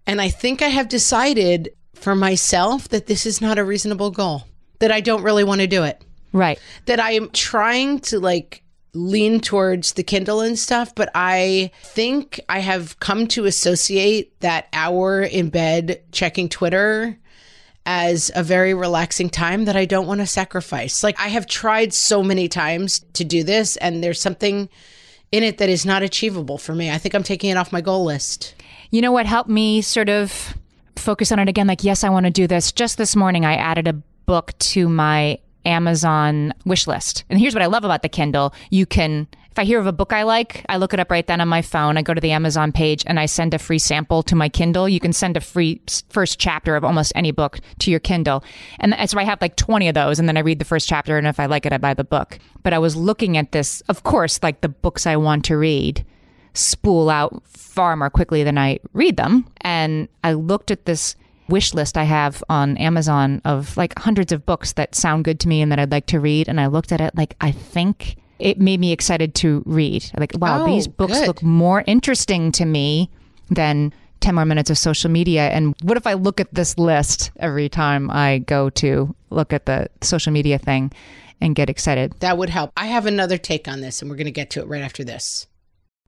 And 0.06 0.20
I 0.20 0.28
think 0.28 0.60
I 0.60 0.68
have 0.68 0.88
decided 0.88 1.72
for 1.94 2.14
myself 2.14 2.88
that 2.88 3.06
this 3.06 3.24
is 3.24 3.40
not 3.40 3.58
a 3.58 3.64
reasonable 3.64 4.10
goal, 4.10 4.44
that 4.80 4.92
I 4.92 5.00
don't 5.00 5.22
really 5.22 5.44
want 5.44 5.62
to 5.62 5.66
do 5.66 5.84
it, 5.84 6.04
Right. 6.32 6.58
that 6.84 7.00
I 7.00 7.12
am 7.12 7.30
trying 7.30 8.00
to 8.00 8.20
like 8.20 8.61
lean 8.94 9.40
towards 9.40 9.94
the 9.94 10.02
Kindle 10.02 10.40
and 10.40 10.58
stuff, 10.58 10.94
but 10.94 11.10
I 11.14 11.70
think 11.82 12.40
I 12.48 12.58
have 12.58 13.00
come 13.00 13.26
to 13.28 13.46
associate 13.46 14.38
that 14.40 14.68
hour 14.72 15.22
in 15.22 15.48
bed 15.48 16.02
checking 16.12 16.48
Twitter 16.48 17.18
as 17.84 18.30
a 18.34 18.42
very 18.42 18.74
relaxing 18.74 19.30
time 19.30 19.64
that 19.64 19.76
I 19.76 19.86
don't 19.86 20.06
want 20.06 20.20
to 20.20 20.26
sacrifice. 20.26 21.02
Like 21.02 21.18
I 21.18 21.28
have 21.28 21.46
tried 21.46 21.92
so 21.92 22.22
many 22.22 22.48
times 22.48 23.04
to 23.14 23.24
do 23.24 23.42
this 23.42 23.76
and 23.78 24.04
there's 24.04 24.20
something 24.20 24.68
in 25.32 25.42
it 25.42 25.58
that 25.58 25.68
is 25.68 25.86
not 25.86 26.02
achievable 26.02 26.58
for 26.58 26.74
me. 26.74 26.90
I 26.90 26.98
think 26.98 27.14
I'm 27.14 27.22
taking 27.22 27.50
it 27.50 27.56
off 27.56 27.72
my 27.72 27.80
goal 27.80 28.04
list. 28.04 28.54
You 28.90 29.00
know 29.00 29.10
what 29.10 29.26
helped 29.26 29.50
me 29.50 29.80
sort 29.80 30.10
of 30.10 30.54
focus 30.96 31.32
on 31.32 31.38
it 31.38 31.48
again? 31.48 31.66
Like, 31.66 31.82
yes, 31.82 32.04
I 32.04 32.10
want 32.10 32.26
to 32.26 32.30
do 32.30 32.46
this. 32.46 32.70
Just 32.70 32.98
this 32.98 33.16
morning, 33.16 33.44
I 33.44 33.54
added 33.54 33.88
a 33.88 33.94
book 33.94 34.56
to 34.58 34.88
my 34.88 35.38
Amazon 35.64 36.52
wish 36.64 36.86
list. 36.86 37.24
And 37.30 37.38
here's 37.38 37.54
what 37.54 37.62
I 37.62 37.66
love 37.66 37.84
about 37.84 38.02
the 38.02 38.08
Kindle 38.08 38.54
you 38.70 38.86
can, 38.86 39.26
if 39.50 39.58
I 39.58 39.64
hear 39.64 39.78
of 39.78 39.86
a 39.86 39.92
book 39.92 40.12
I 40.12 40.22
like, 40.22 40.64
I 40.68 40.76
look 40.76 40.94
it 40.94 41.00
up 41.00 41.10
right 41.10 41.26
then 41.26 41.40
on 41.40 41.48
my 41.48 41.62
phone. 41.62 41.96
I 41.96 42.02
go 42.02 42.14
to 42.14 42.20
the 42.20 42.30
Amazon 42.32 42.72
page 42.72 43.04
and 43.06 43.20
I 43.20 43.26
send 43.26 43.54
a 43.54 43.58
free 43.58 43.78
sample 43.78 44.22
to 44.24 44.34
my 44.34 44.48
Kindle. 44.48 44.88
You 44.88 45.00
can 45.00 45.12
send 45.12 45.36
a 45.36 45.40
free 45.40 45.80
first 46.08 46.38
chapter 46.38 46.74
of 46.74 46.84
almost 46.84 47.12
any 47.14 47.32
book 47.32 47.60
to 47.80 47.90
your 47.90 48.00
Kindle. 48.00 48.42
And 48.80 48.94
so 49.10 49.18
I 49.18 49.24
have 49.24 49.40
like 49.40 49.56
20 49.56 49.88
of 49.88 49.94
those. 49.94 50.18
And 50.18 50.28
then 50.28 50.36
I 50.36 50.40
read 50.40 50.58
the 50.58 50.64
first 50.64 50.88
chapter. 50.88 51.18
And 51.18 51.26
if 51.26 51.38
I 51.38 51.46
like 51.46 51.66
it, 51.66 51.72
I 51.72 51.78
buy 51.78 51.94
the 51.94 52.04
book. 52.04 52.38
But 52.62 52.72
I 52.72 52.78
was 52.78 52.96
looking 52.96 53.36
at 53.36 53.52
this, 53.52 53.82
of 53.82 54.04
course, 54.04 54.42
like 54.42 54.62
the 54.62 54.68
books 54.68 55.06
I 55.06 55.16
want 55.16 55.44
to 55.46 55.56
read 55.56 56.04
spool 56.54 57.08
out 57.08 57.42
far 57.46 57.96
more 57.96 58.10
quickly 58.10 58.42
than 58.42 58.58
I 58.58 58.78
read 58.92 59.16
them. 59.16 59.46
And 59.62 60.08
I 60.24 60.32
looked 60.32 60.70
at 60.70 60.84
this 60.84 61.16
wish 61.52 61.74
list 61.74 61.96
I 61.96 62.04
have 62.04 62.42
on 62.48 62.76
Amazon 62.78 63.40
of 63.44 63.76
like 63.76 63.96
hundreds 63.98 64.32
of 64.32 64.44
books 64.46 64.72
that 64.72 64.94
sound 64.94 65.24
good 65.24 65.38
to 65.40 65.48
me 65.48 65.60
and 65.62 65.70
that 65.70 65.78
I'd 65.78 65.92
like 65.92 66.06
to 66.06 66.18
read. 66.18 66.48
And 66.48 66.60
I 66.60 66.66
looked 66.66 66.90
at 66.92 67.00
it 67.00 67.14
like, 67.14 67.36
I 67.40 67.52
think 67.52 68.16
it 68.38 68.58
made 68.58 68.80
me 68.80 68.90
excited 68.92 69.34
to 69.36 69.62
read. 69.66 70.10
Like, 70.18 70.32
wow, 70.38 70.62
Oh, 70.62 70.66
these 70.66 70.88
books 70.88 71.12
good. 71.20 71.28
look 71.28 71.42
more 71.42 71.84
interesting 71.86 72.50
to 72.52 72.64
me 72.64 73.10
than 73.50 73.92
10 74.20 74.34
more 74.34 74.44
minutes 74.44 74.70
of 74.70 74.78
social 74.78 75.10
media. 75.10 75.48
And 75.50 75.74
what 75.82 75.96
if 75.96 76.06
I 76.06 76.14
look 76.14 76.40
at 76.40 76.52
this 76.54 76.78
list 76.78 77.30
every 77.38 77.68
time 77.68 78.10
I 78.10 78.38
go 78.38 78.70
to 78.70 79.14
look 79.30 79.52
at 79.52 79.66
the 79.66 79.88
social 80.00 80.32
media 80.32 80.58
thing 80.58 80.90
and 81.40 81.54
get 81.54 81.68
excited? 81.68 82.14
That 82.20 82.38
would 82.38 82.48
help. 82.50 82.72
I 82.76 82.86
have 82.86 83.06
another 83.06 83.36
take 83.36 83.68
on 83.68 83.80
this 83.80 84.00
and 84.00 84.10
we're 84.10 84.16
going 84.16 84.24
to 84.26 84.30
get 84.32 84.50
to 84.50 84.60
it 84.60 84.68
right 84.68 84.82
after 84.82 85.04
this. 85.04 85.46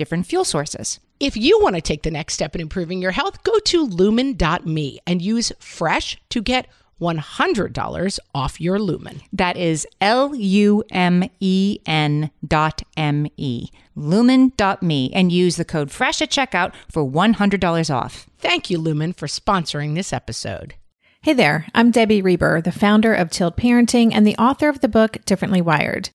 different 0.00 0.26
fuel 0.26 0.46
sources. 0.46 0.98
If 1.20 1.36
you 1.36 1.60
want 1.60 1.74
to 1.74 1.82
take 1.82 2.02
the 2.02 2.10
next 2.10 2.32
step 2.32 2.54
in 2.54 2.62
improving 2.62 3.02
your 3.02 3.10
health, 3.10 3.44
go 3.44 3.58
to 3.58 3.84
lumen.me 3.84 5.00
and 5.06 5.20
use 5.20 5.52
fresh 5.58 6.18
to 6.30 6.40
get 6.40 6.66
$100 7.02 8.18
off 8.34 8.60
your 8.60 8.78
lumen. 8.78 9.20
That 9.30 9.58
is 9.58 9.86
L 10.00 10.34
U 10.34 10.82
M 10.90 11.28
E 11.38 11.80
N 11.84 12.30
dot 12.46 12.82
M 12.96 13.26
E. 13.36 13.68
Lumen 13.94 14.52
dot 14.56 14.82
me 14.82 15.10
and 15.12 15.30
use 15.30 15.56
the 15.56 15.66
code 15.66 15.90
FRESH 15.90 16.22
at 16.22 16.30
checkout 16.30 16.72
for 16.90 17.04
$100 17.04 17.94
off. 17.94 18.26
Thank 18.38 18.70
you, 18.70 18.78
Lumen, 18.78 19.12
for 19.12 19.26
sponsoring 19.26 19.94
this 19.94 20.14
episode. 20.14 20.74
Hey 21.22 21.34
there, 21.34 21.66
I'm 21.74 21.90
Debbie 21.90 22.22
Reber, 22.22 22.62
the 22.62 22.72
founder 22.72 23.12
of 23.12 23.28
Tilt 23.28 23.58
Parenting 23.58 24.12
and 24.14 24.26
the 24.26 24.36
author 24.36 24.70
of 24.70 24.80
the 24.80 24.88
book 24.88 25.18
Differently 25.26 25.60
Wired. 25.60 26.08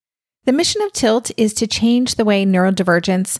The 0.46 0.54
mission 0.54 0.82
of 0.84 0.94
Tilt 0.94 1.32
is 1.38 1.56
to 1.56 1.66
change 1.66 2.16
the 2.16 2.26
way 2.26 2.46
neurodivergence, 2.46 3.40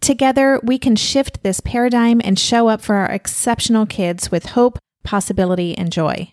Together, 0.00 0.58
we 0.62 0.78
can 0.78 0.96
shift 0.96 1.42
this 1.42 1.60
paradigm 1.60 2.22
and 2.24 2.38
show 2.38 2.68
up 2.68 2.80
for 2.80 2.94
our 2.94 3.10
exceptional 3.10 3.84
kids 3.84 4.30
with 4.30 4.46
hope, 4.46 4.78
possibility, 5.04 5.76
and 5.76 5.92
joy. 5.92 6.32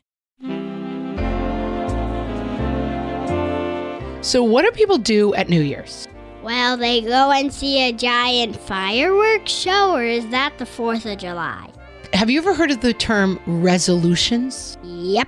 So, 4.22 4.42
what 4.42 4.64
do 4.64 4.72
people 4.72 4.98
do 4.98 5.34
at 5.36 5.50
New 5.50 5.62
Year's? 5.62 6.08
Well, 6.44 6.78
they 6.78 7.02
go 7.02 7.32
and 7.32 7.54
see 7.54 7.82
a 7.82 7.92
giant 7.92 8.56
fireworks 8.56 9.52
show, 9.52 9.94
or 9.94 10.04
is 10.04 10.26
that 10.30 10.58
the 10.60 10.66
4th 10.66 11.12
of 11.12 11.18
July? 11.18 11.70
Have 12.14 12.30
you 12.30 12.40
ever 12.40 12.54
heard 12.54 12.72
of 12.72 12.80
the 12.80 12.94
term 12.94 13.38
resolutions? 13.46 14.78
Yep. 14.84 15.28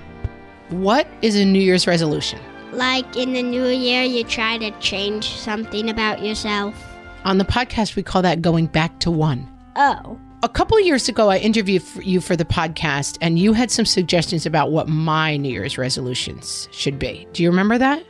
What 0.69 1.07
is 1.21 1.35
a 1.35 1.43
New 1.43 1.59
Year's 1.59 1.87
resolution? 1.87 2.39
Like 2.71 3.17
in 3.17 3.33
the 3.33 3.43
new 3.43 3.67
year, 3.67 4.03
you 4.03 4.23
try 4.23 4.57
to 4.59 4.71
change 4.79 5.35
something 5.35 5.89
about 5.89 6.23
yourself. 6.23 6.88
On 7.25 7.37
the 7.37 7.45
podcast, 7.45 7.95
we 7.95 8.03
call 8.03 8.21
that 8.21 8.41
going 8.41 8.67
back 8.67 8.99
to 9.01 9.11
one. 9.11 9.47
Oh. 9.75 10.17
A 10.41 10.49
couple 10.49 10.77
of 10.77 10.85
years 10.85 11.09
ago, 11.09 11.29
I 11.29 11.37
interviewed 11.37 11.83
you 12.01 12.21
for 12.21 12.35
the 12.37 12.45
podcast, 12.45 13.17
and 13.21 13.37
you 13.37 13.51
had 13.53 13.69
some 13.69 13.85
suggestions 13.85 14.45
about 14.45 14.71
what 14.71 14.87
my 14.87 15.35
New 15.35 15.49
Year's 15.51 15.77
resolutions 15.77 16.69
should 16.71 16.97
be. 16.97 17.27
Do 17.33 17.43
you 17.43 17.49
remember 17.49 17.77
that? 17.77 18.05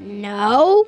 No? 0.00 0.86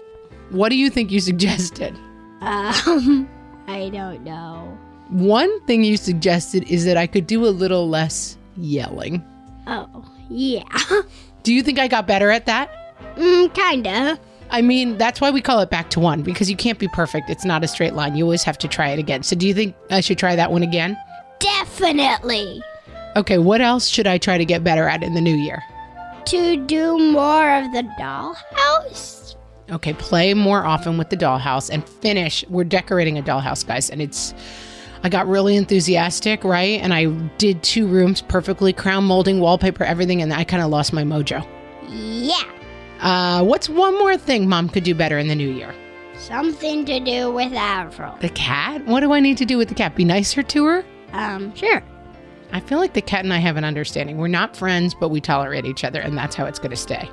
What 0.50 0.70
do 0.70 0.76
you 0.76 0.88
think 0.88 1.10
you 1.10 1.20
suggested? 1.30 1.94
Um, 2.40 3.28
I 3.66 3.90
don't 3.90 4.24
know. 4.24 4.76
One 5.10 5.60
thing 5.66 5.84
you 5.84 5.96
suggested 5.98 6.64
is 6.70 6.84
that 6.86 6.96
I 6.96 7.06
could 7.06 7.26
do 7.26 7.44
a 7.46 7.48
little 7.50 7.88
less 7.88 8.38
yelling. 8.56 9.22
Oh, 9.66 10.04
yeah. 10.30 10.64
Do 11.42 11.52
you 11.54 11.62
think 11.62 11.78
I 11.78 11.86
got 11.88 12.06
better 12.08 12.30
at 12.30 12.46
that? 12.46 12.70
mm, 13.16 13.52
kinda. 13.54 14.18
I 14.50 14.62
mean, 14.62 14.96
that's 14.96 15.20
why 15.20 15.30
we 15.30 15.40
call 15.40 15.60
it 15.60 15.70
back 15.70 15.90
to 15.90 16.00
one 16.00 16.22
because 16.22 16.48
you 16.48 16.56
can't 16.56 16.78
be 16.78 16.88
perfect. 16.88 17.30
It's 17.30 17.44
not 17.44 17.64
a 17.64 17.68
straight 17.68 17.94
line. 17.94 18.16
You 18.16 18.24
always 18.24 18.44
have 18.44 18.58
to 18.58 18.68
try 18.68 18.90
it 18.90 18.98
again. 18.98 19.22
So, 19.22 19.36
do 19.36 19.46
you 19.46 19.54
think 19.54 19.74
I 19.90 20.00
should 20.00 20.18
try 20.18 20.36
that 20.36 20.52
one 20.52 20.62
again? 20.62 20.96
Definitely. 21.38 22.62
Okay, 23.16 23.38
what 23.38 23.60
else 23.60 23.86
should 23.88 24.06
I 24.06 24.18
try 24.18 24.38
to 24.38 24.44
get 24.44 24.62
better 24.62 24.88
at 24.88 25.02
in 25.02 25.14
the 25.14 25.20
new 25.20 25.34
year? 25.34 25.62
To 26.26 26.56
do 26.66 26.98
more 27.12 27.56
of 27.56 27.72
the 27.72 27.82
dollhouse? 27.98 29.36
Okay, 29.70 29.94
play 29.94 30.34
more 30.34 30.64
often 30.64 30.96
with 30.98 31.10
the 31.10 31.16
dollhouse 31.16 31.70
and 31.70 31.88
finish. 31.88 32.44
We're 32.48 32.64
decorating 32.64 33.18
a 33.18 33.22
dollhouse, 33.22 33.66
guys, 33.66 33.90
and 33.90 34.00
it's. 34.00 34.34
I 35.02 35.08
got 35.08 35.28
really 35.28 35.56
enthusiastic, 35.56 36.42
right? 36.42 36.80
And 36.80 36.92
I 36.92 37.06
did 37.38 37.62
two 37.62 37.86
rooms 37.86 38.22
perfectly, 38.22 38.72
crown 38.72 39.04
molding, 39.04 39.40
wallpaper, 39.40 39.84
everything, 39.84 40.20
and 40.22 40.32
I 40.32 40.44
kind 40.44 40.62
of 40.62 40.70
lost 40.70 40.92
my 40.92 41.04
mojo. 41.04 41.46
Yeah. 41.88 42.42
Uh, 43.00 43.44
what's 43.44 43.68
one 43.68 43.94
more 43.98 44.16
thing 44.16 44.48
mom 44.48 44.68
could 44.68 44.84
do 44.84 44.94
better 44.94 45.18
in 45.18 45.28
the 45.28 45.34
new 45.34 45.50
year? 45.50 45.74
Something 46.18 46.84
to 46.86 46.98
do 46.98 47.30
with 47.30 47.52
Avril. 47.52 48.16
The 48.20 48.30
cat? 48.30 48.84
What 48.86 49.00
do 49.00 49.12
I 49.12 49.20
need 49.20 49.36
to 49.38 49.44
do 49.44 49.58
with 49.58 49.68
the 49.68 49.74
cat? 49.74 49.94
Be 49.94 50.04
nicer 50.04 50.42
to 50.42 50.64
her? 50.64 50.84
Um, 51.12 51.54
sure. 51.54 51.82
I 52.52 52.60
feel 52.60 52.78
like 52.78 52.94
the 52.94 53.02
cat 53.02 53.24
and 53.24 53.34
I 53.34 53.38
have 53.38 53.56
an 53.56 53.64
understanding. 53.64 54.16
We're 54.16 54.28
not 54.28 54.56
friends, 54.56 54.94
but 54.94 55.10
we 55.10 55.20
tolerate 55.20 55.66
each 55.66 55.84
other, 55.84 56.00
and 56.00 56.16
that's 56.16 56.34
how 56.34 56.46
it's 56.46 56.58
going 56.58 56.70
to 56.70 56.76
stay. 56.76 57.08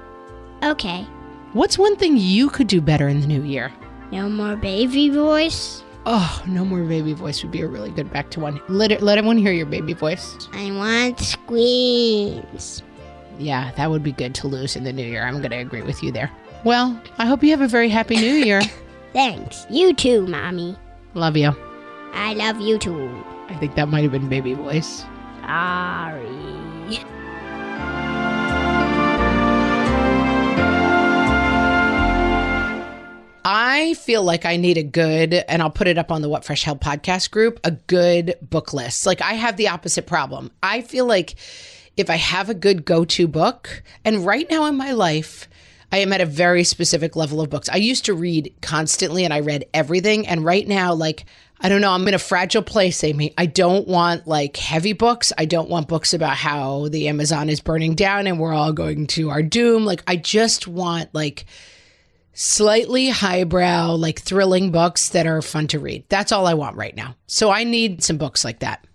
Okay. 0.63 1.05
What's 1.53 1.77
one 1.77 1.95
thing 1.97 2.17
you 2.17 2.49
could 2.49 2.67
do 2.67 2.81
better 2.81 3.07
in 3.07 3.19
the 3.19 3.27
new 3.27 3.43
year? 3.43 3.71
No 4.11 4.29
more 4.29 4.55
baby 4.55 5.09
voice. 5.09 5.83
Oh, 6.05 6.43
no 6.47 6.65
more 6.65 6.83
baby 6.83 7.13
voice 7.13 7.41
would 7.43 7.51
be 7.51 7.61
a 7.61 7.67
really 7.67 7.91
good 7.91 8.11
back 8.11 8.29
to 8.31 8.39
one. 8.39 8.59
Let, 8.67 8.91
it, 8.91 9.01
let 9.01 9.17
everyone 9.17 9.37
hear 9.37 9.53
your 9.53 9.65
baby 9.65 9.93
voice. 9.93 10.49
I 10.53 10.71
want 10.71 11.19
squeams. 11.19 12.83
Yeah, 13.39 13.71
that 13.75 13.89
would 13.89 14.03
be 14.03 14.11
good 14.11 14.35
to 14.35 14.47
lose 14.47 14.75
in 14.75 14.83
the 14.83 14.93
new 14.93 15.05
year. 15.05 15.23
I'm 15.25 15.39
going 15.39 15.51
to 15.51 15.57
agree 15.57 15.81
with 15.81 16.03
you 16.03 16.11
there. 16.11 16.31
Well, 16.63 16.99
I 17.17 17.25
hope 17.25 17.43
you 17.43 17.51
have 17.51 17.61
a 17.61 17.67
very 17.67 17.89
happy 17.89 18.15
new 18.15 18.33
year. 18.33 18.61
Thanks. 19.13 19.65
You 19.69 19.93
too, 19.93 20.25
Mommy. 20.27 20.75
Love 21.13 21.37
you. 21.37 21.55
I 22.13 22.33
love 22.33 22.59
you 22.61 22.77
too. 22.77 23.23
I 23.49 23.55
think 23.55 23.75
that 23.75 23.87
might 23.89 24.03
have 24.03 24.11
been 24.11 24.29
baby 24.29 24.53
voice. 24.53 25.03
Sorry. 25.41 27.03
I 33.45 33.93
feel 33.95 34.23
like 34.23 34.45
I 34.45 34.55
need 34.55 34.77
a 34.77 34.83
good, 34.83 35.33
and 35.33 35.61
I'll 35.61 35.69
put 35.69 35.87
it 35.87 35.97
up 35.97 36.11
on 36.11 36.21
the 36.21 36.29
What 36.29 36.45
Fresh 36.45 36.63
Hell 36.63 36.77
podcast 36.77 37.29
group, 37.29 37.59
a 37.63 37.71
good 37.71 38.35
book 38.41 38.73
list. 38.73 39.05
Like 39.05 39.21
I 39.21 39.33
have 39.33 39.57
the 39.57 39.67
opposite 39.67 40.07
problem. 40.07 40.51
I 40.63 40.81
feel 40.81 41.05
like 41.05 41.35
if 41.95 42.09
I 42.09 42.15
have 42.15 42.49
a 42.49 42.53
good 42.53 42.85
go 42.85 43.05
to 43.05 43.27
book, 43.27 43.83
and 44.03 44.25
right 44.25 44.49
now 44.49 44.65
in 44.65 44.75
my 44.75 44.91
life, 44.91 45.47
I 45.91 45.97
am 45.97 46.11
at 46.11 46.21
a 46.21 46.25
very 46.25 46.63
specific 46.63 47.15
level 47.15 47.39
of 47.39 47.51
books. 47.51 47.69
I 47.69 47.75
used 47.75 48.05
to 48.05 48.15
read 48.15 48.53
constantly 48.61 49.25
and 49.25 49.33
I 49.33 49.41
read 49.41 49.65
everything. 49.75 50.27
And 50.27 50.43
right 50.43 50.67
now, 50.67 50.95
like, 50.95 51.25
I 51.61 51.69
don't 51.69 51.81
know, 51.81 51.91
I'm 51.91 52.07
in 52.07 52.15
a 52.15 52.19
fragile 52.19 52.63
place, 52.63 53.03
Amy. 53.03 53.31
I 53.37 53.45
don't 53.45 53.87
want 53.87 54.25
like 54.25 54.57
heavy 54.57 54.93
books. 54.93 55.31
I 55.37 55.45
don't 55.45 55.69
want 55.69 55.87
books 55.87 56.15
about 56.15 56.35
how 56.35 56.87
the 56.87 57.07
Amazon 57.09 57.47
is 57.47 57.61
burning 57.61 57.93
down 57.93 58.25
and 58.25 58.39
we're 58.39 58.53
all 58.53 58.73
going 58.73 59.05
to 59.07 59.29
our 59.29 59.43
doom. 59.43 59.85
Like, 59.85 60.03
I 60.07 60.15
just 60.15 60.67
want 60.67 61.13
like, 61.13 61.45
slightly 62.33 63.09
highbrow, 63.09 63.93
like 63.93 64.19
thrilling 64.19 64.71
books 64.71 65.09
that 65.09 65.27
are 65.27 65.43
fun 65.43 65.67
to 65.67 65.79
read. 65.79 66.03
That's 66.09 66.31
all 66.31 66.47
I 66.47 66.55
want 66.55 66.75
right 66.75 66.95
now. 66.95 67.15
So 67.27 67.51
I 67.51 67.63
need 67.63 68.03
some 68.03 68.17
books 68.17 68.43
like 68.43 68.61
that. 68.61 68.85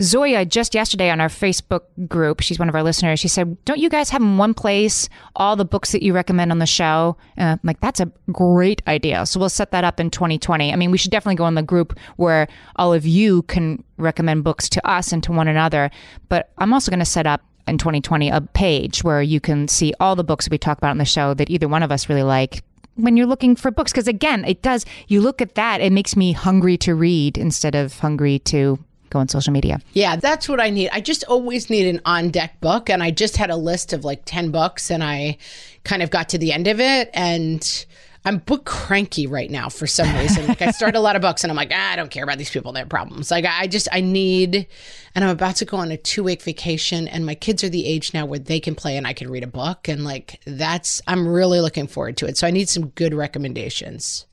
Zoya 0.00 0.44
just 0.44 0.74
yesterday 0.74 1.08
on 1.10 1.20
our 1.20 1.28
Facebook 1.28 1.82
group, 2.06 2.40
she's 2.40 2.58
one 2.58 2.68
of 2.68 2.74
our 2.74 2.82
listeners. 2.82 3.18
She 3.18 3.28
said, 3.28 3.56
"Don't 3.64 3.78
you 3.78 3.88
guys 3.88 4.10
have 4.10 4.20
in 4.20 4.36
one 4.36 4.52
place 4.52 5.08
all 5.34 5.56
the 5.56 5.64
books 5.64 5.92
that 5.92 6.02
you 6.02 6.12
recommend 6.12 6.52
on 6.52 6.58
the 6.58 6.66
show?" 6.66 7.16
Uh, 7.38 7.42
I'm 7.42 7.60
like, 7.64 7.80
"That's 7.80 8.00
a 8.00 8.10
great 8.30 8.82
idea." 8.86 9.24
So 9.24 9.40
we'll 9.40 9.48
set 9.48 9.70
that 9.70 9.84
up 9.84 9.98
in 9.98 10.10
2020. 10.10 10.72
I 10.72 10.76
mean, 10.76 10.90
we 10.90 10.98
should 10.98 11.10
definitely 11.10 11.36
go 11.36 11.46
in 11.46 11.54
the 11.54 11.62
group 11.62 11.98
where 12.16 12.46
all 12.76 12.92
of 12.92 13.06
you 13.06 13.42
can 13.42 13.82
recommend 13.96 14.44
books 14.44 14.68
to 14.70 14.86
us 14.86 15.12
and 15.12 15.22
to 15.22 15.32
one 15.32 15.48
another. 15.48 15.90
But 16.28 16.50
I'm 16.58 16.74
also 16.74 16.90
going 16.90 16.98
to 17.00 17.06
set 17.06 17.26
up 17.26 17.42
in 17.66 17.78
2020 17.78 18.28
a 18.28 18.40
page 18.40 19.02
where 19.02 19.22
you 19.22 19.40
can 19.40 19.66
see 19.66 19.94
all 19.98 20.14
the 20.14 20.24
books 20.24 20.48
we 20.50 20.58
talk 20.58 20.78
about 20.78 20.90
on 20.90 20.98
the 20.98 21.04
show 21.04 21.34
that 21.34 21.50
either 21.50 21.68
one 21.68 21.82
of 21.82 21.90
us 21.90 22.08
really 22.08 22.22
like 22.22 22.62
when 22.94 23.16
you're 23.16 23.26
looking 23.26 23.56
for 23.56 23.70
books 23.70 23.92
because 23.92 24.08
again 24.08 24.44
it 24.44 24.62
does 24.62 24.86
you 25.08 25.20
look 25.20 25.42
at 25.42 25.54
that 25.54 25.80
it 25.80 25.92
makes 25.92 26.16
me 26.16 26.32
hungry 26.32 26.78
to 26.78 26.94
read 26.94 27.36
instead 27.36 27.74
of 27.74 27.98
hungry 27.98 28.38
to 28.38 28.78
go 29.10 29.18
on 29.18 29.28
social 29.28 29.52
media 29.52 29.66
Yeah, 29.92 30.16
that's 30.16 30.48
what 30.48 30.60
I 30.60 30.70
need. 30.70 30.90
I 30.92 31.00
just 31.00 31.24
always 31.24 31.70
need 31.70 31.86
an 31.86 32.00
on 32.04 32.30
deck 32.30 32.60
book. 32.60 32.90
And 32.90 33.02
I 33.02 33.10
just 33.10 33.36
had 33.36 33.50
a 33.50 33.56
list 33.56 33.92
of 33.92 34.04
like 34.04 34.22
10 34.24 34.50
books 34.50 34.90
and 34.90 35.02
I 35.02 35.38
kind 35.84 36.02
of 36.02 36.10
got 36.10 36.28
to 36.30 36.38
the 36.38 36.52
end 36.52 36.66
of 36.66 36.80
it. 36.80 37.10
And 37.14 37.86
I'm 38.24 38.38
book 38.38 38.64
cranky 38.64 39.26
right 39.26 39.50
now 39.50 39.68
for 39.68 39.86
some 39.86 40.12
reason. 40.16 40.46
Like 40.48 40.60
I 40.60 40.70
start 40.72 40.96
a 40.96 41.00
lot 41.00 41.16
of 41.16 41.22
books 41.22 41.44
and 41.44 41.50
I'm 41.50 41.56
like, 41.56 41.70
ah, 41.72 41.92
I 41.92 41.96
don't 41.96 42.10
care 42.10 42.24
about 42.24 42.38
these 42.38 42.50
people 42.50 42.70
and 42.70 42.76
their 42.76 42.86
problems. 42.86 43.30
Like 43.30 43.44
I 43.44 43.68
just, 43.68 43.88
I 43.92 44.00
need, 44.00 44.66
and 45.14 45.24
I'm 45.24 45.30
about 45.30 45.56
to 45.56 45.64
go 45.64 45.76
on 45.76 45.90
a 45.92 45.96
two 45.96 46.24
week 46.24 46.42
vacation 46.42 47.06
and 47.08 47.24
my 47.24 47.34
kids 47.34 47.62
are 47.62 47.68
the 47.68 47.86
age 47.86 48.12
now 48.12 48.26
where 48.26 48.40
they 48.40 48.58
can 48.58 48.74
play 48.74 48.96
and 48.96 49.06
I 49.06 49.12
can 49.12 49.30
read 49.30 49.44
a 49.44 49.48
book. 49.48 49.88
And 49.88 50.04
like 50.04 50.40
that's, 50.44 51.00
I'm 51.06 51.28
really 51.28 51.60
looking 51.60 51.86
forward 51.86 52.16
to 52.18 52.26
it. 52.26 52.36
So 52.36 52.46
I 52.46 52.50
need 52.50 52.68
some 52.68 52.88
good 52.88 53.14
recommendations. 53.14 54.26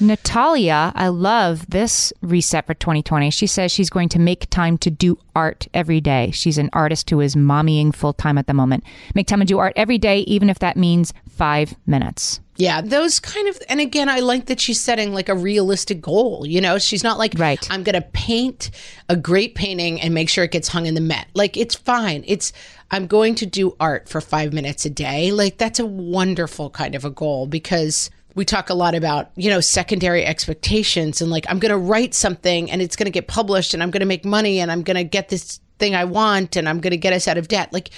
Natalia, 0.00 0.92
I 0.94 1.08
love 1.08 1.66
this 1.68 2.12
reset 2.22 2.66
for 2.66 2.74
2020. 2.74 3.30
She 3.30 3.46
says 3.46 3.70
she's 3.70 3.90
going 3.90 4.08
to 4.10 4.18
make 4.18 4.48
time 4.50 4.78
to 4.78 4.90
do 4.90 5.18
art 5.36 5.68
every 5.74 6.00
day. 6.00 6.30
She's 6.32 6.58
an 6.58 6.70
artist 6.72 7.10
who 7.10 7.20
is 7.20 7.36
mommying 7.36 7.94
full 7.94 8.12
time 8.12 8.38
at 8.38 8.46
the 8.46 8.54
moment. 8.54 8.84
Make 9.14 9.26
time 9.26 9.40
to 9.40 9.44
do 9.44 9.58
art 9.58 9.74
every 9.76 9.98
day, 9.98 10.20
even 10.20 10.48
if 10.48 10.58
that 10.60 10.76
means 10.76 11.12
five 11.28 11.74
minutes. 11.86 12.40
Yeah, 12.56 12.82
those 12.82 13.20
kind 13.20 13.48
of, 13.48 13.58
and 13.70 13.80
again, 13.80 14.10
I 14.10 14.20
like 14.20 14.46
that 14.46 14.60
she's 14.60 14.78
setting 14.80 15.14
like 15.14 15.30
a 15.30 15.34
realistic 15.34 16.02
goal. 16.02 16.44
You 16.46 16.60
know, 16.60 16.78
she's 16.78 17.02
not 17.02 17.18
like, 17.18 17.32
Right. 17.38 17.66
I'm 17.70 17.82
going 17.82 17.94
to 17.94 18.06
paint 18.12 18.70
a 19.08 19.16
great 19.16 19.54
painting 19.54 19.98
and 20.00 20.12
make 20.12 20.28
sure 20.28 20.44
it 20.44 20.50
gets 20.50 20.68
hung 20.68 20.84
in 20.84 20.94
the 20.94 21.00
Met. 21.00 21.28
Like, 21.32 21.56
it's 21.56 21.74
fine. 21.74 22.22
It's, 22.26 22.52
I'm 22.90 23.06
going 23.06 23.34
to 23.36 23.46
do 23.46 23.76
art 23.80 24.10
for 24.10 24.20
five 24.20 24.52
minutes 24.52 24.84
a 24.84 24.90
day. 24.90 25.32
Like, 25.32 25.56
that's 25.56 25.80
a 25.80 25.86
wonderful 25.86 26.68
kind 26.68 26.94
of 26.94 27.06
a 27.06 27.10
goal 27.10 27.46
because 27.46 28.10
we 28.34 28.44
talk 28.44 28.70
a 28.70 28.74
lot 28.74 28.94
about, 28.94 29.30
you 29.36 29.50
know, 29.50 29.60
secondary 29.60 30.24
expectations 30.24 31.20
and 31.20 31.30
like, 31.30 31.46
I'm 31.48 31.58
going 31.58 31.70
to 31.70 31.78
write 31.78 32.14
something 32.14 32.70
and 32.70 32.80
it's 32.80 32.96
going 32.96 33.06
to 33.06 33.10
get 33.10 33.28
published 33.28 33.74
and 33.74 33.82
I'm 33.82 33.90
going 33.90 34.00
to 34.00 34.06
make 34.06 34.24
money 34.24 34.60
and 34.60 34.70
I'm 34.70 34.82
going 34.82 34.96
to 34.96 35.04
get 35.04 35.28
this 35.28 35.60
thing 35.78 35.94
I 35.94 36.04
want 36.04 36.56
and 36.56 36.68
I'm 36.68 36.80
going 36.80 36.92
to 36.92 36.96
get 36.96 37.12
us 37.12 37.26
out 37.26 37.38
of 37.38 37.48
debt. 37.48 37.72
Like, 37.72 37.90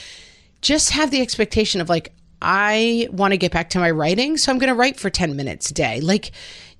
just 0.62 0.90
have 0.90 1.10
the 1.10 1.20
expectation 1.20 1.80
of 1.80 1.88
like, 1.88 2.12
I 2.40 3.08
want 3.12 3.32
to 3.32 3.36
get 3.36 3.52
back 3.52 3.70
to 3.70 3.78
my 3.78 3.90
writing, 3.90 4.36
so 4.36 4.50
I'm 4.50 4.58
going 4.58 4.68
to 4.68 4.74
write 4.74 4.98
for 4.98 5.10
10 5.10 5.36
minutes 5.36 5.70
a 5.70 5.74
day. 5.74 6.00
Like, 6.00 6.32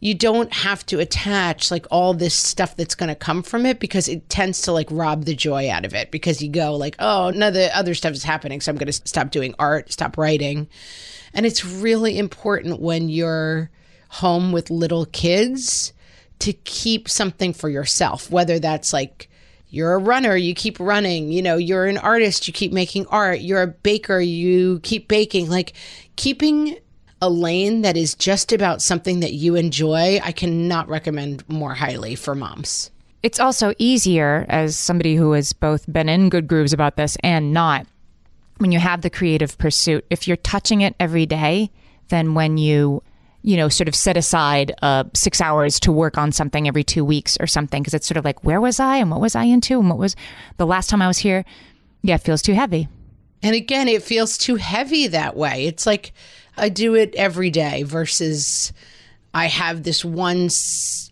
you 0.03 0.15
don't 0.15 0.53
have 0.53 0.85
to 0.85 0.99
attach 0.99 1.71
like 1.71 1.87
all 1.93 2.13
this 2.13 2.35
stuff 2.35 2.75
that's 2.75 2.97
going 2.97 3.09
to 3.09 3.15
come 3.15 3.41
from 3.41 3.65
it 3.65 3.79
because 3.79 4.09
it 4.09 4.29
tends 4.29 4.63
to 4.63 4.73
like 4.73 4.89
rob 4.91 5.27
the 5.27 5.35
joy 5.35 5.71
out 5.71 5.85
of 5.85 5.95
it 5.95 6.11
because 6.11 6.43
you 6.43 6.51
go 6.51 6.75
like, 6.75 6.97
oh, 6.99 7.29
of 7.29 7.55
the 7.55 7.71
other 7.73 7.95
stuff 7.95 8.13
is 8.13 8.25
happening, 8.25 8.61
so 8.61 8.73
I'm 8.73 8.77
going 8.77 8.89
to 8.89 8.93
stop 8.93 9.31
doing 9.31 9.55
art, 9.61 9.93
stop 9.93 10.19
writing. 10.19 10.69
And 11.33 11.47
it's 11.47 11.65
really 11.65 12.19
important 12.19 12.81
when 12.81 13.09
you're 13.11 13.71
home 14.09 14.51
with 14.51 14.71
little 14.71 15.07
kids 15.07 15.93
to 16.41 16.53
keep 16.53 17.09
something 17.09 17.53
for 17.53 17.69
yourself, 17.69 18.29
whether 18.29 18.59
that's 18.59 18.93
like 18.93 19.31
you're 19.69 19.95
a 19.95 19.99
runner, 19.99 20.35
you 20.35 20.53
keep 20.53 20.81
running, 20.81 21.31
you 21.31 21.43
know, 21.43 21.57
you're 21.57 21.87
an 21.87 21.99
artist, 21.99 22.49
you 22.49 22.53
keep 22.53 22.73
making 22.73 23.07
art, 23.07 23.41
you're 23.41 23.63
a 23.63 23.69
baker, 23.69 24.19
you 24.19 24.81
keep 24.81 25.07
baking. 25.07 25.49
Like 25.49 25.75
keeping 26.17 26.77
a 27.23 27.31
lane 27.31 27.83
that 27.83 27.97
is 27.97 28.15
just 28.15 28.53
about 28.53 28.83
something 28.83 29.21
that 29.21 29.33
you 29.33 29.55
enjoy, 29.55 30.21
I 30.23 30.33
cannot 30.33 30.89
recommend 30.89 31.49
more 31.49 31.73
highly 31.73 32.17
for 32.17 32.35
moms. 32.35 32.91
It's 33.23 33.39
also 33.39 33.73
easier 33.79 34.45
as 34.49 34.77
somebody 34.77 35.15
who 35.15 35.31
has 35.33 35.53
both 35.53 35.91
been 35.91 36.09
in 36.09 36.29
good 36.29 36.49
grooves 36.49 36.73
about 36.73 36.97
this 36.97 37.17
and 37.23 37.53
not 37.53 37.87
when 38.59 38.73
you 38.73 38.81
have 38.81 39.03
the 39.03 39.11
creative 39.11 39.57
pursuit. 39.57 40.05
If 40.11 40.27
you're 40.27 40.37
touching 40.37 40.81
it 40.81 40.97
every 40.99 41.25
day, 41.25 41.71
then 42.09 42.35
when 42.35 42.59
you 42.59 43.03
you 43.45 43.57
know, 43.57 43.69
sort 43.69 43.89
of 43.89 43.95
set 43.97 44.17
aside 44.17 44.73
uh, 44.83 45.03
six 45.15 45.41
hours 45.41 45.81
to 45.81 45.91
work 45.91 46.17
on 46.17 46.31
something 46.31 46.69
every 46.69 46.85
two 46.85 47.05
weeks 47.05 47.37
or 47.41 47.47
something. 47.49 47.83
Cause 47.83 47.93
it's 47.93 48.07
sort 48.07 48.17
of 48.17 48.25
like, 48.25 48.45
where 48.45 48.61
was 48.61 48.79
I 48.79 48.99
and 48.99 49.11
what 49.11 49.21
was 49.21 49.35
I 49.35 49.45
into 49.45 49.81
and 49.81 49.91
what 49.91 49.99
was 49.99 50.15
the 50.59 50.67
last 50.67 50.89
time 50.89 51.03
I 51.03 51.09
was 51.09 51.19
here? 51.19 51.45
Yeah, 52.03 52.15
it 52.15 52.21
feels 52.21 52.41
too 52.41 52.55
heavy. 52.55 52.87
And 53.43 53.57
again, 53.57 53.89
it 53.89 54.05
feels 54.05 54.39
too 54.39 54.55
heavy 54.55 55.09
that 55.09 55.37
way. 55.37 55.67
It's 55.67 55.87
like 55.87 56.13
I 56.57 56.69
do 56.69 56.95
it 56.95 57.15
every 57.15 57.51
day 57.51 57.83
versus 57.83 58.73
I 59.35 59.47
have 59.47 59.83
this 59.83 60.05
one 60.05 60.49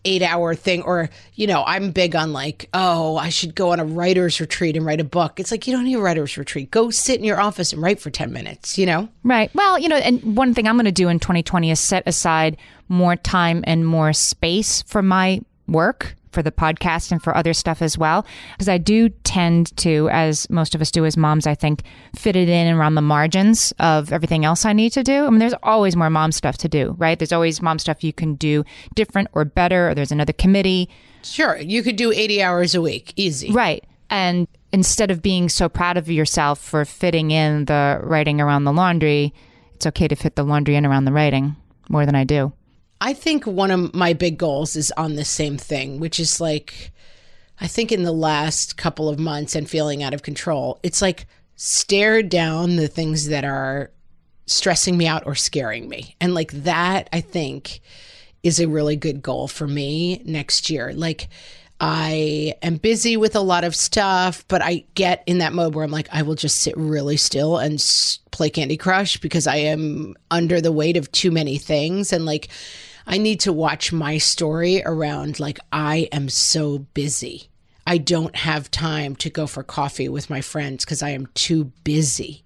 eight 0.03 0.21
hour 0.21 0.55
thing, 0.55 0.81
or, 0.83 1.09
you 1.35 1.47
know, 1.47 1.63
I'm 1.65 1.91
big 1.91 2.15
on 2.15 2.33
like, 2.33 2.69
oh, 2.73 3.17
I 3.17 3.29
should 3.29 3.55
go 3.55 3.71
on 3.71 3.79
a 3.79 3.85
writer's 3.85 4.39
retreat 4.39 4.75
and 4.75 4.85
write 4.85 4.99
a 4.99 5.05
book. 5.05 5.39
It's 5.39 5.51
like, 5.51 5.67
you 5.67 5.73
don't 5.73 5.85
need 5.85 5.95
a 5.95 6.01
writer's 6.01 6.37
retreat. 6.37 6.71
Go 6.71 6.91
sit 6.91 7.19
in 7.19 7.23
your 7.23 7.39
office 7.39 7.73
and 7.73 7.81
write 7.81 7.99
for 7.99 8.09
10 8.09 8.31
minutes, 8.31 8.77
you 8.77 8.85
know? 8.85 9.09
Right. 9.23 9.53
Well, 9.53 9.79
you 9.79 9.89
know, 9.89 9.97
and 9.97 10.35
one 10.35 10.53
thing 10.53 10.67
I'm 10.67 10.75
going 10.75 10.85
to 10.85 10.91
do 10.91 11.07
in 11.07 11.19
2020 11.19 11.71
is 11.71 11.79
set 11.79 12.03
aside 12.07 12.57
more 12.89 13.15
time 13.15 13.63
and 13.65 13.85
more 13.85 14.13
space 14.13 14.81
for 14.83 15.01
my 15.01 15.41
work 15.67 16.15
for 16.31 16.41
the 16.41 16.51
podcast 16.51 17.11
and 17.11 17.21
for 17.21 17.35
other 17.35 17.53
stuff 17.53 17.81
as 17.81 17.97
well. 17.97 18.25
Because 18.53 18.69
I 18.69 18.77
do 18.77 19.09
tend 19.09 19.75
to, 19.77 20.09
as 20.11 20.49
most 20.49 20.75
of 20.75 20.81
us 20.81 20.91
do 20.91 21.05
as 21.05 21.17
moms, 21.17 21.45
I 21.47 21.55
think, 21.55 21.83
fit 22.15 22.35
it 22.35 22.49
in 22.49 22.73
around 22.73 22.95
the 22.95 23.01
margins 23.01 23.73
of 23.79 24.11
everything 24.11 24.45
else 24.45 24.65
I 24.65 24.73
need 24.73 24.91
to 24.93 25.03
do. 25.03 25.25
I 25.25 25.29
mean, 25.29 25.39
there's 25.39 25.55
always 25.63 25.95
more 25.95 26.09
mom 26.09 26.31
stuff 26.31 26.57
to 26.59 26.69
do, 26.69 26.95
right? 26.97 27.19
There's 27.19 27.31
always 27.31 27.61
mom 27.61 27.79
stuff 27.79 28.03
you 28.03 28.13
can 28.13 28.35
do 28.35 28.63
different 28.95 29.29
or 29.33 29.45
better, 29.45 29.89
or 29.89 29.95
there's 29.95 30.11
another 30.11 30.33
committee. 30.33 30.89
Sure. 31.23 31.57
You 31.57 31.83
could 31.83 31.95
do 31.95 32.11
80 32.11 32.41
hours 32.41 32.75
a 32.75 32.81
week, 32.81 33.13
easy. 33.15 33.51
Right. 33.51 33.83
And 34.09 34.47
instead 34.71 35.11
of 35.11 35.21
being 35.21 35.49
so 35.49 35.69
proud 35.69 35.97
of 35.97 36.09
yourself 36.09 36.59
for 36.59 36.83
fitting 36.85 37.31
in 37.31 37.65
the 37.65 37.99
writing 38.03 38.41
around 38.41 38.63
the 38.63 38.73
laundry, 38.73 39.33
it's 39.75 39.85
okay 39.87 40.07
to 40.07 40.15
fit 40.15 40.35
the 40.35 40.43
laundry 40.43 40.75
in 40.75 40.85
around 40.85 41.05
the 41.05 41.11
writing 41.11 41.55
more 41.89 42.05
than 42.05 42.15
I 42.15 42.23
do. 42.23 42.53
I 43.01 43.13
think 43.13 43.47
one 43.47 43.71
of 43.71 43.95
my 43.95 44.13
big 44.13 44.37
goals 44.37 44.75
is 44.75 44.91
on 44.95 45.15
the 45.15 45.25
same 45.25 45.57
thing, 45.57 45.99
which 45.99 46.19
is 46.19 46.39
like, 46.39 46.91
I 47.59 47.65
think 47.65 47.91
in 47.91 48.03
the 48.03 48.11
last 48.11 48.77
couple 48.77 49.09
of 49.09 49.19
months 49.19 49.55
and 49.55 49.67
feeling 49.67 50.03
out 50.03 50.13
of 50.13 50.21
control, 50.21 50.79
it's 50.83 51.01
like 51.01 51.25
stare 51.55 52.21
down 52.21 52.75
the 52.75 52.87
things 52.87 53.27
that 53.29 53.43
are 53.43 53.89
stressing 54.45 54.97
me 54.97 55.07
out 55.07 55.23
or 55.25 55.33
scaring 55.33 55.89
me. 55.89 56.15
And 56.21 56.35
like 56.35 56.51
that, 56.51 57.09
I 57.11 57.21
think 57.21 57.81
is 58.43 58.59
a 58.59 58.67
really 58.67 58.95
good 58.95 59.23
goal 59.23 59.47
for 59.47 59.67
me 59.67 60.21
next 60.23 60.69
year. 60.69 60.93
Like, 60.93 61.27
I 61.79 62.53
am 62.61 62.75
busy 62.75 63.17
with 63.17 63.35
a 63.35 63.41
lot 63.41 63.63
of 63.63 63.75
stuff, 63.75 64.45
but 64.47 64.61
I 64.61 64.85
get 64.93 65.23
in 65.25 65.39
that 65.39 65.53
mode 65.53 65.73
where 65.73 65.83
I'm 65.83 65.89
like, 65.89 66.09
I 66.11 66.21
will 66.21 66.35
just 66.35 66.61
sit 66.61 66.77
really 66.77 67.17
still 67.17 67.57
and 67.57 67.83
play 68.29 68.51
Candy 68.51 68.77
Crush 68.77 69.17
because 69.17 69.47
I 69.47 69.55
am 69.55 70.15
under 70.29 70.61
the 70.61 70.71
weight 70.71 70.97
of 70.97 71.11
too 71.11 71.31
many 71.31 71.57
things. 71.57 72.13
And 72.13 72.27
like, 72.27 72.49
I 73.07 73.17
need 73.17 73.39
to 73.41 73.53
watch 73.53 73.91
my 73.91 74.17
story 74.17 74.81
around 74.83 75.39
like, 75.39 75.59
I 75.71 76.09
am 76.11 76.29
so 76.29 76.79
busy. 76.79 77.49
I 77.87 77.97
don't 77.97 78.35
have 78.35 78.71
time 78.71 79.15
to 79.17 79.29
go 79.29 79.47
for 79.47 79.63
coffee 79.63 80.07
with 80.07 80.29
my 80.29 80.41
friends 80.41 80.85
because 80.85 81.01
I 81.01 81.09
am 81.09 81.27
too 81.33 81.65
busy. 81.83 82.43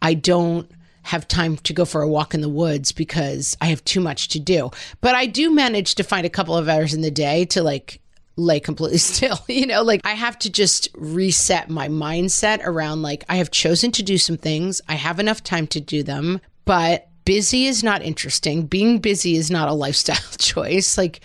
I 0.00 0.14
don't 0.14 0.70
have 1.04 1.26
time 1.26 1.56
to 1.58 1.72
go 1.72 1.84
for 1.84 2.02
a 2.02 2.08
walk 2.08 2.34
in 2.34 2.40
the 2.40 2.48
woods 2.48 2.92
because 2.92 3.56
I 3.60 3.66
have 3.66 3.84
too 3.84 4.00
much 4.00 4.28
to 4.28 4.40
do. 4.40 4.70
But 5.00 5.14
I 5.14 5.26
do 5.26 5.52
manage 5.52 5.94
to 5.96 6.04
find 6.04 6.26
a 6.26 6.30
couple 6.30 6.56
of 6.56 6.68
hours 6.68 6.94
in 6.94 7.00
the 7.00 7.10
day 7.10 7.44
to 7.46 7.62
like 7.62 8.00
lay 8.36 8.60
completely 8.60 8.98
still. 8.98 9.38
You 9.48 9.66
know, 9.66 9.82
like 9.82 10.00
I 10.04 10.12
have 10.12 10.38
to 10.40 10.50
just 10.50 10.88
reset 10.94 11.70
my 11.70 11.88
mindset 11.88 12.60
around 12.64 13.02
like 13.02 13.24
I 13.28 13.36
have 13.36 13.50
chosen 13.50 13.92
to 13.92 14.02
do 14.02 14.18
some 14.18 14.36
things. 14.36 14.80
I 14.88 14.94
have 14.94 15.18
enough 15.18 15.42
time 15.42 15.66
to 15.68 15.80
do 15.80 16.02
them, 16.02 16.40
but 16.64 17.08
busy 17.24 17.66
is 17.66 17.82
not 17.82 18.02
interesting. 18.02 18.66
Being 18.66 18.98
busy 18.98 19.36
is 19.36 19.50
not 19.50 19.68
a 19.68 19.74
lifestyle 19.74 20.16
choice. 20.38 20.96
Like, 20.98 21.20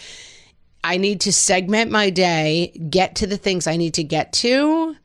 I 0.84 0.98
need 0.98 1.22
to 1.22 1.34
segment 1.34 1.92
my 1.92 2.10
day, 2.10 2.72
get 2.90 3.16
to 3.16 3.28
the 3.28 3.38
things 3.38 3.68
I 3.68 3.78
need 3.78 3.96
to 3.96 4.04
get 4.04 4.32
to. 4.34 4.96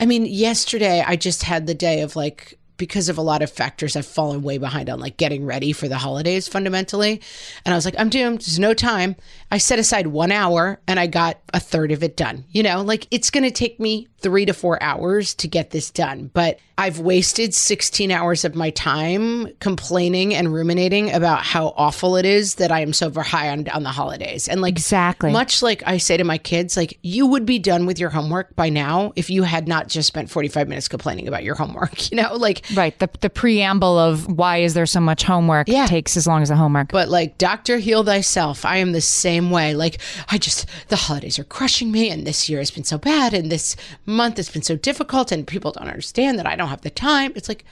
I 0.00 0.06
mean, 0.06 0.26
yesterday 0.26 1.02
I 1.04 1.16
just 1.16 1.42
had 1.42 1.66
the 1.66 1.74
day 1.74 2.02
of 2.02 2.14
like, 2.14 2.58
because 2.76 3.08
of 3.08 3.18
a 3.18 3.22
lot 3.22 3.42
of 3.42 3.50
factors, 3.50 3.96
I've 3.96 4.06
fallen 4.06 4.42
way 4.42 4.58
behind 4.58 4.88
on 4.88 5.00
like 5.00 5.16
getting 5.16 5.44
ready 5.44 5.72
for 5.72 5.88
the 5.88 5.98
holidays 5.98 6.46
fundamentally. 6.46 7.20
And 7.64 7.74
I 7.74 7.76
was 7.76 7.84
like, 7.84 7.96
I'm 7.98 8.08
doomed. 8.08 8.42
There's 8.42 8.60
no 8.60 8.72
time. 8.72 9.16
I 9.50 9.58
set 9.58 9.80
aside 9.80 10.06
one 10.06 10.30
hour 10.30 10.80
and 10.86 11.00
I 11.00 11.08
got 11.08 11.40
a 11.52 11.58
third 11.58 11.90
of 11.90 12.04
it 12.04 12.16
done. 12.16 12.44
You 12.50 12.62
know, 12.62 12.82
like 12.82 13.08
it's 13.10 13.30
going 13.30 13.42
to 13.42 13.50
take 13.50 13.80
me 13.80 14.06
three 14.20 14.44
to 14.46 14.52
four 14.52 14.82
hours 14.82 15.34
to 15.36 15.46
get 15.48 15.70
this 15.70 15.90
done. 15.90 16.30
But 16.34 16.58
I've 16.76 16.98
wasted 17.00 17.54
16 17.54 18.10
hours 18.12 18.44
of 18.44 18.54
my 18.54 18.70
time 18.70 19.48
complaining 19.58 20.34
and 20.34 20.52
ruminating 20.52 21.12
about 21.12 21.42
how 21.42 21.72
awful 21.76 22.16
it 22.16 22.24
is 22.24 22.56
that 22.56 22.70
I 22.70 22.80
am 22.80 22.92
so 22.92 23.10
high 23.12 23.48
on, 23.50 23.68
on 23.68 23.82
the 23.82 23.90
holidays. 23.90 24.48
And 24.48 24.60
like, 24.60 24.72
Exactly. 24.72 25.32
much 25.32 25.60
like 25.62 25.82
I 25.86 25.98
say 25.98 26.16
to 26.16 26.24
my 26.24 26.38
kids, 26.38 26.76
like, 26.76 26.98
you 27.02 27.26
would 27.26 27.46
be 27.46 27.58
done 27.58 27.84
with 27.86 27.98
your 27.98 28.10
homework 28.10 28.54
by 28.54 28.68
now 28.68 29.12
if 29.16 29.28
you 29.28 29.42
had 29.42 29.66
not 29.66 29.88
just 29.88 30.06
spent 30.06 30.30
45 30.30 30.68
minutes 30.68 30.86
complaining 30.88 31.26
about 31.26 31.42
your 31.44 31.56
homework, 31.56 32.10
you 32.12 32.16
know? 32.16 32.34
Like, 32.34 32.64
Right. 32.74 32.96
The, 32.98 33.08
the 33.20 33.30
preamble 33.30 33.98
of 33.98 34.26
why 34.38 34.58
is 34.58 34.74
there 34.74 34.86
so 34.86 35.00
much 35.00 35.22
homework 35.24 35.68
Yeah. 35.68 35.86
takes 35.86 36.16
as 36.16 36.26
long 36.28 36.42
as 36.42 36.48
the 36.48 36.56
homework. 36.56 36.92
But 36.92 37.08
like, 37.08 37.38
Doctor, 37.38 37.78
heal 37.78 38.04
thyself. 38.04 38.64
I 38.64 38.76
am 38.76 38.92
the 38.92 39.00
same 39.00 39.50
way. 39.50 39.74
Like, 39.74 39.98
I 40.30 40.38
just, 40.38 40.66
the 40.88 40.96
holidays 40.96 41.38
are 41.40 41.44
crushing 41.44 41.90
me, 41.90 42.08
and 42.10 42.24
this 42.26 42.48
year 42.48 42.58
has 42.60 42.70
been 42.70 42.84
so 42.84 42.98
bad, 42.98 43.34
and 43.34 43.50
this 43.50 43.74
month 44.08 44.38
has 44.38 44.50
been 44.50 44.62
so 44.62 44.76
difficult, 44.76 45.30
and 45.30 45.46
people 45.46 45.72
don't 45.72 45.88
understand 45.88 46.38
that 46.38 46.46
I 46.46 46.56
don't 46.56 46.68
have 46.68 46.80
the 46.80 46.90
time. 46.90 47.32
It's 47.36 47.48
like, 47.48 47.64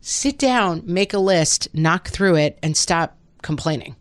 sit 0.00 0.38
down, 0.38 0.82
make 0.84 1.12
a 1.12 1.18
list, 1.18 1.68
knock 1.74 2.08
through 2.08 2.36
it, 2.36 2.58
and 2.62 2.76
stop 2.76 3.16
complaining. 3.42 3.96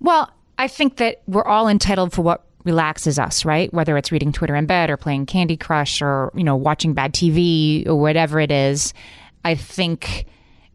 Well, 0.00 0.30
I 0.58 0.68
think 0.68 0.96
that 0.96 1.22
we're 1.26 1.44
all 1.44 1.68
entitled 1.68 2.12
for 2.12 2.22
what 2.22 2.44
relaxes 2.64 3.18
us, 3.18 3.44
right? 3.44 3.72
Whether 3.72 3.96
it's 3.96 4.12
reading 4.12 4.32
Twitter 4.32 4.54
in 4.54 4.66
bed 4.66 4.90
or 4.90 4.96
playing 4.96 5.26
Candy 5.26 5.56
Crush 5.56 6.02
or, 6.02 6.30
you 6.34 6.44
know, 6.44 6.56
watching 6.56 6.94
bad 6.94 7.14
TV 7.14 7.86
or 7.86 7.96
whatever 7.96 8.40
it 8.40 8.50
is. 8.50 8.92
I 9.44 9.54
think 9.54 10.26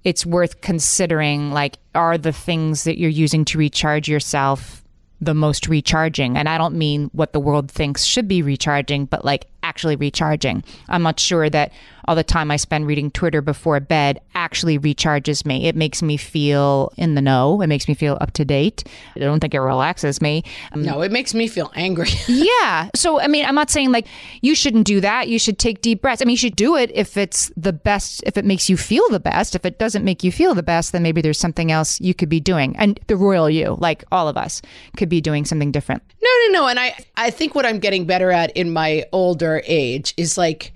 it's 0.03 0.25
worth 0.25 0.61
considering 0.61 1.51
like 1.51 1.77
are 1.93 2.17
the 2.17 2.31
things 2.31 2.83
that 2.85 2.97
you're 2.97 3.09
using 3.09 3.45
to 3.45 3.57
recharge 3.57 4.07
yourself 4.07 4.83
the 5.21 5.33
most 5.33 5.67
recharging? 5.67 6.37
And 6.37 6.49
I 6.49 6.57
don't 6.57 6.75
mean 6.75 7.09
what 7.13 7.33
the 7.33 7.39
world 7.39 7.71
thinks 7.71 8.03
should 8.03 8.27
be 8.27 8.41
recharging, 8.41 9.05
but 9.05 9.23
like 9.23 9.47
actually 9.65 9.95
recharging. 9.95 10.63
I'm 10.89 11.01
not 11.01 11.19
sure 11.19 11.49
that 11.49 11.71
all 12.07 12.15
the 12.15 12.23
time 12.23 12.51
I 12.51 12.57
spend 12.57 12.85
reading 12.85 13.09
Twitter 13.09 13.41
before 13.41 13.79
bed 13.79 14.21
actually 14.35 14.77
recharges 14.77 15.43
me. 15.43 15.67
It 15.67 15.75
makes 15.75 16.03
me 16.03 16.17
feel 16.17 16.93
in 16.97 17.15
the 17.15 17.21
know. 17.21 17.61
It 17.61 17.67
makes 17.67 17.87
me 17.87 17.95
feel 17.95 18.15
up 18.21 18.31
to 18.33 18.45
date. 18.45 18.83
I 19.15 19.19
don't 19.19 19.39
think 19.39 19.55
it 19.55 19.59
relaxes 19.59 20.21
me. 20.21 20.43
Um, 20.71 20.83
No, 20.83 21.01
it 21.01 21.11
makes 21.11 21.33
me 21.33 21.47
feel 21.47 21.71
angry. 21.75 22.09
yeah. 22.27 22.89
So, 22.93 23.19
I 23.19 23.25
mean, 23.27 23.43
I'm 23.43 23.55
not 23.55 23.71
saying 23.71 23.91
like 23.91 24.05
you 24.41 24.53
shouldn't 24.53 24.85
do 24.85 25.01
that. 25.01 25.29
You 25.29 25.39
should 25.39 25.57
take 25.57 25.81
deep 25.81 26.03
breaths. 26.03 26.21
I 26.21 26.25
mean, 26.25 26.33
you 26.33 26.37
should 26.37 26.55
do 26.55 26.75
it 26.75 26.91
if 26.93 27.17
it's 27.17 27.51
the 27.57 27.73
best, 27.73 28.21
if 28.27 28.37
it 28.37 28.45
makes 28.45 28.69
you 28.69 28.77
feel 28.77 29.09
the 29.09 29.19
best. 29.19 29.55
If 29.55 29.65
it 29.65 29.79
doesn't 29.79 30.05
make 30.05 30.23
you 30.23 30.31
feel 30.31 30.53
the 30.53 30.63
best, 30.63 30.91
then 30.91 31.01
maybe 31.01 31.21
there's 31.21 31.39
something 31.39 31.71
else 31.71 31.99
you 31.99 32.13
could 32.13 32.29
be 32.29 32.39
doing. 32.39 32.77
And 32.77 32.99
the 33.07 33.17
royal 33.17 33.49
you, 33.49 33.77
like 33.79 34.03
all 34.11 34.27
of 34.27 34.37
us, 34.37 34.61
could 34.95 35.09
be 35.09 35.21
doing 35.21 35.43
something 35.43 35.71
different. 35.71 36.03
No, 36.21 36.29
no, 36.47 36.61
no. 36.61 36.67
And 36.67 36.79
I, 36.79 36.95
I 37.17 37.31
think 37.31 37.55
what 37.55 37.65
I'm 37.65 37.79
getting 37.79 38.05
better 38.05 38.31
at 38.31 38.55
in 38.55 38.71
my 38.71 39.05
older 39.11 39.54
age 39.65 40.13
is 40.17 40.37
like, 40.37 40.73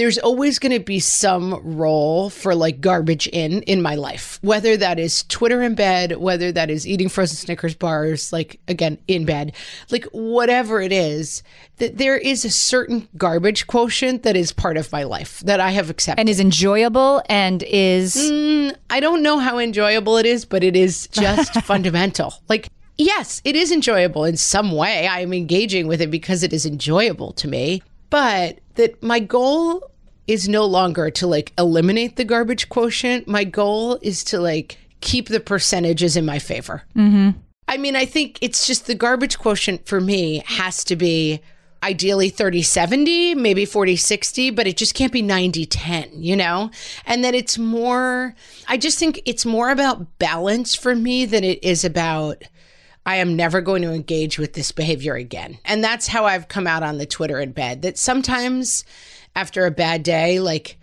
there's 0.00 0.16
always 0.16 0.58
going 0.58 0.72
to 0.72 0.80
be 0.80 0.98
some 0.98 1.76
role 1.76 2.30
for 2.30 2.54
like 2.54 2.80
garbage 2.80 3.26
in 3.26 3.62
in 3.64 3.82
my 3.82 3.96
life, 3.96 4.38
whether 4.40 4.74
that 4.74 4.98
is 4.98 5.24
Twitter 5.24 5.60
in 5.60 5.74
bed, 5.74 6.16
whether 6.16 6.50
that 6.52 6.70
is 6.70 6.86
eating 6.86 7.10
frozen 7.10 7.36
Snickers 7.36 7.74
bars, 7.74 8.32
like 8.32 8.58
again 8.66 8.96
in 9.08 9.26
bed, 9.26 9.52
like 9.90 10.04
whatever 10.12 10.80
it 10.80 10.90
is, 10.90 11.42
that 11.76 11.98
there 11.98 12.16
is 12.16 12.46
a 12.46 12.50
certain 12.50 13.08
garbage 13.18 13.66
quotient 13.66 14.22
that 14.22 14.36
is 14.36 14.52
part 14.52 14.78
of 14.78 14.90
my 14.90 15.02
life 15.02 15.40
that 15.40 15.60
I 15.60 15.70
have 15.72 15.90
accepted. 15.90 16.18
and 16.18 16.30
is 16.30 16.40
enjoyable 16.40 17.22
and 17.28 17.62
is 17.64 18.16
mm, 18.16 18.74
I 18.88 19.00
don't 19.00 19.22
know 19.22 19.38
how 19.38 19.58
enjoyable 19.58 20.16
it 20.16 20.24
is, 20.24 20.46
but 20.46 20.64
it 20.64 20.76
is 20.76 21.08
just 21.08 21.52
fundamental. 21.64 22.32
Like, 22.48 22.70
yes, 22.96 23.42
it 23.44 23.54
is 23.54 23.70
enjoyable 23.70 24.24
in 24.24 24.38
some 24.38 24.72
way. 24.72 25.06
I'm 25.06 25.34
engaging 25.34 25.88
with 25.88 26.00
it 26.00 26.10
because 26.10 26.42
it 26.42 26.54
is 26.54 26.64
enjoyable 26.64 27.32
to 27.34 27.48
me. 27.48 27.82
But 28.10 28.58
that 28.74 29.02
my 29.02 29.20
goal 29.20 29.90
is 30.26 30.48
no 30.48 30.64
longer 30.64 31.10
to 31.10 31.26
like 31.26 31.52
eliminate 31.58 32.16
the 32.16 32.24
garbage 32.24 32.68
quotient. 32.68 33.26
My 33.26 33.44
goal 33.44 33.98
is 34.02 34.22
to 34.24 34.40
like 34.40 34.78
keep 35.00 35.28
the 35.28 35.40
percentages 35.40 36.16
in 36.16 36.24
my 36.24 36.38
favor. 36.38 36.82
Mm-hmm. 36.96 37.30
I 37.66 37.76
mean, 37.76 37.96
I 37.96 38.04
think 38.04 38.38
it's 38.40 38.66
just 38.66 38.86
the 38.86 38.94
garbage 38.94 39.38
quotient 39.38 39.86
for 39.86 40.00
me 40.00 40.42
has 40.46 40.84
to 40.84 40.96
be 40.96 41.40
ideally 41.82 42.28
30 42.28 42.62
70, 42.62 43.34
maybe 43.36 43.64
40 43.64 43.96
60, 43.96 44.50
but 44.50 44.66
it 44.66 44.76
just 44.76 44.94
can't 44.94 45.12
be 45.12 45.22
90 45.22 45.66
10, 45.66 46.10
you 46.22 46.36
know? 46.36 46.70
And 47.06 47.24
that 47.24 47.34
it's 47.34 47.58
more, 47.58 48.34
I 48.68 48.76
just 48.76 48.98
think 48.98 49.22
it's 49.24 49.46
more 49.46 49.70
about 49.70 50.18
balance 50.18 50.74
for 50.74 50.94
me 50.94 51.24
than 51.24 51.44
it 51.44 51.62
is 51.64 51.84
about. 51.84 52.42
I 53.06 53.16
am 53.16 53.36
never 53.36 53.60
going 53.60 53.82
to 53.82 53.92
engage 53.92 54.38
with 54.38 54.52
this 54.52 54.72
behavior 54.72 55.14
again. 55.14 55.58
And 55.64 55.82
that's 55.82 56.06
how 56.06 56.26
I've 56.26 56.48
come 56.48 56.66
out 56.66 56.82
on 56.82 56.98
the 56.98 57.06
Twitter 57.06 57.40
in 57.40 57.52
bed 57.52 57.82
that 57.82 57.98
sometimes 57.98 58.84
after 59.34 59.66
a 59.66 59.70
bad 59.70 60.02
day, 60.02 60.40
like 60.40 60.78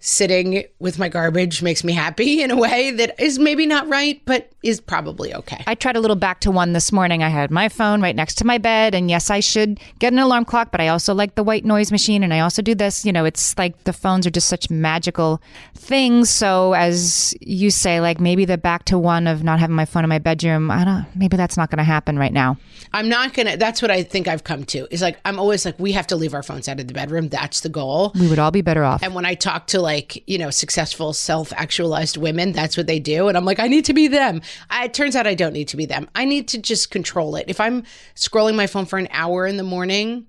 sitting 0.00 0.64
with 0.78 0.98
my 0.98 1.08
garbage 1.08 1.62
makes 1.62 1.82
me 1.82 1.92
happy 1.92 2.42
in 2.44 2.50
a 2.50 2.56
way 2.56 2.90
that 2.92 3.18
is 3.20 3.38
maybe 3.38 3.66
not 3.66 3.88
right, 3.88 4.20
but 4.24 4.50
is 4.62 4.80
probably 4.80 5.34
okay. 5.34 5.62
I 5.66 5.74
tried 5.74 5.96
a 5.96 6.00
little 6.00 6.16
back 6.16 6.40
to 6.40 6.50
one 6.50 6.72
this 6.72 6.92
morning. 6.92 7.22
I 7.22 7.28
had 7.28 7.50
my 7.50 7.68
phone 7.68 8.02
right 8.02 8.16
next 8.16 8.34
to 8.36 8.44
my 8.44 8.58
bed. 8.58 8.94
And 8.94 9.08
yes, 9.10 9.30
I 9.30 9.40
should 9.40 9.78
get 9.98 10.12
an 10.12 10.18
alarm 10.18 10.44
clock, 10.44 10.70
but 10.70 10.80
I 10.80 10.88
also 10.88 11.14
like 11.14 11.36
the 11.36 11.44
white 11.44 11.64
noise 11.64 11.92
machine. 11.92 12.22
And 12.22 12.34
I 12.34 12.40
also 12.40 12.62
do 12.62 12.74
this. 12.74 13.04
You 13.04 13.12
know, 13.12 13.24
it's 13.24 13.56
like 13.56 13.84
the 13.84 13.92
phones 13.92 14.26
are 14.26 14.30
just 14.30 14.48
such 14.48 14.68
magical 14.70 15.40
things. 15.74 16.30
So, 16.30 16.72
as 16.72 17.34
you 17.40 17.70
say, 17.70 18.00
like 18.00 18.20
maybe 18.20 18.44
the 18.44 18.58
back 18.58 18.84
to 18.86 18.98
one 18.98 19.26
of 19.26 19.44
not 19.44 19.60
having 19.60 19.76
my 19.76 19.84
phone 19.84 20.04
in 20.04 20.08
my 20.08 20.18
bedroom, 20.18 20.70
I 20.70 20.84
don't, 20.84 21.06
maybe 21.14 21.36
that's 21.36 21.56
not 21.56 21.70
going 21.70 21.78
to 21.78 21.84
happen 21.84 22.18
right 22.18 22.32
now. 22.32 22.58
I'm 22.92 23.08
not 23.08 23.34
gonna. 23.34 23.56
That's 23.56 23.82
what 23.82 23.90
I 23.90 24.02
think 24.02 24.28
I've 24.28 24.44
come 24.44 24.64
to. 24.66 24.86
Is 24.92 25.02
like 25.02 25.18
I'm 25.24 25.38
always 25.38 25.64
like 25.64 25.78
we 25.78 25.92
have 25.92 26.06
to 26.08 26.16
leave 26.16 26.34
our 26.34 26.42
phones 26.42 26.68
out 26.68 26.80
of 26.80 26.86
the 26.86 26.94
bedroom. 26.94 27.28
That's 27.28 27.60
the 27.60 27.68
goal. 27.68 28.12
We 28.18 28.28
would 28.28 28.38
all 28.38 28.50
be 28.50 28.62
better 28.62 28.84
off. 28.84 29.02
And 29.02 29.14
when 29.14 29.24
I 29.24 29.34
talk 29.34 29.66
to 29.68 29.80
like 29.86 30.22
you 30.28 30.36
know 30.36 30.50
successful 30.50 31.12
self-actualized 31.12 32.16
women, 32.16 32.52
that's 32.52 32.76
what 32.76 32.86
they 32.86 32.98
do. 32.98 33.28
And 33.28 33.36
I'm 33.38 33.44
like, 33.44 33.60
I 33.60 33.68
need 33.68 33.84
to 33.86 33.94
be 33.94 34.08
them. 34.08 34.42
I, 34.68 34.86
it 34.86 34.94
turns 34.94 35.14
out 35.16 35.26
I 35.26 35.34
don't 35.34 35.52
need 35.52 35.68
to 35.68 35.76
be 35.76 35.86
them. 35.86 36.08
I 36.14 36.24
need 36.24 36.48
to 36.48 36.58
just 36.58 36.90
control 36.90 37.36
it. 37.36 37.44
If 37.48 37.60
I'm 37.60 37.84
scrolling 38.14 38.56
my 38.56 38.66
phone 38.66 38.86
for 38.86 38.98
an 38.98 39.08
hour 39.10 39.46
in 39.46 39.56
the 39.56 39.62
morning, 39.62 40.26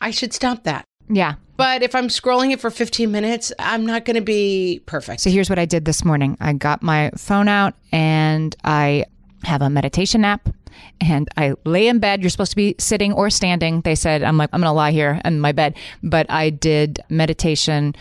I 0.00 0.10
should 0.12 0.32
stop 0.32 0.64
that. 0.64 0.84
yeah. 1.08 1.34
But 1.56 1.82
if 1.82 1.94
I'm 1.94 2.08
scrolling 2.08 2.52
it 2.52 2.60
for 2.60 2.70
15 2.70 3.10
minutes, 3.12 3.52
I'm 3.58 3.84
not 3.84 4.06
going 4.06 4.16
to 4.16 4.22
be 4.22 4.80
perfect. 4.86 5.20
So 5.20 5.28
here's 5.28 5.50
what 5.50 5.58
I 5.58 5.66
did 5.66 5.84
this 5.84 6.06
morning. 6.06 6.38
I 6.40 6.54
got 6.54 6.82
my 6.82 7.10
phone 7.18 7.48
out 7.48 7.74
and 7.92 8.56
I 8.64 9.04
have 9.44 9.60
a 9.60 9.68
meditation 9.68 10.24
app 10.24 10.48
and 11.02 11.28
I 11.36 11.52
lay 11.66 11.86
in 11.86 11.98
bed. 11.98 12.22
You're 12.22 12.30
supposed 12.30 12.52
to 12.52 12.56
be 12.56 12.74
sitting 12.78 13.12
or 13.12 13.28
standing. 13.28 13.82
They 13.82 13.94
said, 13.94 14.22
I'm 14.22 14.38
like, 14.38 14.48
I'm 14.54 14.60
going 14.60 14.70
to 14.70 14.72
lie 14.72 14.92
here 14.92 15.20
in 15.22 15.38
my 15.38 15.52
bed. 15.52 15.76
But 16.02 16.30
I 16.30 16.48
did 16.48 17.00
meditation 17.10 17.94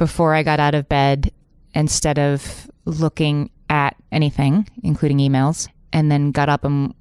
before 0.00 0.34
I 0.34 0.42
got 0.42 0.58
out 0.58 0.74
of 0.74 0.88
bed 0.88 1.30
instead 1.74 2.18
of 2.18 2.70
looking 2.86 3.50
at 3.68 3.94
anything, 4.10 4.66
including 4.82 5.18
emails, 5.18 5.68
and 5.92 6.10
then 6.10 6.32
got 6.32 6.48
up 6.48 6.64
and 6.64 6.94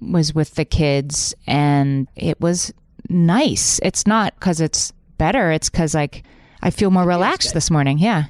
was 0.00 0.34
with 0.34 0.56
the 0.56 0.64
kids 0.64 1.32
and 1.46 2.08
it 2.16 2.40
was 2.40 2.74
nice. 3.08 3.78
It's 3.84 4.04
not 4.04 4.34
because 4.34 4.60
it's 4.60 4.92
better. 5.16 5.52
It's 5.52 5.70
because 5.70 5.94
like 5.94 6.24
I 6.60 6.70
feel 6.70 6.90
more 6.90 7.04
relaxed 7.04 7.54
this 7.54 7.70
morning. 7.70 8.00
Yeah. 8.00 8.24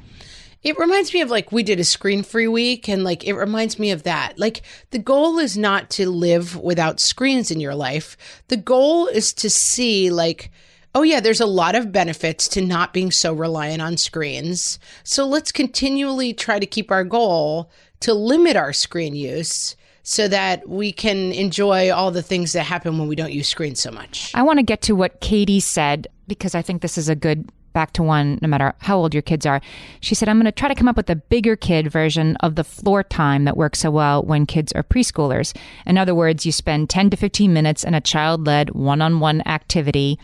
It 0.63 0.79
reminds 0.79 1.15
me 1.15 1.23
of 1.23 1.31
like 1.31 1.51
we 1.51 1.63
did 1.63 1.81
a 1.81 1.85
screen 1.85 2.23
free 2.23 2.47
week 2.47 2.91
and 2.91 3.03
like 3.03 3.25
it 3.25 3.33
reminds 3.33 3.79
me 3.79 3.91
of 3.91 4.03
that. 4.03 4.39
Like 4.39 4.61
the 4.91 4.99
goal 4.99 5.39
is 5.39 5.57
not 5.57 5.89
to 5.91 6.11
live 6.11 6.57
without 6.57 7.01
screens 7.01 7.51
in 7.51 7.59
your 7.59 7.75
life. 7.75 8.19
The 8.49 8.59
goal 8.59 9.07
is 9.07 9.33
to 9.35 9.49
see 9.49 10.11
like 10.11 10.51
oh 10.95 11.03
yeah, 11.03 11.21
there's 11.21 11.41
a 11.41 11.47
lot 11.47 11.75
of 11.75 11.93
benefits 11.93 12.49
to 12.49 12.61
not 12.61 12.93
being 12.93 13.11
so 13.11 13.33
reliant 13.33 13.83
on 13.83 13.97
screens. 13.97 14.79
So 15.05 15.27
let's 15.27 15.53
continually 15.53 16.33
try 16.33 16.59
to 16.59 16.67
keep 16.67 16.91
our 16.91 17.05
goal 17.05 17.71
to 18.01 18.15
limit 18.15 18.57
our 18.57 18.73
screen 18.73 19.15
use 19.15 19.77
so 20.03 20.27
that 20.29 20.69
we 20.69 20.93
can 20.93 21.33
enjoy 21.33 21.91
all 21.93 22.11
the 22.11 22.23
things 22.23 22.53
that 22.53 22.65
happen 22.65 22.99
when 22.99 23.07
we 23.07 23.15
don't 23.15 23.33
use 23.33 23.49
screens 23.49 23.81
so 23.81 23.91
much. 23.91 24.33
I 24.35 24.43
want 24.43 24.59
to 24.59 24.65
get 24.65 24.83
to 24.83 24.95
what 24.95 25.21
Katie 25.21 25.61
said 25.61 26.09
because 26.27 26.55
I 26.55 26.63
think 26.63 26.83
this 26.83 26.97
is 26.99 27.09
a 27.09 27.15
good 27.15 27.49
back 27.73 27.93
to 27.93 28.03
one, 28.03 28.39
no 28.43 28.49
matter 28.49 28.75
how 28.79 28.99
old 28.99 29.15
your 29.15 29.23
kids 29.23 29.47
are. 29.47 29.61
She 30.01 30.17
said, 30.17 30.29
I'm 30.29 30.39
going 30.39 30.47
to 30.47 30.53
try 30.53 30.69
to 30.69 30.75
come 30.75 30.89
up 30.89 30.97
with 30.97 31.09
a 31.09 31.15
bigger 31.15 31.55
kid 31.55 31.93
version 31.93 32.35
of 32.37 32.57
the 32.57 32.65
floor 32.65 33.05
time 33.05 33.45
that 33.45 33.57
works 33.57 33.79
so 33.79 33.93
well 33.93 34.25
when 34.25 34.45
kids 34.45 34.73
are 34.73 34.83
preschoolers. 34.83 35.57
In 35.87 35.97
other 35.97 36.15
words, 36.15 36.45
you 36.45 36.51
spend 36.51 36.91
10 36.91 37.11
to 37.11 37.17
15 37.17 37.53
minutes 37.53 37.85
in 37.85 37.95
a 37.95 38.01
child 38.01 38.45
led 38.45 38.71
one 38.71 39.01
on 39.01 39.21
one 39.21 39.43
activity 39.47 40.19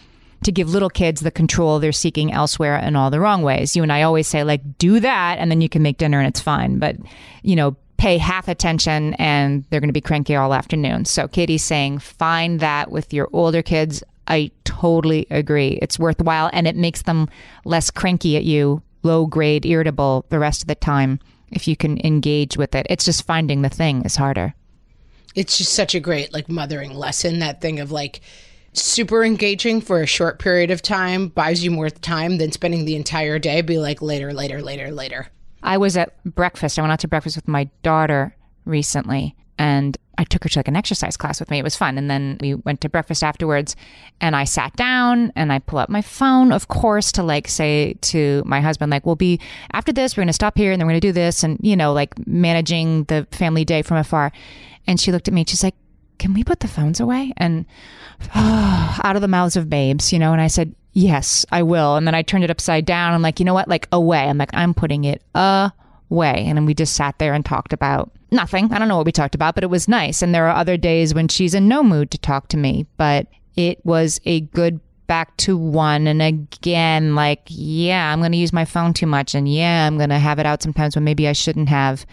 to 0.44 0.52
give 0.52 0.70
little 0.70 0.90
kids 0.90 1.20
the 1.20 1.30
control 1.30 1.78
they're 1.78 1.92
seeking 1.92 2.32
elsewhere 2.32 2.76
in 2.76 2.96
all 2.96 3.10
the 3.10 3.20
wrong 3.20 3.42
ways. 3.42 3.74
You 3.74 3.82
and 3.82 3.92
I 3.92 4.02
always 4.02 4.26
say, 4.26 4.44
like, 4.44 4.78
do 4.78 5.00
that 5.00 5.38
and 5.38 5.50
then 5.50 5.60
you 5.60 5.68
can 5.68 5.82
make 5.82 5.98
dinner 5.98 6.18
and 6.18 6.28
it's 6.28 6.40
fine. 6.40 6.78
But, 6.78 6.96
you 7.42 7.56
know, 7.56 7.76
pay 7.96 8.18
half 8.18 8.46
attention 8.46 9.14
and 9.14 9.64
they're 9.70 9.80
going 9.80 9.88
to 9.88 9.94
be 9.94 10.00
cranky 10.00 10.36
all 10.36 10.52
afternoon. 10.52 11.06
So 11.06 11.26
Katie's 11.26 11.64
saying, 11.64 11.98
find 12.00 12.60
that 12.60 12.90
with 12.90 13.12
your 13.12 13.28
older 13.32 13.62
kids. 13.62 14.02
I 14.28 14.50
totally 14.64 15.26
agree. 15.30 15.78
It's 15.80 15.98
worthwhile 15.98 16.50
and 16.52 16.66
it 16.66 16.76
makes 16.76 17.02
them 17.02 17.28
less 17.64 17.90
cranky 17.90 18.36
at 18.36 18.44
you, 18.44 18.82
low 19.02 19.26
grade, 19.26 19.64
irritable 19.64 20.26
the 20.28 20.38
rest 20.38 20.62
of 20.62 20.68
the 20.68 20.74
time 20.74 21.20
if 21.50 21.66
you 21.66 21.76
can 21.76 21.98
engage 22.04 22.56
with 22.56 22.74
it. 22.74 22.86
It's 22.90 23.04
just 23.04 23.24
finding 23.24 23.62
the 23.62 23.68
thing 23.68 24.04
is 24.04 24.16
harder. 24.16 24.54
it's 25.36 25.58
just 25.58 25.74
such 25.74 25.94
a 25.94 26.00
great 26.00 26.32
like 26.32 26.48
mothering 26.48 26.94
lesson 26.94 27.38
that 27.38 27.60
thing 27.60 27.78
of 27.78 27.92
like 27.92 28.20
super 28.78 29.24
engaging 29.24 29.80
for 29.80 30.02
a 30.02 30.06
short 30.06 30.38
period 30.38 30.70
of 30.70 30.82
time 30.82 31.28
buys 31.28 31.64
you 31.64 31.70
more 31.70 31.90
time 31.90 32.38
than 32.38 32.52
spending 32.52 32.84
the 32.84 32.96
entire 32.96 33.38
day 33.38 33.60
be 33.62 33.78
like 33.78 34.02
later 34.02 34.32
later 34.32 34.62
later 34.62 34.90
later 34.90 35.28
I 35.66 35.78
was 35.78 35.96
at 35.96 36.22
breakfast. 36.24 36.78
I 36.78 36.82
went 36.82 36.92
out 36.92 37.00
to 37.00 37.08
breakfast 37.08 37.36
with 37.36 37.48
my 37.48 37.68
daughter 37.82 38.36
recently 38.64 39.34
and 39.58 39.96
I 40.18 40.24
took 40.24 40.44
her 40.44 40.48
to 40.48 40.58
like 40.60 40.68
an 40.68 40.76
exercise 40.76 41.16
class 41.16 41.40
with 41.40 41.50
me. 41.50 41.58
It 41.58 41.64
was 41.64 41.76
fun. 41.76 41.98
And 41.98 42.10
then 42.10 42.38
we 42.40 42.54
went 42.54 42.80
to 42.82 42.88
breakfast 42.88 43.24
afterwards 43.24 43.74
and 44.20 44.36
I 44.36 44.44
sat 44.44 44.76
down 44.76 45.32
and 45.34 45.52
I 45.52 45.58
pull 45.58 45.80
up 45.80 45.88
my 45.88 46.02
phone, 46.02 46.52
of 46.52 46.68
course, 46.68 47.10
to 47.12 47.22
like 47.22 47.48
say 47.48 47.94
to 48.02 48.42
my 48.46 48.60
husband, 48.60 48.90
like, 48.90 49.04
we'll 49.04 49.16
be 49.16 49.40
after 49.72 49.92
this, 49.92 50.16
we're 50.16 50.22
going 50.22 50.28
to 50.28 50.34
stop 50.34 50.56
here 50.56 50.72
and 50.72 50.80
then 50.80 50.86
we're 50.86 50.92
going 50.92 51.00
to 51.00 51.08
do 51.08 51.12
this. 51.12 51.42
And, 51.42 51.58
you 51.60 51.76
know, 51.76 51.92
like 51.92 52.26
managing 52.26 53.04
the 53.04 53.26
family 53.32 53.64
day 53.64 53.82
from 53.82 53.96
afar. 53.96 54.32
And 54.86 55.00
she 55.00 55.10
looked 55.10 55.26
at 55.26 55.34
me 55.34 55.44
she's 55.46 55.64
like, 55.64 55.74
can 56.18 56.34
we 56.34 56.44
put 56.44 56.60
the 56.60 56.68
phones 56.68 57.00
away? 57.00 57.32
And 57.36 57.66
ah, 58.34 59.00
out 59.04 59.16
of 59.16 59.22
the 59.22 59.28
mouths 59.28 59.56
of 59.56 59.70
babes, 59.70 60.12
you 60.12 60.18
know, 60.18 60.32
and 60.32 60.40
I 60.40 60.46
said, 60.46 60.74
yes, 60.92 61.44
I 61.52 61.62
will. 61.62 61.96
And 61.96 62.06
then 62.06 62.14
I 62.14 62.22
turned 62.22 62.44
it 62.44 62.50
upside 62.50 62.86
down. 62.86 63.12
I'm 63.12 63.22
like, 63.22 63.38
you 63.38 63.44
know 63.44 63.54
what? 63.54 63.68
Like 63.68 63.86
away. 63.92 64.20
I'm 64.20 64.38
like, 64.38 64.54
I'm 64.54 64.74
putting 64.74 65.04
it 65.04 65.22
away. 65.34 66.44
And 66.46 66.56
then 66.56 66.66
we 66.66 66.74
just 66.74 66.94
sat 66.94 67.18
there 67.18 67.34
and 67.34 67.44
talked 67.44 67.72
about 67.72 68.10
nothing. 68.30 68.72
I 68.72 68.78
don't 68.78 68.88
know 68.88 68.96
what 68.96 69.06
we 69.06 69.12
talked 69.12 69.34
about, 69.34 69.54
but 69.54 69.64
it 69.64 69.70
was 69.70 69.88
nice. 69.88 70.22
And 70.22 70.34
there 70.34 70.48
are 70.48 70.56
other 70.56 70.76
days 70.76 71.14
when 71.14 71.28
she's 71.28 71.54
in 71.54 71.68
no 71.68 71.82
mood 71.82 72.10
to 72.12 72.18
talk 72.18 72.48
to 72.48 72.56
me, 72.56 72.86
but 72.96 73.26
it 73.56 73.84
was 73.84 74.20
a 74.24 74.40
good 74.40 74.80
back 75.06 75.36
to 75.38 75.56
one. 75.56 76.06
And 76.06 76.22
again, 76.22 77.14
like, 77.14 77.42
yeah, 77.46 78.12
I'm 78.12 78.20
going 78.20 78.32
to 78.32 78.38
use 78.38 78.52
my 78.52 78.64
phone 78.64 78.92
too 78.92 79.06
much. 79.06 79.34
And 79.34 79.52
yeah, 79.52 79.86
I'm 79.86 79.98
going 79.98 80.10
to 80.10 80.18
have 80.18 80.38
it 80.38 80.46
out 80.46 80.62
sometimes 80.62 80.96
when 80.96 81.04
maybe 81.04 81.28
I 81.28 81.32
shouldn't 81.32 81.68
have. 81.68 82.06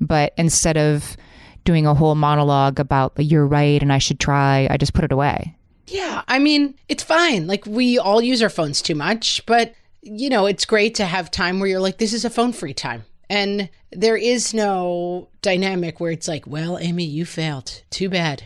But 0.00 0.32
instead 0.36 0.76
of 0.76 1.16
doing 1.64 1.86
a 1.86 1.94
whole 1.94 2.14
monologue 2.14 2.80
about 2.80 3.12
you're 3.18 3.46
right 3.46 3.80
and 3.82 3.92
I 3.92 3.98
should 3.98 4.18
try, 4.20 4.66
I 4.70 4.76
just 4.76 4.94
put 4.94 5.04
it 5.04 5.12
away. 5.12 5.56
yeah 5.86 6.22
i 6.28 6.38
mean 6.38 6.74
it's 6.88 7.02
fine. 7.02 7.46
Like 7.46 7.64
we 7.66 7.98
all 7.98 8.20
use 8.22 8.42
our 8.42 8.48
phones 8.50 8.80
too 8.82 8.94
much 8.94 9.44
but 9.46 9.74
you 10.02 10.30
know 10.30 10.46
it's 10.46 10.64
great 10.64 10.94
to 10.96 11.04
have 11.04 11.30
time 11.30 11.60
where 11.60 11.68
you're 11.68 11.80
like 11.80 11.98
this 11.98 12.12
is 12.12 12.24
a 12.24 12.30
phone 12.30 12.52
free 12.52 12.74
time. 12.74 13.04
And 13.28 13.68
there 13.92 14.16
is 14.16 14.52
no 14.54 15.28
dynamic 15.42 16.00
where 16.00 16.10
it's 16.12 16.26
like 16.28 16.46
well 16.46 16.78
amy 16.78 17.04
you 17.04 17.24
failed. 17.24 17.82
Too 17.90 18.08
bad. 18.08 18.44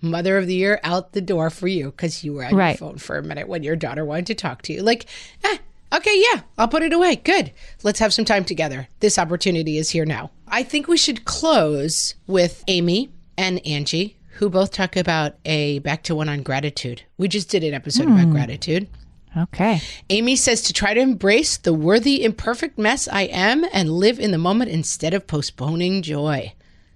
Mother 0.00 0.36
of 0.36 0.46
the 0.46 0.54
year 0.54 0.80
out 0.82 1.12
the 1.12 1.20
door 1.20 1.48
for 1.50 1.68
you 1.68 1.90
because 1.92 2.24
you 2.24 2.32
were 2.34 2.44
on 2.44 2.54
Right. 2.54 2.78
your 2.80 2.88
phone 2.88 2.98
for 2.98 3.16
a 3.18 3.22
minute 3.22 3.46
when 3.48 3.62
your 3.62 3.76
daughter 3.76 4.04
wanted 4.04 4.26
to 4.28 4.34
talk 4.34 4.62
to 4.62 4.72
you. 4.72 4.82
Like 4.82 5.06
eh, 5.44 5.58
okay 5.92 6.22
yeah 6.32 6.42
i'll 6.58 6.68
put 6.68 6.82
it 6.82 6.92
away. 6.92 7.16
Good. 7.16 7.52
Let's 7.82 7.98
have 7.98 8.14
some 8.14 8.24
time 8.24 8.44
together. 8.44 8.88
This 9.00 9.18
opportunity 9.18 9.78
is 9.78 9.90
here 9.90 10.04
now. 10.04 10.30
I 10.48 10.62
think 10.62 10.88
we 10.88 10.96
should 10.96 11.24
close 11.24 12.14
with 12.26 12.64
amy 12.68 13.10
and 13.36 13.64
angie 13.66 14.18
who 14.36 14.48
both 14.48 14.72
talk 14.72 14.96
about 14.96 15.36
a 15.44 15.78
back 15.80 16.02
to 16.04 16.14
one 16.14 16.28
on 16.28 16.42
gratitude. 16.42 17.02
We 17.18 17.28
just 17.28 17.48
did 17.48 17.64
an 17.64 17.74
episode 17.74 18.06
about 18.06 18.24
hmm. 18.24 18.32
gratitude. 18.32 18.88
Okay. 19.36 19.80
Amy 20.10 20.36
says 20.36 20.62
to 20.62 20.72
try 20.72 20.94
to 20.94 21.00
embrace 21.00 21.56
the 21.56 21.72
worthy, 21.72 22.22
imperfect 22.24 22.78
mess 22.78 23.08
I 23.08 23.22
am 23.22 23.64
and 23.72 23.90
live 23.90 24.20
in 24.20 24.30
the 24.30 24.38
moment 24.38 24.70
instead 24.70 25.14
of 25.14 25.26
postponing 25.26 26.02
joy. 26.02 26.52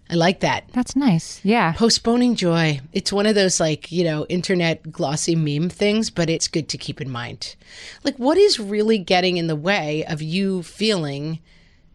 I 0.09 0.15
like 0.15 0.41
that. 0.41 0.69
That's 0.73 0.95
nice. 0.95 1.41
Yeah. 1.45 1.73
Postponing 1.73 2.37
joy. 2.37 2.81
It's 2.93 3.13
one 3.13 3.27
of 3.27 3.35
those 3.35 3.59
like, 3.59 3.91
you 3.91 4.05
know, 4.05 4.25
internet 4.27 4.93
glossy 4.93 5.35
meme 5.35 5.69
things, 5.69 6.11
but 6.11 6.31
it's 6.31 6.47
good 6.47 6.69
to 6.69 6.79
keep 6.79 7.01
in 7.01 7.11
mind. 7.11 7.57
Like, 8.05 8.17
what 8.17 8.39
is 8.39 8.61
really 8.61 8.99
getting 8.99 9.37
in 9.37 9.49
the 9.49 9.57
way 9.57 10.05
of 10.05 10.23
you 10.23 10.63
feeling 10.63 11.41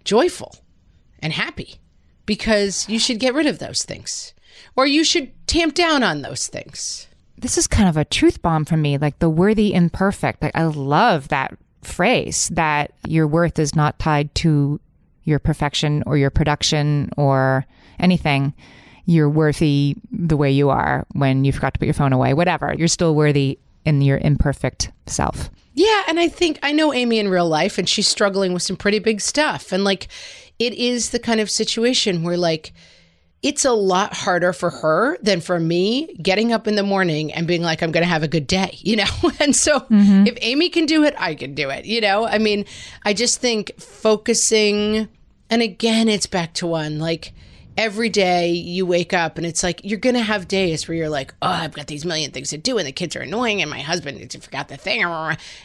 joyful 0.03 0.57
and 1.19 1.31
happy? 1.31 1.75
Because 2.25 2.87
you 2.89 2.99
should 2.99 3.19
get 3.19 3.33
rid 3.33 3.47
of 3.47 3.59
those 3.59 3.83
things, 3.83 4.33
or 4.75 4.85
you 4.85 5.03
should 5.03 5.31
tamp 5.47 5.73
down 5.73 6.03
on 6.03 6.21
those 6.21 6.47
things. 6.47 7.07
This 7.37 7.57
is 7.57 7.65
kind 7.65 7.89
of 7.89 7.97
a 7.97 8.05
truth 8.05 8.41
bomb 8.41 8.65
for 8.65 8.77
me, 8.77 8.97
like 8.97 9.19
the 9.19 9.29
worthy 9.29 9.73
imperfect. 9.73 10.41
Like, 10.41 10.55
I 10.55 10.65
love 10.65 11.29
that 11.29 11.57
phrase 11.81 12.49
that 12.49 12.91
your 13.07 13.27
worth 13.27 13.57
is 13.57 13.75
not 13.75 13.99
tied 13.99 14.35
to 14.35 14.79
your 15.23 15.39
perfection 15.39 16.03
or 16.05 16.17
your 16.17 16.29
production 16.29 17.09
or 17.17 17.65
anything. 18.01 18.53
You're 19.05 19.29
worthy 19.29 19.95
the 20.11 20.37
way 20.37 20.51
you 20.51 20.69
are 20.69 21.05
when 21.13 21.43
you 21.43 21.51
forgot 21.51 21.73
to 21.73 21.79
put 21.79 21.85
your 21.85 21.93
phone 21.93 22.13
away, 22.13 22.33
whatever. 22.33 22.73
You're 22.77 22.87
still 22.87 23.15
worthy 23.15 23.59
in 23.85 24.01
your 24.01 24.17
imperfect 24.19 24.91
self. 25.07 25.49
Yeah, 25.73 26.03
and 26.07 26.19
I 26.19 26.27
think 26.27 26.59
I 26.61 26.71
know 26.71 26.93
Amy 26.93 27.19
in 27.19 27.29
real 27.29 27.47
life 27.47 27.77
and 27.77 27.87
she's 27.87 28.07
struggling 28.07 28.53
with 28.53 28.61
some 28.61 28.75
pretty 28.75 28.99
big 28.99 29.21
stuff. 29.21 29.71
And 29.71 29.83
like 29.83 30.07
it 30.59 30.73
is 30.73 31.09
the 31.09 31.19
kind 31.19 31.39
of 31.39 31.49
situation 31.49 32.23
where 32.23 32.37
like 32.37 32.73
it's 33.41 33.65
a 33.65 33.71
lot 33.71 34.13
harder 34.13 34.53
for 34.53 34.69
her 34.69 35.17
than 35.21 35.41
for 35.41 35.59
me 35.59 36.13
getting 36.21 36.53
up 36.53 36.67
in 36.67 36.75
the 36.75 36.83
morning 36.83 37.33
and 37.33 37.47
being 37.47 37.63
like, 37.63 37.81
I'm 37.81 37.91
going 37.91 38.03
to 38.03 38.09
have 38.09 38.21
a 38.23 38.27
good 38.27 38.45
day, 38.45 38.77
you 38.81 38.95
know? 38.95 39.31
And 39.39 39.55
so 39.55 39.79
mm-hmm. 39.79 40.27
if 40.27 40.37
Amy 40.41 40.69
can 40.69 40.85
do 40.85 41.03
it, 41.03 41.15
I 41.17 41.33
can 41.35 41.55
do 41.55 41.69
it, 41.69 41.85
you 41.85 42.01
know? 42.01 42.27
I 42.27 42.37
mean, 42.37 42.65
I 43.03 43.13
just 43.13 43.39
think 43.39 43.71
focusing, 43.79 45.07
and 45.49 45.61
again, 45.61 46.07
it's 46.07 46.27
back 46.27 46.53
to 46.55 46.67
one 46.67 46.99
like, 46.99 47.33
every 47.77 48.09
day 48.09 48.49
you 48.49 48.85
wake 48.85 49.13
up 49.13 49.37
and 49.37 49.45
it's 49.45 49.63
like 49.63 49.81
you're 49.83 49.99
gonna 49.99 50.21
have 50.21 50.47
days 50.47 50.87
where 50.87 50.97
you're 50.97 51.09
like, 51.09 51.33
oh, 51.41 51.47
I've 51.47 51.73
got 51.73 51.87
these 51.87 52.05
million 52.05 52.31
things 52.31 52.49
to 52.49 52.57
do 52.57 52.77
and 52.77 52.87
the 52.87 52.91
kids 52.91 53.15
are 53.15 53.21
annoying 53.21 53.61
and 53.61 53.69
my 53.69 53.79
husband 53.79 54.31
forgot 54.43 54.67
the 54.67 54.77
thing. 54.77 55.01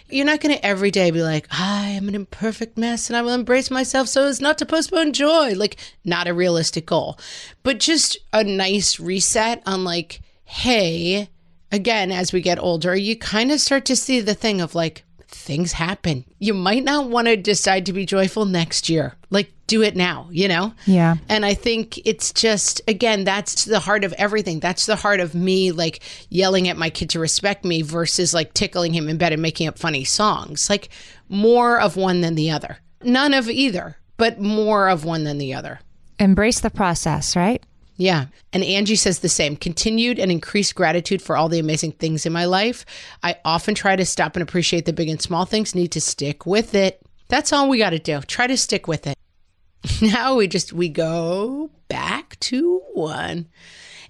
You're 0.09 0.27
not 0.27 0.41
gonna 0.41 0.59
every 0.63 0.91
day 0.91 1.11
be 1.11 1.23
like, 1.23 1.47
I 1.51 1.89
am 1.89 2.09
an 2.09 2.15
imperfect 2.15 2.79
mess 2.79 3.11
and 3.11 3.17
I 3.17 3.23
will 3.23 3.35
embrace 3.35 3.71
myself 3.71 4.09
so 4.09 4.25
as 4.25 4.41
not 4.41 4.59
to 4.59 4.67
postpone 4.67 5.13
joy. 5.13 5.55
Like, 5.55 5.77
not 6.05 6.29
a 6.29 6.35
realistic 6.35 6.87
goal, 6.87 7.19
but 7.63 7.81
just 7.81 8.19
a 8.33 8.45
nice 8.45 9.01
reset 9.01 9.63
on 9.67 9.85
like, 9.85 10.21
hey, 10.45 11.29
again, 11.73 12.13
as 12.13 12.33
we 12.33 12.41
get 12.41 12.59
older, 12.59 12.95
you 12.95 13.17
kind 13.17 13.51
of 13.51 13.61
start 13.61 13.85
to 13.87 13.97
see 13.97 14.21
the 14.21 14.35
thing 14.35 14.61
of 14.61 14.75
like, 14.75 15.05
things 15.47 15.73
happen. 15.73 16.25
You 16.39 16.53
might 16.53 16.85
not 16.85 17.09
want 17.09 17.29
to 17.29 17.37
decide 17.37 17.87
to 17.87 17.93
be 17.93 18.05
joyful 18.05 18.45
next 18.45 18.89
year. 18.89 19.15
Like, 19.31 19.51
do 19.67 19.83
it 19.83 19.97
now, 19.97 20.29
you 20.31 20.49
know? 20.49 20.75
Yeah. 20.87 21.17
And 21.29 21.45
I 21.47 21.55
think 21.55 21.99
it's 22.07 22.33
just, 22.33 22.81
again, 22.87 23.25
that's 23.25 23.65
the 23.65 23.81
heart 23.81 24.05
of 24.05 24.13
everything. 24.15 24.61
That's 24.61 24.87
the 24.87 24.97
heart 24.97 25.21
of 25.21 25.35
me, 25.35 25.73
like 25.73 26.01
yelling 26.29 26.69
at 26.69 26.77
my 26.77 26.91
kid 26.91 27.11
to 27.11 27.21
respect 27.21 27.65
me 27.65 27.83
versus 27.83 28.35
like 28.35 28.53
tickling 28.53 28.93
him 28.93 29.09
in 29.09 29.17
bed 29.17 29.33
and 29.33 29.41
making 29.41 29.69
up 29.69 29.79
funny 29.79 30.05
songs. 30.05 30.69
Like, 30.69 30.91
more 31.29 31.81
of 31.81 31.97
one 31.97 32.21
than 32.21 32.35
the 32.35 32.51
other. 32.51 32.79
None 33.03 33.35
of 33.35 33.49
either, 33.49 33.97
but 34.17 34.41
more 34.41 34.89
of 34.89 35.05
one 35.05 35.25
than 35.25 35.39
the 35.39 35.55
other. 35.55 35.81
Embrace 36.19 36.61
the 36.61 36.71
process, 36.71 37.37
right? 37.37 37.63
Yeah. 37.97 38.27
And 38.53 38.63
Angie 38.63 38.97
says 38.97 39.21
the 39.21 39.29
same 39.29 39.57
continued 39.57 40.19
and 40.19 40.31
increased 40.31 40.75
gratitude 40.75 41.23
for 41.23 41.37
all 41.37 41.49
the 41.49 41.59
amazing 41.59 41.93
things 41.93 42.27
in 42.27 42.33
my 42.33 42.45
life. 42.45 42.85
I 43.23 43.37
often 43.45 43.75
try 43.75 43.97
to 43.97 44.05
stop 44.05 44.37
and 44.37 44.43
appreciate 44.43 44.85
the 44.85 44.93
big 44.93 45.09
and 45.09 45.21
small 45.21 45.47
things, 45.47 45.75
need 45.75 45.93
to 45.93 46.01
stick 46.01 46.45
with 46.45 46.75
it. 46.75 47.03
That's 47.29 47.53
all 47.53 47.69
we 47.69 47.79
got 47.79 47.91
to 47.91 47.99
do. 47.99 48.21
Try 48.21 48.47
to 48.47 48.57
stick 48.57 48.87
with 48.87 49.07
it. 49.07 49.17
Now 50.03 50.35
we 50.35 50.49
just 50.49 50.73
we 50.73 50.89
go 50.89 51.71
back 51.89 52.39
to 52.41 52.81
one. 52.93 53.47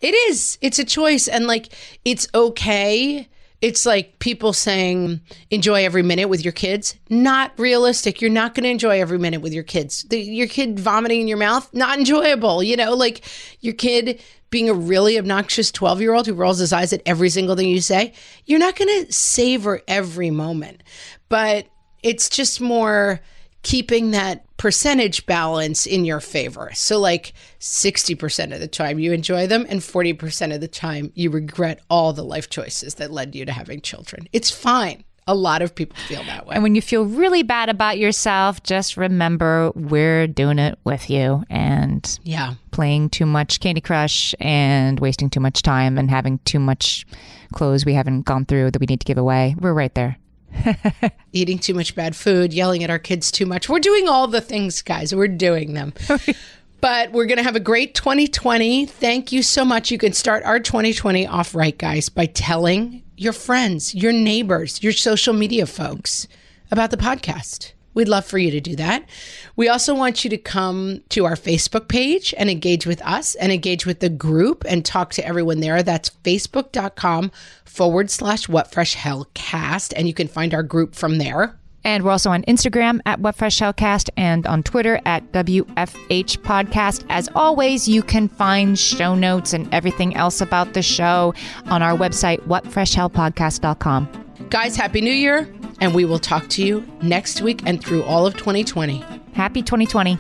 It 0.00 0.14
is. 0.30 0.58
It's 0.62 0.78
a 0.78 0.84
choice 0.84 1.28
and 1.28 1.46
like 1.46 1.68
it's 2.04 2.28
okay 2.34 3.28
it's 3.62 3.86
like 3.86 4.18
people 4.18 4.52
saying 4.52 5.20
enjoy 5.50 5.84
every 5.84 6.02
minute 6.02 6.28
with 6.28 6.44
your 6.44 6.52
kids. 6.52 6.96
Not 7.08 7.52
realistic. 7.58 8.20
You're 8.20 8.30
not 8.30 8.54
going 8.54 8.64
to 8.64 8.70
enjoy 8.70 9.00
every 9.00 9.18
minute 9.18 9.40
with 9.40 9.52
your 9.52 9.64
kids. 9.64 10.02
The, 10.04 10.20
your 10.20 10.46
kid 10.46 10.78
vomiting 10.78 11.22
in 11.22 11.28
your 11.28 11.38
mouth 11.38 11.72
not 11.72 11.98
enjoyable 11.98 12.62
you 12.62 12.76
know? 12.76 12.94
Like 12.94 13.24
your 13.60 13.74
kid 13.74 14.22
being 14.50 14.68
a 14.68 14.74
really 14.74 15.18
obnoxious 15.18 15.72
12 15.72 16.00
year 16.00 16.14
old 16.14 16.26
who 16.26 16.34
rolls 16.34 16.58
his 16.58 16.72
eyes 16.72 16.92
at 16.92 17.02
every 17.06 17.30
single 17.30 17.56
thing 17.56 17.68
you 17.68 17.80
say 17.80 18.12
you're 18.44 18.58
not 18.58 18.76
going 18.76 19.06
to 19.06 19.12
savor 19.12 19.80
every 19.88 20.30
moment. 20.30 20.82
But 21.28 21.66
it's 22.02 22.28
just 22.28 22.60
more 22.60 23.20
keeping 23.62 24.12
that 24.12 24.45
percentage 24.56 25.26
balance 25.26 25.86
in 25.86 26.04
your 26.04 26.20
favor. 26.20 26.70
So, 26.74 26.98
like 26.98 27.32
60% 27.60 28.54
of 28.54 28.60
the 28.60 28.68
time 28.68 28.98
you 28.98 29.12
enjoy 29.12 29.46
them, 29.46 29.66
and 29.68 29.80
40% 29.80 30.54
of 30.54 30.60
the 30.60 30.68
time 30.68 31.12
you 31.14 31.30
regret 31.30 31.80
all 31.90 32.12
the 32.12 32.24
life 32.24 32.48
choices 32.48 32.94
that 32.94 33.10
led 33.10 33.34
you 33.34 33.44
to 33.44 33.52
having 33.52 33.80
children. 33.80 34.28
It's 34.32 34.50
fine. 34.50 35.04
A 35.28 35.34
lot 35.34 35.60
of 35.60 35.74
people 35.74 35.96
feel 36.06 36.22
that 36.24 36.46
way. 36.46 36.54
And 36.54 36.62
when 36.62 36.76
you 36.76 36.80
feel 36.80 37.04
really 37.04 37.42
bad 37.42 37.68
about 37.68 37.98
yourself, 37.98 38.62
just 38.62 38.96
remember 38.96 39.72
we're 39.74 40.28
doing 40.28 40.60
it 40.60 40.78
with 40.84 41.10
you 41.10 41.42
and 41.50 42.18
yeah, 42.22 42.54
playing 42.70 43.10
too 43.10 43.26
much 43.26 43.58
Candy 43.58 43.80
Crush 43.80 44.36
and 44.38 45.00
wasting 45.00 45.28
too 45.28 45.40
much 45.40 45.62
time 45.62 45.98
and 45.98 46.08
having 46.10 46.38
too 46.44 46.60
much 46.60 47.04
clothes 47.52 47.84
we 47.84 47.94
haven't 47.94 48.22
gone 48.22 48.44
through 48.44 48.70
that 48.70 48.78
we 48.78 48.86
need 48.86 49.00
to 49.00 49.04
give 49.04 49.18
away. 49.18 49.56
We're 49.58 49.72
right 49.72 49.92
there. 49.96 50.16
Eating 51.32 51.58
too 51.58 51.74
much 51.74 51.94
bad 51.94 52.16
food, 52.16 52.52
yelling 52.52 52.84
at 52.84 52.90
our 52.90 52.98
kids 52.98 53.30
too 53.30 53.46
much. 53.46 53.68
We're 53.68 53.80
doing 53.80 54.08
all 54.08 54.26
the 54.26 54.40
things, 54.40 54.82
guys. 54.82 55.14
We're 55.14 55.28
doing 55.28 55.74
them. 55.74 55.92
but 56.80 57.12
we're 57.12 57.26
going 57.26 57.38
to 57.38 57.44
have 57.44 57.56
a 57.56 57.60
great 57.60 57.94
2020. 57.94 58.86
Thank 58.86 59.32
you 59.32 59.42
so 59.42 59.64
much. 59.64 59.90
You 59.90 59.98
can 59.98 60.12
start 60.12 60.44
our 60.44 60.60
2020 60.60 61.26
off 61.26 61.54
right, 61.54 61.76
guys, 61.76 62.08
by 62.08 62.26
telling 62.26 63.02
your 63.16 63.32
friends, 63.32 63.94
your 63.94 64.12
neighbors, 64.12 64.82
your 64.82 64.92
social 64.92 65.34
media 65.34 65.66
folks 65.66 66.28
about 66.70 66.90
the 66.90 66.96
podcast. 66.96 67.72
We'd 67.96 68.08
love 68.08 68.26
for 68.26 68.36
you 68.36 68.50
to 68.50 68.60
do 68.60 68.76
that. 68.76 69.08
We 69.56 69.68
also 69.68 69.94
want 69.94 70.22
you 70.22 70.28
to 70.28 70.36
come 70.36 71.00
to 71.08 71.24
our 71.24 71.34
Facebook 71.34 71.88
page 71.88 72.34
and 72.36 72.50
engage 72.50 72.86
with 72.86 73.00
us 73.00 73.34
and 73.36 73.50
engage 73.50 73.86
with 73.86 74.00
the 74.00 74.10
group 74.10 74.66
and 74.68 74.84
talk 74.84 75.14
to 75.14 75.26
everyone 75.26 75.60
there. 75.60 75.82
That's 75.82 76.10
facebook.com 76.10 77.32
forward 77.64 78.10
slash 78.10 78.50
what 78.50 78.70
fresh 78.70 78.92
hell 78.92 79.26
cast. 79.32 79.94
And 79.94 80.06
you 80.06 80.12
can 80.12 80.28
find 80.28 80.52
our 80.52 80.62
group 80.62 80.94
from 80.94 81.16
there. 81.16 81.58
And 81.84 82.04
we're 82.04 82.10
also 82.10 82.30
on 82.30 82.42
Instagram 82.42 83.00
at 83.06 83.20
What 83.20 83.36
Fresh 83.36 83.60
Hellcast 83.60 84.10
and 84.16 84.44
on 84.46 84.64
Twitter 84.64 85.00
at 85.06 85.32
WFH 85.32 86.38
Podcast. 86.38 87.06
As 87.08 87.30
always, 87.34 87.88
you 87.88 88.02
can 88.02 88.28
find 88.28 88.78
show 88.78 89.14
notes 89.14 89.54
and 89.54 89.72
everything 89.72 90.16
else 90.16 90.40
about 90.40 90.74
the 90.74 90.82
show 90.82 91.32
on 91.66 91.82
our 91.82 91.96
website, 91.96 92.40
whatfreshhellpodcast.com. 92.40 94.48
Guys, 94.50 94.76
Happy 94.76 95.00
New 95.00 95.12
Year 95.12 95.48
and 95.80 95.94
we 95.94 96.04
will 96.04 96.18
talk 96.18 96.48
to 96.48 96.62
you 96.62 96.86
next 97.02 97.40
week 97.42 97.62
and 97.66 97.82
through 97.82 98.02
all 98.04 98.26
of 98.26 98.36
2020. 98.36 99.04
Happy 99.34 99.62
2020. 99.62 100.18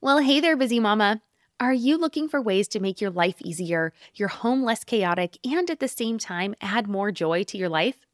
Well, 0.00 0.18
hey 0.18 0.38
there, 0.38 0.56
busy 0.56 0.78
mama. 0.78 1.20
Are 1.58 1.74
you 1.74 1.98
looking 1.98 2.28
for 2.28 2.40
ways 2.40 2.68
to 2.68 2.80
make 2.80 3.00
your 3.00 3.10
life 3.10 3.36
easier, 3.40 3.92
your 4.14 4.28
home 4.28 4.62
less 4.62 4.84
chaotic, 4.84 5.38
and 5.44 5.68
at 5.68 5.80
the 5.80 5.88
same 5.88 6.18
time 6.18 6.54
add 6.60 6.86
more 6.86 7.10
joy 7.10 7.42
to 7.44 7.58
your 7.58 7.68
life? 7.68 8.06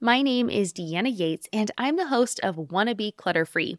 My 0.00 0.22
name 0.22 0.48
is 0.48 0.72
Deanna 0.72 1.10
Yates, 1.12 1.48
and 1.52 1.70
I'm 1.76 1.96
the 1.96 2.08
host 2.08 2.38
of 2.44 2.70
Wanna 2.70 2.94
Be 2.94 3.10
Clutter 3.10 3.44
Free 3.44 3.78